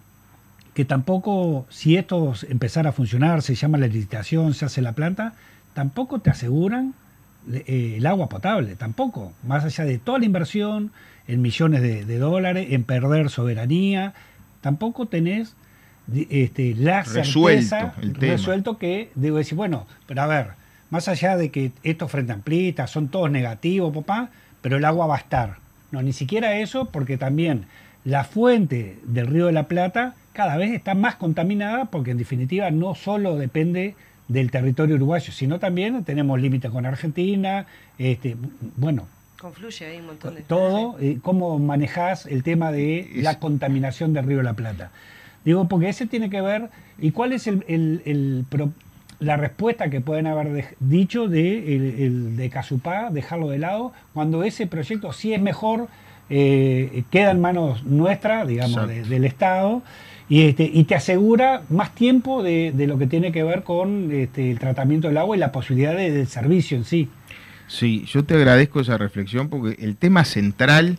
que 0.74 0.84
tampoco, 0.84 1.66
si 1.68 1.96
esto 1.96 2.32
empezara 2.48 2.90
a 2.90 2.92
funcionar, 2.92 3.42
se 3.42 3.54
llama 3.56 3.78
la 3.78 3.88
licitación, 3.88 4.54
se 4.54 4.66
hace 4.66 4.82
la 4.82 4.92
planta, 4.92 5.34
tampoco 5.72 6.20
te 6.20 6.30
aseguran 6.30 6.94
eh, 7.52 7.94
el 7.98 8.06
agua 8.06 8.28
potable, 8.28 8.76
tampoco, 8.76 9.32
más 9.42 9.64
allá 9.64 9.84
de 9.84 9.98
toda 9.98 10.18
la 10.18 10.26
inversión, 10.26 10.92
en 11.26 11.42
millones 11.42 11.82
de, 11.82 12.04
de, 12.04 12.18
dólares, 12.18 12.68
en 12.70 12.84
perder 12.84 13.30
soberanía. 13.30 14.14
Tampoco 14.60 15.06
tenés 15.06 15.54
este, 16.12 16.74
la 16.74 17.02
Resuelto 17.02 17.60
certeza, 17.60 17.94
el 18.02 18.12
tema. 18.12 18.32
resuelto 18.32 18.78
que 18.78 19.10
debo 19.14 19.38
decir, 19.38 19.56
bueno, 19.56 19.86
pero 20.06 20.22
a 20.22 20.26
ver, 20.26 20.48
más 20.90 21.08
allá 21.08 21.36
de 21.36 21.50
que 21.50 21.72
estos 21.82 22.10
frente 22.10 22.32
amplistas 22.32 22.90
son 22.90 23.08
todos 23.08 23.30
negativos, 23.30 23.94
papá, 23.94 24.30
pero 24.60 24.76
el 24.76 24.84
agua 24.84 25.06
va 25.06 25.16
a 25.16 25.18
estar. 25.18 25.56
No, 25.90 26.02
ni 26.02 26.12
siquiera 26.12 26.58
eso, 26.58 26.86
porque 26.86 27.16
también 27.16 27.66
la 28.04 28.24
fuente 28.24 28.98
del 29.04 29.26
río 29.26 29.46
de 29.46 29.52
la 29.52 29.68
Plata 29.68 30.14
cada 30.32 30.56
vez 30.56 30.72
está 30.72 30.94
más 30.94 31.14
contaminada, 31.14 31.86
porque 31.86 32.10
en 32.10 32.18
definitiva 32.18 32.70
no 32.70 32.94
solo 32.94 33.36
depende 33.36 33.94
del 34.28 34.50
territorio 34.50 34.96
uruguayo, 34.96 35.32
sino 35.32 35.58
también 35.58 36.02
tenemos 36.04 36.40
límites 36.40 36.70
con 36.70 36.86
Argentina, 36.86 37.66
este, 37.98 38.36
bueno, 38.76 39.06
Confluye 39.40 39.84
ahí 39.86 39.98
un 39.98 40.06
montón 40.06 40.34
de 40.36 40.40
todo, 40.42 40.96
eh, 41.00 41.18
cómo 41.22 41.58
manejás 41.58 42.26
el 42.26 42.42
tema 42.42 42.72
de 42.72 43.10
la 43.16 43.38
contaminación 43.38 44.12
del 44.12 44.24
río 44.26 44.38
de 44.38 44.44
la 44.44 44.54
Plata. 44.54 44.90
Digo, 45.44 45.68
porque 45.68 45.88
ese 45.90 46.06
tiene 46.06 46.30
que 46.30 46.40
ver, 46.40 46.70
¿y 46.98 47.10
cuál 47.10 47.32
es 47.32 47.46
el, 47.46 47.64
el- 47.68 48.00
el 48.06 48.44
pro- 48.48 48.70
la 49.20 49.36
respuesta 49.36 49.90
que 49.90 50.00
pueden 50.00 50.26
haber 50.26 50.48
dej- 50.52 50.74
dicho 50.80 51.28
de, 51.28 51.76
el, 51.76 51.82
el 52.00 52.36
de 52.36 52.48
Casupá, 52.50 53.10
dejarlo 53.10 53.48
de 53.48 53.58
lado, 53.58 53.92
cuando 54.14 54.44
ese 54.44 54.66
proyecto 54.66 55.12
sí 55.12 55.34
es 55.34 55.42
mejor, 55.42 55.88
eh, 56.30 57.02
queda 57.10 57.30
en 57.32 57.40
manos 57.40 57.84
nuestras, 57.84 58.48
digamos, 58.48 58.88
de- 58.88 59.02
del 59.04 59.24
Estado, 59.24 59.82
y, 60.28 60.42
este, 60.44 60.70
y 60.72 60.84
te 60.84 60.94
asegura 60.94 61.62
más 61.68 61.94
tiempo 61.94 62.42
de, 62.42 62.72
de 62.74 62.86
lo 62.86 62.96
que 62.96 63.06
tiene 63.06 63.30
que 63.30 63.42
ver 63.42 63.62
con 63.62 64.10
este, 64.10 64.50
el 64.50 64.58
tratamiento 64.58 65.08
del 65.08 65.18
agua 65.18 65.36
y 65.36 65.40
la 65.40 65.52
posibilidad 65.52 65.94
de- 65.94 66.10
del 66.12 66.26
servicio 66.28 66.78
en 66.78 66.84
sí. 66.84 67.10
Sí, 67.66 68.04
yo 68.06 68.24
te 68.24 68.34
agradezco 68.34 68.80
esa 68.80 68.98
reflexión 68.98 69.48
porque 69.48 69.82
el 69.82 69.96
tema 69.96 70.24
central 70.24 70.98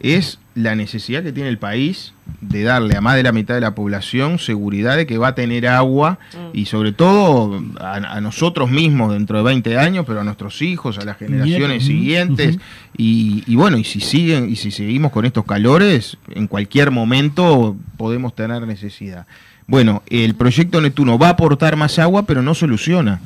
es 0.00 0.38
la 0.54 0.74
necesidad 0.74 1.22
que 1.22 1.32
tiene 1.32 1.48
el 1.48 1.58
país 1.58 2.12
de 2.40 2.64
darle 2.64 2.96
a 2.96 3.00
más 3.00 3.16
de 3.16 3.22
la 3.22 3.32
mitad 3.32 3.54
de 3.54 3.60
la 3.60 3.74
población 3.74 4.38
seguridad 4.38 4.96
de 4.96 5.06
que 5.06 5.16
va 5.16 5.28
a 5.28 5.34
tener 5.34 5.66
agua 5.66 6.18
y 6.52 6.66
sobre 6.66 6.92
todo 6.92 7.62
a, 7.80 7.94
a 7.94 8.20
nosotros 8.20 8.70
mismos 8.70 9.12
dentro 9.12 9.38
de 9.38 9.44
20 9.44 9.78
años, 9.78 10.04
pero 10.06 10.20
a 10.20 10.24
nuestros 10.24 10.60
hijos, 10.60 10.98
a 10.98 11.04
las 11.04 11.18
generaciones 11.18 11.84
siguientes. 11.84 12.58
y, 12.96 13.44
y 13.46 13.54
bueno, 13.54 13.78
y 13.78 13.84
si 13.84 14.00
siguen 14.00 14.50
y 14.50 14.56
si 14.56 14.72
seguimos 14.72 15.12
con 15.12 15.24
estos 15.24 15.44
calores, 15.44 16.18
en 16.30 16.48
cualquier 16.48 16.90
momento 16.90 17.76
podemos 17.96 18.34
tener 18.34 18.66
necesidad. 18.66 19.26
Bueno, 19.72 20.02
el 20.10 20.34
proyecto 20.34 20.82
Neptuno 20.82 21.16
va 21.16 21.28
a 21.28 21.30
aportar 21.30 21.76
más 21.76 21.98
agua, 21.98 22.26
pero 22.26 22.42
no 22.42 22.54
soluciona. 22.54 23.22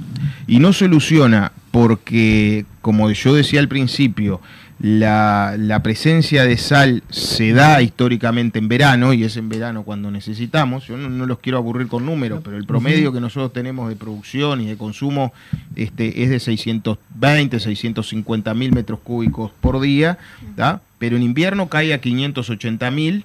Y 0.47 0.61
no 0.61 0.73
soluciona 0.73 1.51
porque, 1.73 2.65
como 2.83 3.11
yo 3.11 3.35
decía 3.35 3.59
al 3.59 3.67
principio, 3.67 4.41
la, 4.79 5.57
la 5.59 5.83
presencia 5.83 6.45
de 6.45 6.57
sal 6.57 7.03
se 7.11 7.53
da 7.53 7.83
históricamente 7.83 8.61
en 8.61 8.69
verano, 8.69 9.13
y 9.13 9.25
es 9.25 9.37
en 9.37 9.49
verano 9.49 9.83
cuando 9.83 10.13
necesitamos. 10.13 10.87
Yo 10.87 10.97
no, 10.97 11.11
no 11.11 11.27
los 11.27 11.41
quiero 11.41 11.59
aburrir 11.59 11.89
con 11.89 12.07
números, 12.07 12.43
pero 12.45 12.57
el 12.57 12.65
promedio 12.65 13.13
que 13.13 13.21
nosotros 13.21 13.53
tenemos 13.53 13.89
de 13.89 13.97
producción 13.97 14.61
y 14.61 14.67
de 14.67 14.77
consumo 14.77 15.33
este, 15.75 16.23
es 16.23 16.31
de 16.31 16.39
620, 16.39 17.59
650 17.59 18.55
mil 18.55 18.73
metros 18.73 19.01
cúbicos 19.01 19.51
por 19.61 19.81
día, 19.81 20.17
¿tá? 20.55 20.81
pero 21.01 21.17
en 21.17 21.25
invierno 21.25 21.69
cae 21.69 21.93
a 21.93 21.99
580 21.99 22.89
mil 22.93 23.25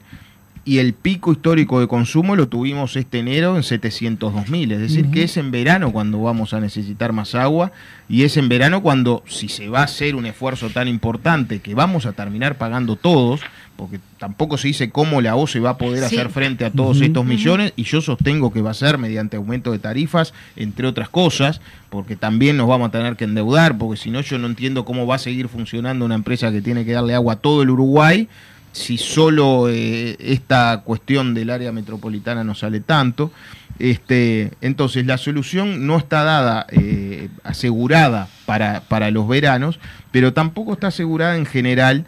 y 0.63 0.77
el 0.77 0.93
pico 0.93 1.31
histórico 1.31 1.79
de 1.79 1.87
consumo 1.87 2.35
lo 2.35 2.47
tuvimos 2.47 2.95
este 2.95 3.19
enero 3.19 3.57
en 3.57 3.63
702 3.63 4.49
mil, 4.49 4.71
es 4.71 4.79
decir, 4.79 5.09
que 5.09 5.23
es 5.23 5.37
en 5.37 5.49
verano 5.49 5.91
cuando 5.91 6.21
vamos 6.21 6.53
a 6.53 6.59
necesitar 6.59 7.13
más 7.13 7.33
agua 7.33 7.71
y 8.07 8.23
es 8.23 8.37
en 8.37 8.47
verano 8.47 8.83
cuando, 8.83 9.23
si 9.27 9.47
se 9.47 9.69
va 9.69 9.79
a 9.79 9.85
hacer 9.85 10.15
un 10.15 10.27
esfuerzo 10.27 10.69
tan 10.69 10.87
importante 10.87 11.59
que 11.61 11.73
vamos 11.73 12.05
a 12.05 12.11
terminar 12.13 12.59
pagando 12.59 12.95
todos, 12.95 13.41
porque 13.75 13.99
tampoco 14.19 14.57
se 14.59 14.67
dice 14.67 14.91
cómo 14.91 15.19
la 15.21 15.35
OCE 15.35 15.59
va 15.59 15.71
a 15.71 15.77
poder 15.79 16.07
Sí. 16.07 16.15
hacer 16.15 16.29
frente 16.29 16.63
a 16.65 16.69
todos 16.71 17.01
estos 17.01 17.25
millones 17.25 17.73
y 17.75 17.83
yo 17.83 17.99
sostengo 17.99 18.53
que 18.53 18.61
va 18.61 18.69
a 18.69 18.75
ser 18.75 18.99
mediante 18.99 19.37
aumento 19.37 19.71
de 19.71 19.79
tarifas, 19.79 20.31
entre 20.55 20.85
otras 20.85 21.09
cosas, 21.09 21.59
porque 21.89 22.15
también 22.15 22.57
nos 22.57 22.67
vamos 22.67 22.89
a 22.89 22.91
tener 22.91 23.15
que 23.15 23.23
endeudar, 23.23 23.79
porque 23.79 23.97
si 23.99 24.11
no 24.11 24.21
yo 24.21 24.37
no 24.37 24.45
entiendo 24.45 24.85
cómo 24.85 25.07
va 25.07 25.15
a 25.15 25.19
seguir 25.19 25.47
funcionando 25.47 26.05
una 26.05 26.13
empresa 26.13 26.51
que 26.51 26.61
tiene 26.61 26.85
que 26.85 26.91
darle 26.91 27.15
agua 27.15 27.33
a 27.33 27.37
todo 27.37 27.63
el 27.63 27.71
Uruguay 27.71 28.27
si 28.71 28.97
solo 28.97 29.67
eh, 29.69 30.15
esta 30.19 30.81
cuestión 30.85 31.33
del 31.33 31.49
área 31.49 31.71
metropolitana 31.71 32.43
no 32.43 32.55
sale 32.55 32.79
tanto. 32.79 33.31
Este, 33.79 34.51
entonces 34.61 35.05
la 35.05 35.17
solución 35.17 35.87
no 35.87 35.97
está 35.97 36.23
dada, 36.23 36.67
eh, 36.71 37.29
asegurada 37.43 38.27
para, 38.45 38.81
para 38.81 39.09
los 39.09 39.27
veranos, 39.27 39.79
pero 40.11 40.33
tampoco 40.33 40.73
está 40.73 40.87
asegurada 40.87 41.35
en 41.35 41.45
general 41.45 42.05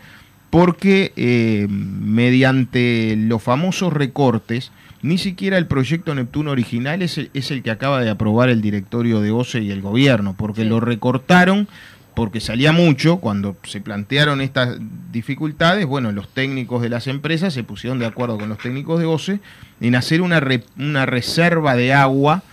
porque 0.51 1.13
eh, 1.15 1.65
mediante 1.69 3.15
los 3.17 3.41
famosos 3.41 3.91
recortes, 3.91 4.71
ni 5.01 5.17
siquiera 5.17 5.57
el 5.57 5.65
proyecto 5.65 6.13
Neptuno 6.13 6.51
original 6.51 7.01
es 7.01 7.17
el, 7.17 7.31
es 7.33 7.49
el 7.49 7.63
que 7.63 7.71
acaba 7.71 8.01
de 8.01 8.09
aprobar 8.09 8.49
el 8.49 8.61
directorio 8.61 9.19
de 9.19 9.31
OCE 9.31 9.61
y 9.61 9.71
el 9.71 9.81
gobierno, 9.81 10.35
porque 10.37 10.61
Sí. 10.61 10.67
lo 10.69 10.79
recortaron 10.79 11.67
porque 12.15 12.39
salía 12.39 12.71
mucho, 12.71 13.17
cuando 13.17 13.55
se 13.63 13.81
plantearon 13.81 14.41
estas 14.41 14.77
dificultades, 15.11 15.85
bueno, 15.85 16.11
los 16.11 16.27
técnicos 16.29 16.81
de 16.81 16.89
las 16.89 17.07
empresas 17.07 17.53
se 17.53 17.63
pusieron 17.63 17.99
de 17.99 18.05
acuerdo 18.05 18.37
con 18.37 18.49
los 18.49 18.57
técnicos 18.57 18.99
de 18.99 19.05
OCE 19.05 19.39
en 19.81 19.95
hacer 19.95 20.21
una, 20.21 20.39
re- 20.39 20.63
una 20.77 21.05
reserva 21.05 21.75
de 21.75 21.93
agua, 21.93 22.43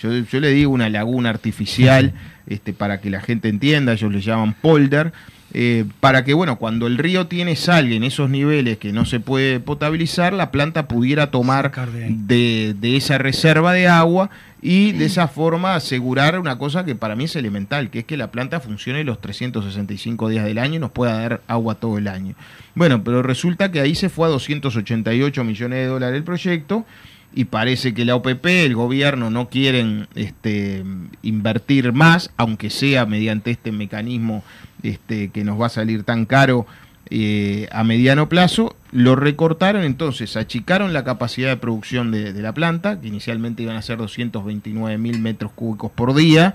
yo, 0.00 0.12
yo 0.18 0.40
le 0.40 0.50
digo 0.50 0.72
una 0.72 0.88
laguna 0.88 1.30
artificial, 1.30 2.12
este, 2.46 2.72
para 2.72 3.00
que 3.00 3.10
la 3.10 3.20
gente 3.20 3.48
entienda, 3.48 3.92
ellos 3.92 4.12
le 4.12 4.20
llaman 4.20 4.54
polder, 4.54 5.12
eh, 5.54 5.84
para 6.00 6.24
que, 6.24 6.32
bueno, 6.32 6.56
cuando 6.56 6.86
el 6.86 6.96
río 6.96 7.26
tiene 7.26 7.56
sal 7.56 7.92
en 7.92 8.04
esos 8.04 8.30
niveles 8.30 8.78
que 8.78 8.92
no 8.92 9.04
se 9.04 9.20
puede 9.20 9.60
potabilizar, 9.60 10.32
la 10.32 10.50
planta 10.50 10.88
pudiera 10.88 11.30
tomar 11.30 11.70
de 12.08 12.96
esa 12.96 13.18
reserva 13.18 13.72
de 13.74 13.86
agua 13.88 14.30
y 14.62 14.92
de 14.92 15.06
esa 15.06 15.26
forma 15.26 15.74
asegurar 15.74 16.38
una 16.38 16.56
cosa 16.56 16.84
que 16.84 16.94
para 16.94 17.16
mí 17.16 17.24
es 17.24 17.34
elemental, 17.34 17.90
que 17.90 17.98
es 17.98 18.04
que 18.04 18.16
la 18.16 18.30
planta 18.30 18.60
funcione 18.60 19.02
los 19.02 19.20
365 19.20 20.28
días 20.28 20.44
del 20.44 20.58
año 20.58 20.76
y 20.76 20.78
nos 20.78 20.92
pueda 20.92 21.18
dar 21.20 21.42
agua 21.48 21.74
todo 21.74 21.98
el 21.98 22.06
año. 22.06 22.36
Bueno, 22.76 23.02
pero 23.02 23.24
resulta 23.24 23.72
que 23.72 23.80
ahí 23.80 23.96
se 23.96 24.08
fue 24.08 24.28
a 24.28 24.30
288 24.30 25.42
millones 25.42 25.78
de 25.80 25.86
dólares 25.86 26.16
el 26.16 26.22
proyecto 26.22 26.86
y 27.34 27.46
parece 27.46 27.92
que 27.92 28.04
la 28.04 28.14
OPP, 28.14 28.46
el 28.46 28.76
gobierno, 28.76 29.30
no 29.30 29.48
quieren 29.48 30.06
este, 30.14 30.84
invertir 31.22 31.92
más, 31.92 32.30
aunque 32.36 32.70
sea 32.70 33.04
mediante 33.04 33.50
este 33.50 33.72
mecanismo 33.72 34.44
este, 34.84 35.30
que 35.30 35.42
nos 35.42 35.60
va 35.60 35.66
a 35.66 35.70
salir 35.70 36.04
tan 36.04 36.24
caro 36.24 36.66
eh, 37.14 37.68
a 37.72 37.84
mediano 37.84 38.30
plazo, 38.30 38.74
lo 38.90 39.16
recortaron, 39.16 39.84
entonces 39.84 40.34
achicaron 40.34 40.94
la 40.94 41.04
capacidad 41.04 41.50
de 41.50 41.58
producción 41.58 42.10
de, 42.10 42.32
la 42.32 42.54
planta, 42.54 43.02
que 43.02 43.08
inicialmente 43.08 43.62
iban 43.62 43.76
a 43.76 43.82
ser 43.82 43.98
229 43.98 44.96
mil 44.96 45.18
metros 45.18 45.52
cúbicos 45.52 45.92
por 45.92 46.14
día, 46.14 46.54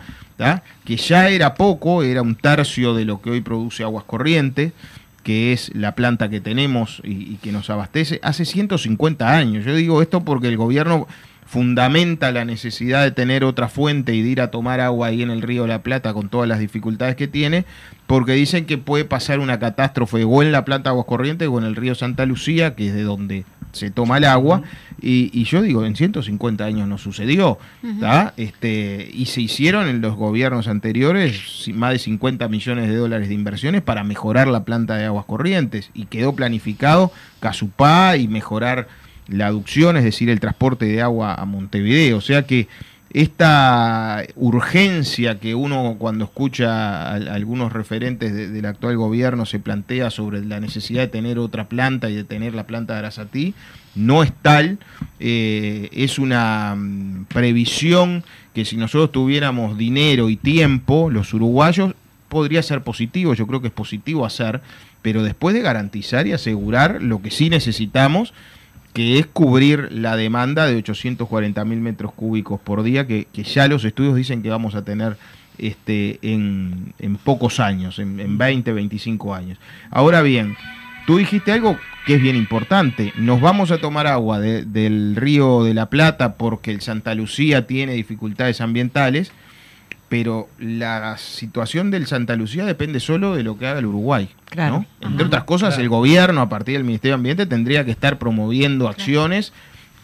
que 0.84 0.98
ya 0.98 1.30
era 1.30 1.54
poco, 1.54 2.02
era 2.02 2.24
un 2.24 2.34
tercio 2.34 2.96
de 2.96 3.06
lo 3.06 3.22
que 3.22 3.30
hoy 3.30 3.42
produce 3.42 3.84
Aguas 3.84 4.06
Corrientes, 4.06 4.74
que 5.22 5.54
es 5.54 5.70
la 5.76 5.94
planta 5.94 6.28
que 6.28 6.42
tenemos 6.42 7.04
y 7.04 7.36
que 7.36 7.52
nos 7.52 7.70
abastece, 7.70 8.20
hace 8.24 8.44
150 8.44 9.30
años. 9.30 9.64
Yo 9.64 9.76
digo 9.76 10.02
esto 10.02 10.26
porque 10.26 10.48
el 10.48 10.58
gobierno 10.58 11.08
fundamenta 11.48 12.32
la 12.32 12.46
necesidad 12.46 13.04
de 13.04 13.12
tener 13.12 13.44
otra 13.44 13.70
fuente 13.70 14.14
y 14.14 14.22
de 14.22 14.30
ir 14.30 14.42
a 14.42 14.52
tomar 14.52 14.82
agua 14.82 15.08
ahí 15.08 15.24
en 15.24 15.32
el 15.32 15.42
río 15.42 15.64
de 15.64 15.70
la 15.70 15.82
Plata 15.82 16.14
con 16.14 16.30
todas 16.30 16.48
las 16.48 16.60
dificultades 16.60 17.16
que 17.16 17.28
tiene, 17.28 17.66
porque 18.06 18.34
dicen 18.34 18.66
que 18.66 18.78
puede 18.78 19.06
pasar 19.06 19.40
una 19.40 19.58
catástrofe 19.58 20.26
o 20.26 20.44
en 20.44 20.52
la 20.52 20.66
planta 20.66 20.90
Aguas 20.90 21.06
Corrientes 21.06 21.48
o 21.48 21.58
en 21.58 21.64
el 21.64 21.76
río 21.76 21.96
Santa 21.96 22.26
Lucía, 22.26 22.76
que 22.76 22.88
es 22.88 22.94
de 22.94 23.04
donde 23.04 23.46
se 23.72 23.92
toma 23.92 24.18
el 24.18 24.26
agua, 24.26 24.64
y, 25.02 25.30
y 25.34 25.46
yo 25.46 25.62
digo, 25.62 25.86
en 25.86 25.96
150 25.96 26.66
años 26.66 26.88
no 26.88 26.98
sucedió, 26.98 27.60
¿tá? 28.00 28.34
este, 28.36 29.10
y 29.14 29.28
se 29.28 29.42
hicieron 29.42 29.88
en 29.88 30.02
los 30.02 30.16
gobiernos 30.16 30.68
anteriores 30.68 31.70
más 31.74 31.92
de 31.92 32.00
50 32.00 32.48
millones 32.48 32.90
de 32.90 32.96
dólares 32.96 33.30
de 33.30 33.36
inversiones 33.36 33.82
para 33.84 34.04
mejorar 34.04 34.48
la 34.48 34.64
planta 34.64 34.96
de 34.96 35.06
Aguas 35.06 35.26
Corrientes, 35.26 35.92
y 35.94 36.06
quedó 36.06 36.36
planificado 36.36 37.12
Casupá 37.40 38.18
y 38.18 38.28
mejorar 38.28 38.88
la 39.28 39.48
aducción, 39.48 39.98
es 39.98 40.04
decir, 40.04 40.30
el 40.30 40.40
transporte 40.40 40.86
de 40.86 41.02
agua 41.02 41.34
a 41.36 41.46
Montevideo. 41.46 42.18
O 42.18 42.22
sea 42.22 42.44
que 42.44 42.68
esta 43.14 44.24
urgencia 44.36 45.40
que 45.40 45.56
uno 45.56 45.96
cuando 45.98 46.26
escucha 46.26 47.08
a, 47.10 47.14
algunos 47.16 47.72
referentes 47.72 48.34
de- 48.34 48.50
del 48.50 48.66
actual 48.66 48.98
gobierno 48.98 49.46
se 49.46 49.60
plantea 49.60 50.10
sobre 50.12 50.44
la 50.46 50.60
necesidad 50.60 51.02
de 51.02 51.08
tener 51.08 51.40
otra 51.40 51.68
planta 51.70 52.10
y 52.10 52.16
de 52.16 52.24
tener 52.24 52.54
la 52.54 52.68
planta 52.68 52.94
de 52.94 53.00
Arasatí, 53.00 53.54
no 53.96 54.24
es 54.24 54.32
tal, 54.42 54.78
eh, 55.20 55.90
es 55.94 56.20
una 56.20 56.76
mm, 56.76 57.26
previsión 57.26 58.24
que 58.54 58.66
si 58.66 58.76
nosotros 58.78 59.12
tuviéramos 59.12 59.78
dinero 59.78 60.30
y 60.30 60.36
tiempo, 60.36 61.10
los 61.10 61.34
uruguayos, 61.34 61.94
podría 62.30 62.62
ser 62.62 62.82
positivo, 62.82 63.34
yo 63.34 63.48
creo 63.48 63.62
que 63.62 63.68
es 63.68 63.74
positivo 63.74 64.26
hacer, 64.26 64.62
pero 65.02 65.24
después 65.24 65.56
de 65.56 65.62
garantizar 65.62 66.28
y 66.28 66.34
asegurar 66.34 67.02
lo 67.02 67.22
que 67.22 67.32
sí 67.32 67.50
necesitamos, 67.50 68.34
que 68.98 69.20
es 69.20 69.28
cubrir 69.28 69.90
la 69.92 70.16
demanda 70.16 70.66
de 70.66 70.76
840 70.78 71.64
mil 71.66 71.80
metros 71.80 72.12
cúbicos 72.14 72.60
por 72.60 72.82
día, 72.82 73.06
que, 73.06 73.28
que 73.32 73.44
ya 73.44 73.68
los 73.68 73.86
estudios 73.86 74.16
dicen 74.16 74.42
que 74.42 74.50
vamos 74.50 74.74
a 74.74 74.84
tener 74.84 75.18
este, 75.60 76.18
en, 76.24 76.94
en 76.98 77.16
pocos 77.18 77.60
años, 77.60 78.00
en, 78.00 78.20
en 78.20 78.38
20, 78.40 78.74
25 78.74 79.36
años. 79.36 79.60
Ahora 79.92 80.22
bien, 80.24 80.56
tú 81.06 81.18
dijiste 81.18 81.52
algo 81.52 81.78
que 82.08 82.16
es 82.16 82.22
bien 82.22 82.36
importante. 82.36 83.14
Nos 83.18 83.40
vamos 83.40 83.70
a 83.70 83.78
tomar 83.78 84.08
agua 84.08 84.40
de- 84.40 84.66
del 84.66 85.16
río 85.16 85.64
de 85.64 85.74
la 85.76 85.90
Plata 85.92 86.34
porque 86.36 86.72
el 86.72 86.82
Santa 86.82 87.14
Lucía 87.14 87.68
tiene 87.68 87.94
dificultades 87.94 88.62
ambientales, 88.62 89.32
pero 90.10 90.48
la 90.60 91.18
situación 91.18 91.92
del 91.92 92.08
Santa 92.08 92.36
Lucía 92.36 92.66
depende 92.66 93.00
solo 93.00 93.36
de 93.36 93.44
lo 93.44 93.58
que 93.58 93.68
haga 93.68 93.80
el 93.80 93.86
Uruguay. 93.88 94.30
Claro. 94.50 94.86
¿no? 95.02 95.08
Entre 95.10 95.26
otras 95.26 95.44
cosas, 95.44 95.78
el 95.78 95.90
gobierno, 95.90 96.42
a 96.42 96.50
partir 96.50 96.76
del 96.76 96.84
Ministerio 96.86 97.14
de 97.14 97.20
Ambiente, 97.20 97.46
tendría 97.46 97.84
que 97.84 97.92
estar 97.92 98.18
promoviendo 98.18 98.88
acciones, 98.88 99.52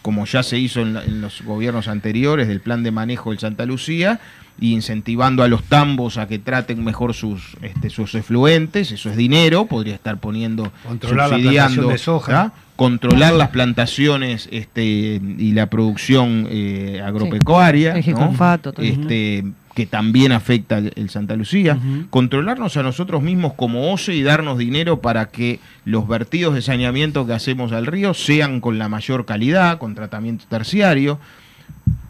como 0.02 0.26
ya 0.26 0.42
se 0.42 0.58
hizo 0.58 0.80
en, 0.82 0.92
la- 0.94 1.04
en 1.04 1.22
los 1.22 1.40
gobiernos 1.42 1.88
anteriores, 1.88 2.48
del 2.48 2.60
plan 2.60 2.82
de 2.82 2.90
manejo 2.90 3.30
del 3.30 3.38
Santa 3.38 3.64
Lucía, 3.64 4.20
y 4.60 4.72
incentivando 4.74 5.42
a 5.42 5.48
los 5.48 5.64
tambos 5.64 6.16
a 6.18 6.28
que 6.28 6.38
traten 6.38 6.84
mejor 6.84 7.12
sus, 7.14 7.56
este, 7.62 7.88
sus 7.90 8.14
efluentes, 8.14 8.92
eso 8.92 9.10
es 9.10 9.16
dinero, 9.16 9.64
podría 9.66 9.94
estar 9.94 10.18
poniendo, 10.18 10.70
Controlar 10.86 11.30
la 11.30 11.36
subsidiando, 11.36 11.58
plantación 11.82 11.88
de 11.88 11.98
soja. 11.98 12.52
controlar 12.76 13.32
las 13.32 13.48
plantaciones 13.48 14.48
este, 14.52 15.20
y 15.38 15.52
la 15.52 15.66
producción 15.70 16.46
eh, 16.50 17.02
agropecuaria, 17.04 17.94
el 17.96 18.12
¿no? 18.12 18.72
todo 18.72 18.82
eso. 18.82 19.00
este, 19.00 19.44
que 19.74 19.86
también 19.86 20.32
afecta 20.32 20.78
el, 20.78 21.10
Santa 21.10 21.34
Lucía, 21.34 21.78
controlarnos 22.10 22.76
a 22.76 22.82
nosotros 22.82 23.22
mismos 23.22 23.54
como 23.54 23.92
OCE 23.92 24.14
y 24.14 24.22
darnos 24.22 24.56
dinero 24.56 25.00
para 25.00 25.26
que 25.26 25.58
los 25.84 26.06
vertidos 26.06 26.54
de 26.54 26.62
saneamiento 26.62 27.26
que 27.26 27.32
hacemos 27.32 27.72
al 27.72 27.86
río 27.86 28.14
sean 28.14 28.60
con 28.60 28.78
la 28.78 28.88
mayor 28.88 29.26
calidad, 29.26 29.78
con 29.78 29.96
tratamiento 29.96 30.44
terciario, 30.48 31.18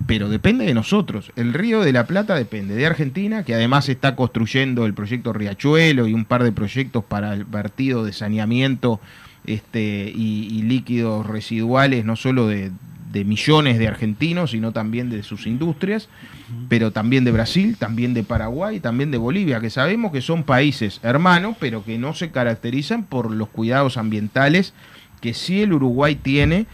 pero 0.06 0.28
depende 0.28 0.66
de 0.66 0.74
nosotros. 0.74 1.32
El 1.36 1.54
río 1.54 1.80
de 1.80 1.92
la 1.92 2.06
Plata 2.06 2.34
depende 2.34 2.74
de 2.74 2.84
Argentina, 2.84 3.44
que 3.44 3.54
además 3.54 3.88
está 3.88 4.14
construyendo 4.14 4.84
el 4.84 4.92
proyecto 4.92 5.32
Riachuelo 5.32 6.06
y 6.06 6.12
un 6.12 6.26
par 6.26 6.44
de 6.44 6.52
proyectos 6.52 7.02
para 7.02 7.32
el 7.32 7.44
vertido 7.44 8.04
de 8.04 8.12
saneamiento 8.12 9.00
este, 9.46 10.12
y, 10.14 10.48
y 10.50 10.62
líquidos 10.62 11.26
residuales, 11.26 12.04
no 12.04 12.16
solo 12.16 12.46
de, 12.46 12.70
de 13.14 13.24
millones 13.24 13.78
de 13.78 13.86
argentinos, 13.86 14.50
sino 14.50 14.72
también 14.72 15.08
de 15.08 15.22
sus 15.22 15.46
industrias, 15.46 16.08
pero 16.68 16.90
también 16.90 17.24
de 17.24 17.30
Brasil, 17.30 17.76
también 17.78 18.12
de 18.12 18.24
Paraguay, 18.24 18.80
también 18.80 19.12
de 19.12 19.18
Bolivia, 19.18 19.60
que 19.60 19.70
sabemos 19.70 20.10
que 20.10 20.20
son 20.20 20.42
países 20.42 20.98
hermanos, 21.04 21.56
pero 21.60 21.84
que 21.84 21.96
no 21.96 22.12
se 22.12 22.32
caracterizan 22.32 23.04
por 23.04 23.30
los 23.30 23.48
cuidados 23.48 23.96
ambientales 23.96 24.74
que 25.20 25.32
sí 25.32 25.62
el 25.62 25.72
Uruguay 25.72 26.16
tiene 26.16 26.66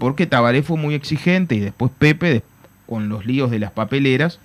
porque 0.00 0.26
Tabaré 0.26 0.62
fue 0.62 0.78
muy 0.78 0.94
exigente 0.94 1.56
y 1.56 1.60
después 1.60 1.90
Pepe 1.98 2.42
con 2.86 3.10
los 3.10 3.26
líos 3.26 3.50
de 3.50 3.58
las 3.58 3.72
papeleras 3.72 4.38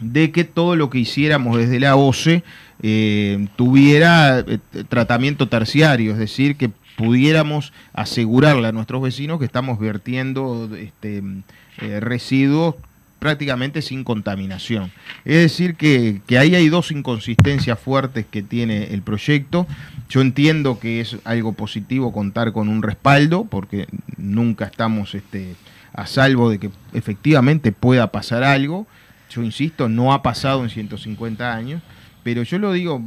de 0.00 0.30
que 0.30 0.44
todo 0.44 0.76
lo 0.76 0.90
que 0.90 0.98
hiciéramos 0.98 1.56
desde 1.56 1.80
la 1.80 1.96
OCE 1.96 2.42
eh, 2.82 3.46
tuviera 3.56 4.40
eh, 4.40 4.58
tratamiento 4.88 5.48
terciario, 5.48 6.12
es 6.12 6.18
decir, 6.18 6.56
que 6.56 6.70
pudiéramos 6.96 7.72
asegurarle 7.92 8.68
a 8.68 8.72
nuestros 8.72 9.02
vecinos 9.02 9.38
que 9.38 9.44
estamos 9.44 9.78
vertiendo 9.78 10.68
este, 10.76 11.22
eh, 11.78 12.00
residuos 12.00 12.76
prácticamente 13.18 13.82
sin 13.82 14.04
contaminación. 14.04 14.92
Es 15.24 15.36
decir, 15.36 15.74
que, 15.74 16.20
ahí 16.38 16.54
hay 16.54 16.68
dos 16.68 16.90
inconsistencias 16.90 17.78
fuertes 17.78 18.26
que 18.30 18.42
tiene 18.42 18.94
el 18.94 19.02
proyecto. 19.02 19.66
Yo 20.08 20.20
entiendo 20.20 20.78
que 20.78 21.00
es 21.00 21.16
algo 21.24 21.52
positivo 21.52 22.12
contar 22.12 22.52
con 22.52 22.68
un 22.68 22.82
respaldo, 22.82 23.44
porque 23.44 23.86
nunca 24.16 24.66
estamos 24.66 25.14
este, 25.14 25.56
a 25.92 26.06
salvo 26.06 26.50
de 26.50 26.58
que 26.58 26.70
efectivamente 26.92 27.72
pueda 27.72 28.12
pasar 28.12 28.44
algo. 28.44 28.86
Yo 29.30 29.42
insisto, 29.42 29.88
no 29.88 30.12
ha 30.12 30.22
pasado 30.22 30.62
en 30.62 30.70
150 30.70 31.52
años, 31.52 31.82
pero 32.22 32.42
yo 32.42 32.58
lo 32.58 32.72
digo 32.72 33.02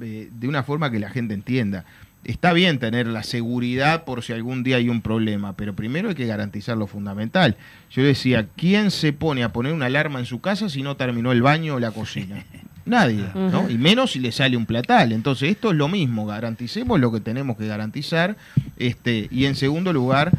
eh, 0.00 0.28
de 0.32 0.48
una 0.48 0.62
forma 0.62 0.90
que 0.90 0.98
la 0.98 1.10
gente 1.10 1.34
entienda. 1.34 1.84
Está 2.24 2.52
bien 2.52 2.78
tener 2.78 3.08
la 3.08 3.24
seguridad 3.24 4.04
por 4.04 4.22
si 4.22 4.32
algún 4.32 4.62
día 4.62 4.76
hay 4.76 4.88
un 4.88 5.00
problema, 5.00 5.54
pero 5.56 5.74
primero 5.74 6.08
hay 6.08 6.14
que 6.14 6.26
garantizar 6.26 6.76
lo 6.76 6.86
fundamental. 6.86 7.56
Yo 7.90 8.04
decía, 8.04 8.46
¿quién 8.56 8.92
se 8.92 9.12
pone 9.12 9.42
a 9.42 9.52
poner 9.52 9.72
una 9.72 9.86
alarma 9.86 10.20
en 10.20 10.26
su 10.26 10.40
casa 10.40 10.68
si 10.68 10.82
no 10.82 10.96
terminó 10.96 11.32
el 11.32 11.42
baño 11.42 11.74
o 11.74 11.80
la 11.80 11.90
cocina? 11.90 12.44
Nadie, 12.84 13.24
¿no? 13.34 13.68
Y 13.70 13.78
menos 13.78 14.12
si 14.12 14.20
le 14.20 14.32
sale 14.32 14.56
un 14.56 14.66
platal. 14.66 15.12
Entonces, 15.12 15.50
esto 15.50 15.70
es 15.70 15.76
lo 15.76 15.88
mismo, 15.88 16.26
garanticemos 16.26 17.00
lo 17.00 17.12
que 17.12 17.20
tenemos 17.20 17.56
que 17.56 17.66
garantizar. 17.66 18.36
Este, 18.76 19.28
y 19.30 19.46
en 19.46 19.54
segundo 19.56 19.92
lugar, 19.92 20.32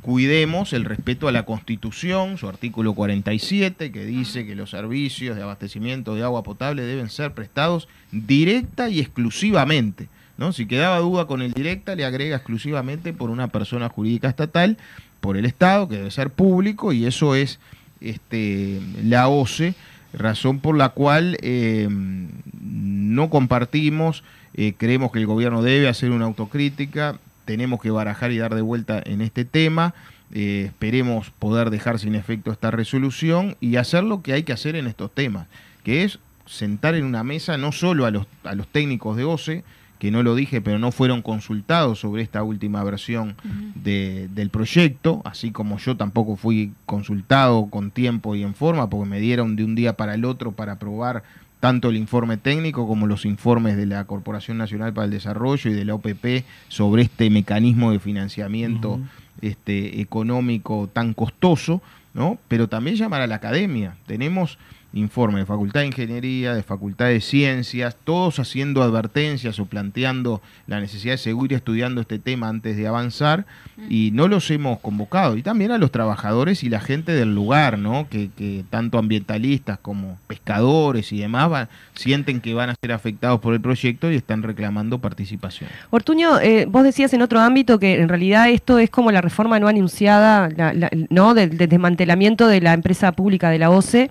cuidemos 0.00 0.72
el 0.72 0.84
respeto 0.84 1.28
a 1.28 1.32
la 1.32 1.44
Constitución, 1.44 2.36
su 2.36 2.48
artículo 2.48 2.94
47, 2.94 3.92
que 3.92 4.04
dice 4.04 4.46
que 4.46 4.54
los 4.54 4.70
servicios 4.70 5.36
de 5.36 5.42
abastecimiento 5.42 6.14
de 6.14 6.22
agua 6.22 6.42
potable 6.42 6.82
deben 6.82 7.08
ser 7.08 7.32
prestados 7.32 7.88
directa 8.12 8.90
y 8.90 9.00
exclusivamente. 9.00 10.08
Si 10.52 10.66
quedaba 10.66 10.98
duda 10.98 11.26
con 11.26 11.42
el 11.42 11.52
directa, 11.52 11.94
le 11.94 12.04
agrega 12.04 12.36
exclusivamente 12.36 13.12
por 13.12 13.28
una 13.28 13.48
persona 13.48 13.88
jurídica 13.90 14.28
estatal, 14.28 14.78
por 15.20 15.36
el 15.36 15.44
Estado, 15.44 15.86
que 15.86 15.96
debe 15.98 16.10
ser 16.10 16.30
público, 16.30 16.92
y 16.94 17.04
eso 17.04 17.34
es 17.34 17.60
este, 18.00 18.80
la 19.04 19.28
OCE, 19.28 19.74
razón 20.14 20.60
por 20.60 20.76
la 20.76 20.88
cual 20.88 21.36
eh, 21.42 21.88
no 21.90 23.28
compartimos, 23.28 24.24
eh, 24.54 24.72
creemos 24.76 25.12
que 25.12 25.18
el 25.18 25.26
gobierno 25.26 25.62
debe 25.62 25.88
hacer 25.88 26.10
una 26.10 26.24
autocrítica, 26.24 27.18
tenemos 27.44 27.80
que 27.80 27.90
barajar 27.90 28.32
y 28.32 28.38
dar 28.38 28.54
de 28.54 28.62
vuelta 28.62 29.02
en 29.04 29.20
este 29.20 29.44
tema. 29.44 29.94
eh, 30.32 30.66
esperemos 30.66 31.30
poder 31.30 31.70
dejar 31.70 31.98
sin 31.98 32.14
efecto 32.14 32.52
esta 32.52 32.70
resolución 32.70 33.56
y 33.60 33.76
hacer 33.76 34.04
lo 34.04 34.22
que 34.22 34.32
hay 34.32 34.44
que 34.44 34.52
hacer 34.52 34.76
en 34.76 34.86
estos 34.86 35.12
temas, 35.12 35.48
que 35.82 36.04
es 36.04 36.18
sentar 36.46 36.94
en 36.94 37.04
una 37.04 37.24
mesa 37.24 37.58
no 37.58 37.72
solo 37.72 38.06
a 38.06 38.10
los, 38.10 38.26
a 38.44 38.54
los 38.54 38.68
técnicos 38.68 39.16
de 39.16 39.24
OCE, 39.24 39.64
que 40.00 40.10
no 40.10 40.24
lo 40.24 40.34
dije, 40.34 40.60
pero 40.60 40.78
no 40.80 40.90
fueron 40.90 41.22
consultados 41.22 42.00
sobre 42.00 42.22
esta 42.22 42.42
última 42.42 42.82
versión 42.82 43.36
de- 43.76 44.28
del 44.34 44.50
proyecto, 44.50 45.22
así 45.24 45.52
como 45.52 45.78
yo 45.78 45.96
tampoco 45.96 46.34
fui 46.36 46.72
consultado 46.86 47.66
con 47.66 47.92
tiempo 47.92 48.34
y 48.34 48.42
en 48.42 48.54
forma, 48.54 48.90
porque 48.90 49.08
me 49.08 49.20
dieron 49.20 49.54
de 49.54 49.62
un 49.64 49.74
día 49.76 49.92
para 49.96 50.14
el 50.14 50.24
otro 50.24 50.50
para 50.52 50.72
aprobar 50.72 51.22
tanto 51.60 51.90
el 51.90 51.96
informe 51.98 52.38
técnico 52.38 52.88
como 52.88 53.06
los 53.06 53.26
informes 53.26 53.76
de 53.76 53.84
la 53.84 54.04
Corporación 54.06 54.56
Nacional 54.56 54.94
para 54.94 55.04
el 55.04 55.10
Desarrollo 55.10 55.70
y 55.70 55.74
de 55.74 55.84
la 55.84 55.94
OPP 55.94 56.44
sobre 56.68 57.02
este 57.02 57.28
mecanismo 57.28 57.92
de 57.92 57.98
financiamiento 58.00 58.98
este, 59.42 60.00
económico 60.00 60.88
tan 60.92 61.12
costoso, 61.14 61.82
¿no? 62.14 62.38
Pero 62.48 62.68
también 62.68 62.96
llamar 62.96 63.20
a 63.20 63.26
la 63.26 63.36
academia. 63.36 63.96
Tenemos 64.06 64.58
informes 64.92 65.40
de 65.42 65.46
Facultad 65.46 65.80
de 65.80 65.86
Ingeniería, 65.86 66.54
de 66.54 66.62
Facultad 66.62 67.06
de 67.06 67.20
Ciencias, 67.20 67.96
todos 68.04 68.38
haciendo 68.40 68.82
advertencias 68.82 69.58
o 69.60 69.66
planteando 69.66 70.40
la 70.66 70.80
necesidad 70.80 71.14
de 71.14 71.18
seguir 71.18 71.52
estudiando 71.52 72.00
este 72.00 72.18
tema 72.18 72.48
antes 72.48 72.76
de 72.76 72.86
avanzar 72.88 73.46
y 73.88 74.10
no 74.12 74.26
los 74.28 74.50
hemos 74.50 74.80
convocado. 74.80 75.36
Y 75.36 75.42
también 75.42 75.70
a 75.70 75.78
los 75.78 75.90
trabajadores 75.92 76.64
y 76.64 76.68
la 76.68 76.80
gente 76.80 77.12
del 77.12 77.34
lugar, 77.34 77.78
¿no? 77.78 78.08
Que, 78.08 78.30
que 78.36 78.64
tanto 78.68 78.98
ambientalistas 78.98 79.78
como 79.80 80.18
pescadores 80.26 81.12
y 81.12 81.18
demás 81.20 81.48
van- 81.50 81.68
sienten 81.94 82.40
que 82.40 82.54
van 82.54 82.70
a 82.70 82.74
ser 82.80 82.92
afectados 82.92 83.40
por 83.40 83.54
el 83.54 83.60
proyecto 83.60 84.10
y 84.10 84.16
están 84.16 84.42
reclamando 84.42 84.98
participación. 84.98 85.70
Ortuño, 85.90 86.40
eh, 86.40 86.66
vos 86.68 86.82
decías 86.82 87.12
en 87.14 87.22
otro 87.22 87.40
ámbito 87.40 87.78
que 87.78 88.00
en 88.00 88.08
realidad 88.08 88.48
esto 88.50 88.78
es 88.78 88.90
como 88.90 89.12
la 89.12 89.20
reforma 89.20 89.60
no 89.60 89.68
anunciada, 89.68 90.48
la- 90.56 90.72
la- 90.72 90.90
¿no? 91.10 91.34
Del, 91.34 91.56
del 91.56 91.68
desmantelamiento 91.68 92.48
de 92.48 92.60
la 92.60 92.72
empresa 92.72 93.12
pública 93.12 93.50
de 93.50 93.58
la 93.58 93.70
OCE. 93.70 94.10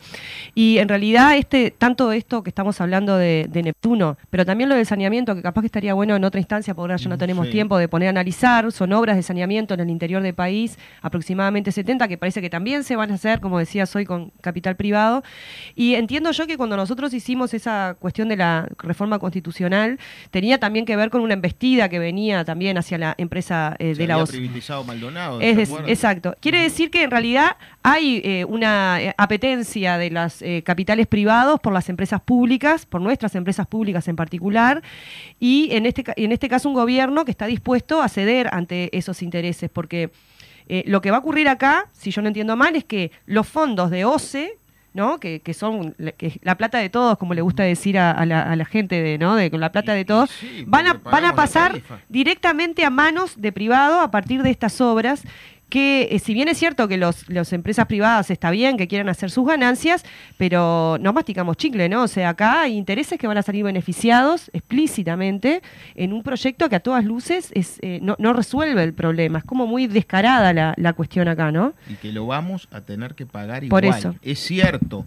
Y 0.55 0.68
en 0.78 0.88
realidad 0.88 1.36
este, 1.36 1.72
tanto 1.72 2.11
esto 2.11 2.43
que 2.43 2.49
estamos 2.49 2.80
hablando 2.82 3.17
de, 3.17 3.47
de 3.49 3.63
Neptuno, 3.63 4.17
pero 4.30 4.45
también 4.45 4.70
lo 4.70 4.76
del 4.76 4.86
saneamiento, 4.86 5.36
que 5.36 5.41
capaz 5.41 5.61
que 5.61 5.67
estaría 5.67 5.93
bueno 5.93 6.15
en 6.15 6.24
otra 6.24 6.39
instancia, 6.39 6.74
porque 6.74 6.93
ahora 6.93 6.97
ya 6.97 7.09
no 7.09 7.15
Mm, 7.15 7.20
tenemos 7.20 7.45
sí. 7.47 7.51
tiempo 7.51 7.78
de 7.78 7.88
poner 7.88 8.07
a 8.07 8.09
analizar, 8.11 8.72
son 8.72 8.93
obras 8.93 9.15
de 9.15 9.24
saneamiento 9.24 9.74
en 9.74 9.82
el 9.82 9.89
interior 9.89 10.22
del 10.22 10.34
país, 10.34 10.78
aproximadamente 11.01 11.72
70, 11.72 12.07
que 12.07 12.17
parece 12.17 12.41
que 12.41 12.49
también 12.49 12.84
se 12.84 12.95
van 12.95 13.11
a 13.11 13.15
hacer, 13.15 13.39
como 13.41 13.59
decías 13.59 13.93
hoy, 13.95 14.05
con 14.05 14.32
capital 14.41 14.76
privado. 14.76 15.24
Y 15.76 15.95
entiendo 15.95 16.32
yo 16.32 16.47
que 16.47 16.57
cuando 16.57 16.78
nosotros 16.78 17.13
hicimos 17.13 17.53
esa 17.53 17.97
cuestión 17.99 18.30
de 18.30 18.38
la 18.38 18.67
reforma 18.80 19.20
constitucional, 19.20 19.99
tenía 20.32 20.59
también 20.59 20.86
que 20.86 20.95
ver 20.95 21.09
con 21.09 21.22
una 21.22 21.34
embestida 21.34 21.89
que 21.89 21.99
venía 21.99 22.45
también 22.45 22.78
hacia 22.78 22.97
la 22.97 23.15
empresa 23.17 23.76
eh, 23.80 23.95
Se 23.95 24.01
de 24.01 24.07
la 24.07 24.24
privatizado 24.26 24.84
Maldonado, 24.84 25.41
exacto. 25.41 26.36
Quiere 26.39 26.61
decir 26.61 26.91
que 26.91 27.03
en 27.03 27.11
realidad 27.11 27.57
hay 27.84 28.22
eh, 28.24 28.45
una 28.45 29.01
eh, 29.01 29.13
apetencia 29.17 29.97
de 29.97 30.09
capitales 30.64 31.07
privados 31.07 31.60
por 31.60 31.74
las 31.74 31.89
empresas 31.89 32.22
públicas, 32.22 32.86
por 32.86 33.01
nuestras 33.01 33.36
empresas 33.36 33.68
públicas 33.68 34.07
en 34.07 34.16
particular, 34.16 34.84
y 35.39 35.70
en 35.72 35.86
este, 35.86 36.03
en 36.16 36.32
este 36.32 36.49
caso 36.49 36.70
un 36.70 36.76
gobierno 36.76 37.26
que 37.26 37.32
está 37.32 37.45
dispuesto 37.45 38.01
a 38.01 38.10
ceder 38.10 38.49
ante 38.51 38.95
esos 38.97 39.22
intereses, 39.22 39.70
porque 39.70 40.12
eh, 40.68 40.84
lo 40.86 41.01
que 41.01 41.12
va 41.12 41.18
a 41.18 41.20
ocurrir 41.20 41.49
acá, 41.49 41.89
si 41.93 42.12
yo 42.12 42.22
no 42.22 42.28
entiendo 42.28 42.55
mal, 42.55 42.76
es 42.76 42.84
que 42.84 43.12
los 43.26 43.47
fondos 43.47 43.89
de 43.89 44.05
OCE, 44.05 44.57
¿no? 44.93 45.20
Que, 45.20 45.39
que 45.39 45.53
son 45.53 45.95
la, 45.97 46.12
que 46.12 46.28
es 46.28 46.39
la 46.41 46.57
plata 46.57 46.78
de 46.80 46.89
todos, 46.89 47.18
como 47.18 47.34
le 47.34 47.41
gusta 47.41 47.64
decir 47.64 47.97
a, 47.97 48.12
a 48.12 48.26
la, 48.26 48.41
a 48.43 48.55
la 48.55 48.66
gente 48.66 49.01
de, 49.01 49.18
¿no? 49.18 49.36
de 49.36 49.51
con 49.51 49.60
la 49.60 49.72
plata 49.72 49.93
de 49.93 50.05
todos, 50.05 50.30
sí, 50.30 50.64
van 50.68 50.88
a, 50.88 50.93
van 50.93 51.26
a 51.26 51.36
pasar 51.36 51.82
directamente 52.07 52.86
a 52.86 52.89
manos 52.89 53.39
de 53.39 53.51
privado 53.51 53.99
a 53.99 54.12
partir 54.12 54.43
de 54.43 54.49
estas 54.49 54.82
obras 54.82 55.24
que 55.70 56.09
eh, 56.11 56.20
si 56.20 56.34
bien 56.34 56.47
es 56.47 56.57
cierto 56.57 56.88
que 56.88 56.97
los, 56.97 57.30
las 57.30 57.53
empresas 57.53 57.86
privadas 57.86 58.32
está 58.32 58.51
bien, 58.51 58.78
que 58.78 58.88
quieren 58.88 59.07
hacer 59.09 59.32
sus 59.32 59.47
ganancias, 59.47 60.03
pero 60.38 60.97
no 60.99 61.13
masticamos 61.13 61.57
chicle, 61.57 61.88
¿no? 61.89 62.03
O 62.03 62.07
sea, 62.07 62.30
acá 62.30 62.61
hay 62.61 62.76
intereses 62.76 63.20
que 63.20 63.28
van 63.28 63.38
a 63.38 63.43
salir 63.43 63.63
beneficiados 63.63 64.49
explícitamente 64.53 65.61
en 65.95 66.13
un 66.13 66.24
proyecto 66.24 66.70
que 66.70 66.76
a 66.76 66.80
todas 66.80 67.05
luces 67.05 67.51
es, 67.53 67.78
eh, 67.82 67.99
no, 68.01 68.15
no 68.20 68.34
resuelve 68.34 68.84
el 68.84 68.93
problema. 68.93 69.39
Es 69.39 69.45
como 69.45 69.67
muy 69.67 69.88
descarada 69.88 70.53
la, 70.53 70.74
la 70.78 70.93
cuestión 70.93 71.28
acá, 71.28 71.51
¿no? 71.51 71.74
y 71.89 71.93
que 71.95 72.11
lo 72.11 72.26
vamos 72.26 72.67
a 72.72 72.82
tener 72.82 73.15
que 73.15 73.26
pagar 73.26 73.67
Por 73.67 73.84
igual. 73.84 73.99
eso. 73.99 74.15
Es 74.22 74.39
cierto 74.39 75.05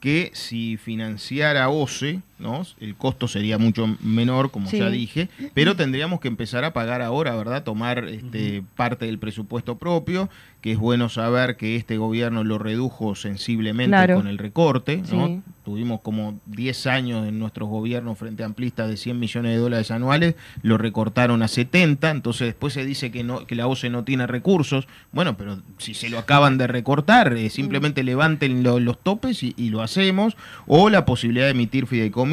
que 0.00 0.30
si 0.34 0.76
financiara 0.76 1.68
OCE, 1.70 2.20
¿no? 2.38 2.62
el 2.80 2.94
costo 2.96 3.28
sería 3.28 3.58
mucho 3.58 3.96
menor, 4.02 4.50
como 4.50 4.68
Sí. 4.68 4.78
ya 4.78 4.90
dije, 4.90 5.28
pero 5.54 5.76
tendríamos 5.76 6.20
que 6.20 6.28
empezar 6.28 6.64
a 6.64 6.72
pagar 6.72 7.00
ahora, 7.02 7.34
¿verdad? 7.36 7.62
Tomar 7.64 8.04
este, 8.08 8.62
parte 8.76 9.06
del 9.06 9.18
presupuesto 9.18 9.76
propio, 9.78 10.28
que 10.60 10.72
es 10.72 10.78
bueno 10.78 11.08
saber 11.10 11.56
que 11.56 11.76
este 11.76 11.98
gobierno 11.98 12.42
lo 12.42 12.58
redujo 12.58 13.14
sensiblemente 13.14 13.90
Claro. 13.90 14.16
con 14.16 14.26
el 14.28 14.38
recorte, 14.38 15.02
¿no? 15.12 15.26
Sí. 15.26 15.40
Tuvimos 15.64 16.00
como 16.00 16.38
10 16.46 16.86
años 16.86 17.26
en 17.26 17.38
nuestros 17.38 17.68
gobiernos 17.68 18.18
frente 18.18 18.42
a 18.42 18.46
amplistas 18.46 18.88
de 18.88 18.96
100 18.98 19.18
millones 19.18 19.52
de 19.52 19.58
dólares 19.58 19.90
anuales, 19.90 20.34
lo 20.62 20.76
recortaron 20.76 21.42
a 21.42 21.48
70, 21.48 22.10
entonces 22.10 22.48
después 22.48 22.72
se 22.74 22.84
dice 22.84 23.10
que 23.10 23.24
no 23.24 23.46
que 23.46 23.54
la 23.54 23.66
OCE 23.66 23.88
no 23.90 24.04
tiene 24.04 24.26
recursos. 24.26 24.86
Bueno, 25.12 25.36
pero 25.38 25.58
si 25.78 25.94
se 25.94 26.08
lo 26.10 26.18
acaban 26.18 26.58
de 26.58 26.66
recortar, 26.66 27.32
eh, 27.34 27.48
simplemente 27.50 28.02
levanten 28.02 28.62
lo- 28.62 28.80
los 28.80 28.98
topes 29.02 29.42
y, 29.42 29.54
y 29.56 29.70
lo 29.70 29.82
hacemos, 29.82 30.36
o 30.66 30.90
la 30.90 31.04
posibilidad 31.06 31.44
de 31.46 31.52
emitir 31.52 31.86
fideicomisos, 31.86 32.23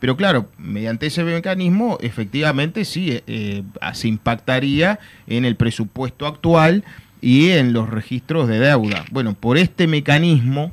pero 0.00 0.16
claro, 0.16 0.48
mediante 0.58 1.06
ese 1.06 1.24
mecanismo, 1.24 1.98
efectivamente 2.00 2.84
sí 2.84 3.10
eh, 3.10 3.22
eh, 3.26 3.62
se 3.92 4.08
impactaría 4.08 4.98
en 5.26 5.44
el 5.44 5.56
presupuesto 5.56 6.26
actual 6.26 6.84
y 7.20 7.50
en 7.50 7.72
los 7.72 7.88
registros 7.88 8.48
de 8.48 8.58
deuda. 8.58 9.04
Bueno, 9.10 9.34
por 9.34 9.56
este 9.56 9.86
mecanismo, 9.86 10.72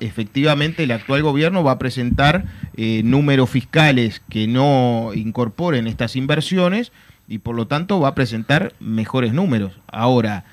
efectivamente 0.00 0.84
el 0.84 0.90
actual 0.90 1.22
gobierno 1.22 1.62
va 1.62 1.72
a 1.72 1.78
presentar 1.78 2.44
eh, 2.76 3.02
números 3.04 3.50
fiscales 3.50 4.20
que 4.28 4.46
no 4.46 5.12
incorporen 5.14 5.86
estas 5.86 6.16
inversiones 6.16 6.92
y 7.28 7.38
por 7.38 7.54
lo 7.54 7.66
tanto 7.66 8.00
va 8.00 8.08
a 8.08 8.14
presentar 8.14 8.72
mejores 8.80 9.32
números. 9.32 9.72
Ahora, 9.86 10.44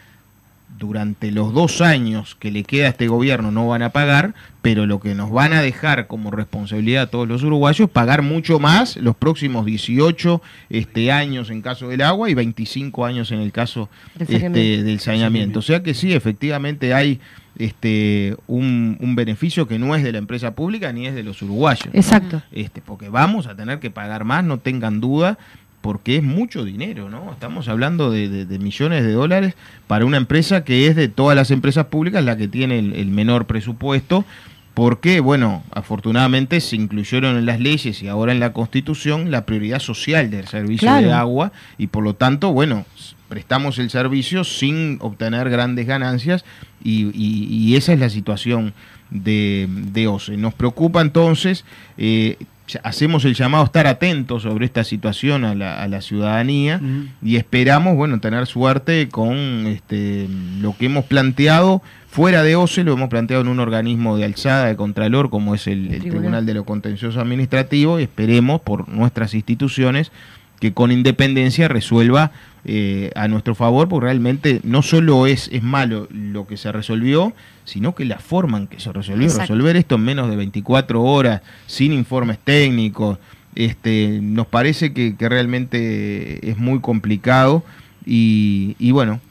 durante 0.78 1.32
los 1.32 1.54
dos 1.54 1.82
años 1.82 2.36
que 2.36 2.52
le 2.52 2.64
queda 2.64 2.88
a 2.88 2.90
este 2.90 3.08
gobierno 3.08 3.52
no 3.52 3.68
van 3.68 3.82
a 3.82 3.90
pagar, 3.90 4.34
pero 4.62 4.86
lo 4.86 5.00
que 5.00 5.16
nos 5.16 5.32
van 5.32 5.54
a 5.54 5.62
dejar 5.62 6.08
como 6.08 6.30
responsabilidad 6.32 7.04
a 7.04 7.08
todos 7.08 7.28
los 7.28 7.44
uruguayos 7.44 7.88
es 7.88 7.90
pagar 7.90 8.22
mucho 8.22 8.60
más 8.60 8.98
los 8.98 9.16
próximos 9.16 9.66
18 9.66 10.42
este, 10.70 11.12
años 11.12 11.50
en 11.50 11.62
caso 11.62 11.88
del 11.90 12.02
agua 12.02 12.30
y 12.30 12.34
25 12.34 13.06
años 13.06 13.32
en 13.32 13.40
el 13.40 13.52
caso 13.52 13.90
Del 14.16 14.22
este, 14.24 14.40
saneamiento. 14.40 14.86
del 14.86 15.00
saneamiento. 15.00 15.60
O 15.60 15.64
sea 15.64 15.82
que 15.84 15.94
sí, 15.94 16.14
efectivamente 16.14 16.94
hay 16.94 17.20
este, 17.58 18.36
un, 18.48 18.98
un 19.00 19.16
beneficio 19.16 19.68
que 19.68 19.80
no 19.80 19.96
es 19.96 20.04
de 20.04 20.12
la 20.12 20.18
empresa 20.20 20.54
pública 20.54 20.92
ni 20.94 21.08
es 21.08 21.16
de 21.16 21.24
los 21.24 21.42
uruguayos. 21.42 21.90
Exacto. 21.94 22.42
Este, 22.52 22.82
porque 22.82 23.10
vamos 23.10 23.48
a 23.48 23.56
tener 23.56 23.80
que 23.80 23.90
pagar 23.90 24.26
más, 24.26 24.44
no 24.44 24.60
tengan 24.60 25.00
duda, 25.00 25.38
porque 25.82 26.18
es 26.18 26.24
mucho 26.24 26.66
dinero, 26.66 27.10
¿no? 27.10 27.32
Estamos 27.32 27.68
hablando 27.68 28.12
de, 28.12 28.28
de- 28.30 28.46
de 28.46 28.60
millones 28.60 29.04
de 29.06 29.12
dólares 29.14 29.54
para 29.88 30.06
una 30.06 30.18
empresa 30.18 30.64
que 30.64 30.88
es 30.88 30.96
de 30.96 31.08
todas 31.08 31.36
las 31.36 31.52
empresas 31.52 31.86
públicas 31.86 32.24
la 32.26 32.36
que 32.36 32.48
tiene 32.48 32.80
el, 32.80 32.94
el 32.94 33.08
menor 33.10 33.46
presupuesto, 33.46 34.26
porque, 34.74 35.22
bueno, 35.22 35.64
afortunadamente 35.72 36.60
se 36.62 36.76
incluyeron 36.76 37.38
en 37.38 37.46
las 37.48 37.60
leyes 37.60 38.04
y 38.04 38.08
ahora 38.08 38.32
en 38.32 38.40
la 38.40 38.54
Constitución 38.54 39.32
la 39.32 39.46
prioridad 39.46 39.80
social 39.80 40.30
del 40.30 40.48
servicio 40.48 40.88
Claro. 40.88 41.08
de 41.08 41.14
agua 41.14 41.52
y 41.78 41.88
por 41.88 42.04
lo 42.04 42.14
tanto, 42.14 42.52
bueno, 42.54 42.86
prestamos 43.30 43.80
el 43.80 43.90
servicio 43.90 44.44
sin 44.44 44.98
obtener 45.02 45.50
grandes 45.50 45.88
ganancias 45.88 46.46
y, 46.84 47.06
y- 47.14 47.48
y 47.50 47.76
esa 47.76 47.94
es 47.94 48.00
la 48.00 48.10
situación 48.10 48.74
de, 49.10 49.68
de 49.70 50.08
OCE. 50.08 50.38
Nos 50.38 50.54
preocupa 50.54 51.02
entonces, 51.02 51.66
eh, 51.98 52.38
hacemos 52.84 53.26
el 53.26 53.34
llamado 53.34 53.64
a 53.64 53.68
estar 53.68 53.88
atentos 53.88 54.44
sobre 54.44 54.66
esta 54.66 54.84
situación 54.84 55.46
a 55.46 55.56
la, 55.56 55.82
a 55.82 55.88
la 55.88 56.02
ciudadanía 56.02 56.82
y 57.22 57.38
esperamos, 57.38 57.96
bueno, 57.96 58.20
tener 58.20 58.46
suerte 58.48 59.10
con 59.10 59.38
este, 59.68 60.28
lo 60.60 60.76
que 60.76 60.88
hemos 60.88 61.06
planteado 61.06 61.82
fuera 62.10 62.44
de 62.44 62.56
OCE, 62.56 62.84
lo 62.84 62.94
hemos 62.94 63.10
planteado 63.10 63.42
en 63.44 63.50
un 63.50 63.60
organismo 63.60 64.18
de 64.18 64.26
alzada 64.26 64.66
de 64.66 64.76
Contralor 64.76 65.30
como 65.30 65.56
es 65.56 65.68
el, 65.68 65.86
el 65.86 65.88
Tribunal. 65.88 66.12
Tribunal 66.12 66.46
de 66.46 66.54
lo 66.54 66.66
Contencioso 66.66 67.22
Administrativo 67.22 68.00
y 68.00 68.04
esperemos 68.04 68.62
por 68.62 68.90
nuestras 68.90 69.34
instituciones 69.34 70.12
que 70.60 70.74
con 70.74 70.92
independencia 70.92 71.68
resuelva 71.68 72.32
eh, 72.70 73.12
a 73.16 73.30
nuestro 73.30 73.56
favor, 73.56 73.88
porque 73.88 74.06
realmente 74.06 74.60
no 74.64 74.82
solo 74.82 75.26
es, 75.26 75.50
es 75.54 75.64
malo 75.64 76.08
lo 76.12 76.46
que 76.46 76.58
se 76.58 76.70
resolvió, 76.72 77.34
sino 77.64 77.96
que 77.96 78.04
la 78.04 78.20
forma 78.20 78.58
en 78.58 78.68
que 78.68 78.80
se 78.80 78.92
resolvió. 78.92 79.24
Exacto. 79.24 79.54
Resolver 79.54 79.78
esto 79.78 79.96
en 79.96 80.02
menos 80.02 80.30
de 80.30 80.36
24 80.36 81.02
horas, 81.02 81.42
sin 81.66 81.94
informes 81.94 82.40
técnicos, 82.40 83.20
este, 83.56 84.20
nos 84.22 84.48
parece 84.48 84.92
que, 84.92 85.16
que 85.16 85.30
realmente 85.30 86.50
es 86.50 86.58
muy 86.58 86.82
complicado 86.82 87.64
y, 88.06 88.76
y 88.80 88.92
bueno, 88.92 89.22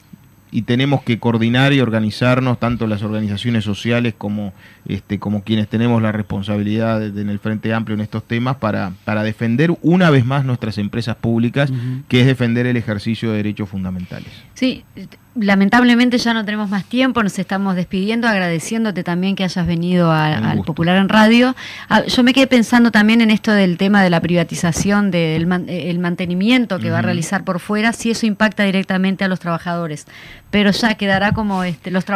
y 0.52 0.62
tenemos 0.62 1.02
que 1.02 1.18
coordinar 1.18 1.72
y 1.72 1.80
organizarnos 1.80 2.58
tanto 2.60 2.86
las 2.86 3.02
organizaciones 3.02 3.64
sociales 3.64 4.14
como 4.16 4.52
este 4.86 5.18
como 5.18 5.42
quienes 5.42 5.68
tenemos 5.68 6.00
la 6.00 6.12
responsabilidad 6.12 7.00
de- 7.00 7.10
de- 7.10 7.22
en 7.22 7.30
el 7.30 7.38
Frente 7.40 7.74
Amplio 7.74 7.94
en 7.94 8.00
estos 8.00 8.22
temas 8.22 8.56
para, 8.56 8.92
para 9.04 9.22
defender 9.24 9.76
una 9.82 10.10
vez 10.10 10.24
más 10.24 10.44
nuestras 10.44 10.78
empresas 10.78 11.16
públicas, 11.16 11.72
que 12.08 12.20
es 12.20 12.26
defender 12.26 12.66
el 12.66 12.76
ejercicio 12.76 13.30
de 13.30 13.38
derechos 13.38 13.68
fundamentales. 13.68 14.28
Sí, 14.54 14.84
lamentablemente 15.38 16.18
ya 16.18 16.32
no 16.34 16.44
tenemos 16.44 16.68
más 16.70 16.84
tiempo, 16.84 17.22
nos 17.22 17.38
estamos 17.38 17.76
despidiendo, 17.76 18.26
agradeciéndote 18.28 19.04
también 19.04 19.36
que 19.36 19.44
hayas 19.44 19.66
venido 19.66 20.10
a- 20.10 20.36
al. 20.36 20.62
Popular 20.62 20.96
en 20.96 21.08
Radio. 21.08 21.54
Ah, 21.88 22.02
yo 22.04 22.22
me 22.22 22.32
quedé 22.32 22.46
pensando 22.46 22.90
también 22.90 23.20
en 23.20 23.30
esto 23.30 23.52
del 23.52 23.76
tema 23.76 24.02
de 24.02 24.10
la 24.10 24.20
privatización, 24.20 25.10
del 25.10 25.46
eh, 25.68 25.90
el 25.90 25.98
mantenimiento 25.98 26.78
que 26.78 26.90
va 26.90 26.98
a 26.98 27.02
realizar 27.02 27.44
por 27.44 27.60
fuera, 27.60 27.92
si 27.92 28.10
eso 28.10 28.26
impacta 28.26 28.62
directamente 28.64 29.24
a 29.24 29.28
los 29.28 29.38
trabajadores. 29.40 30.06
Pero 30.50 30.70
ya 30.70 30.94
quedará 30.94 31.32
como 31.32 31.64
este, 31.64 31.90
los 31.90 32.04
trabajadores 32.04 32.14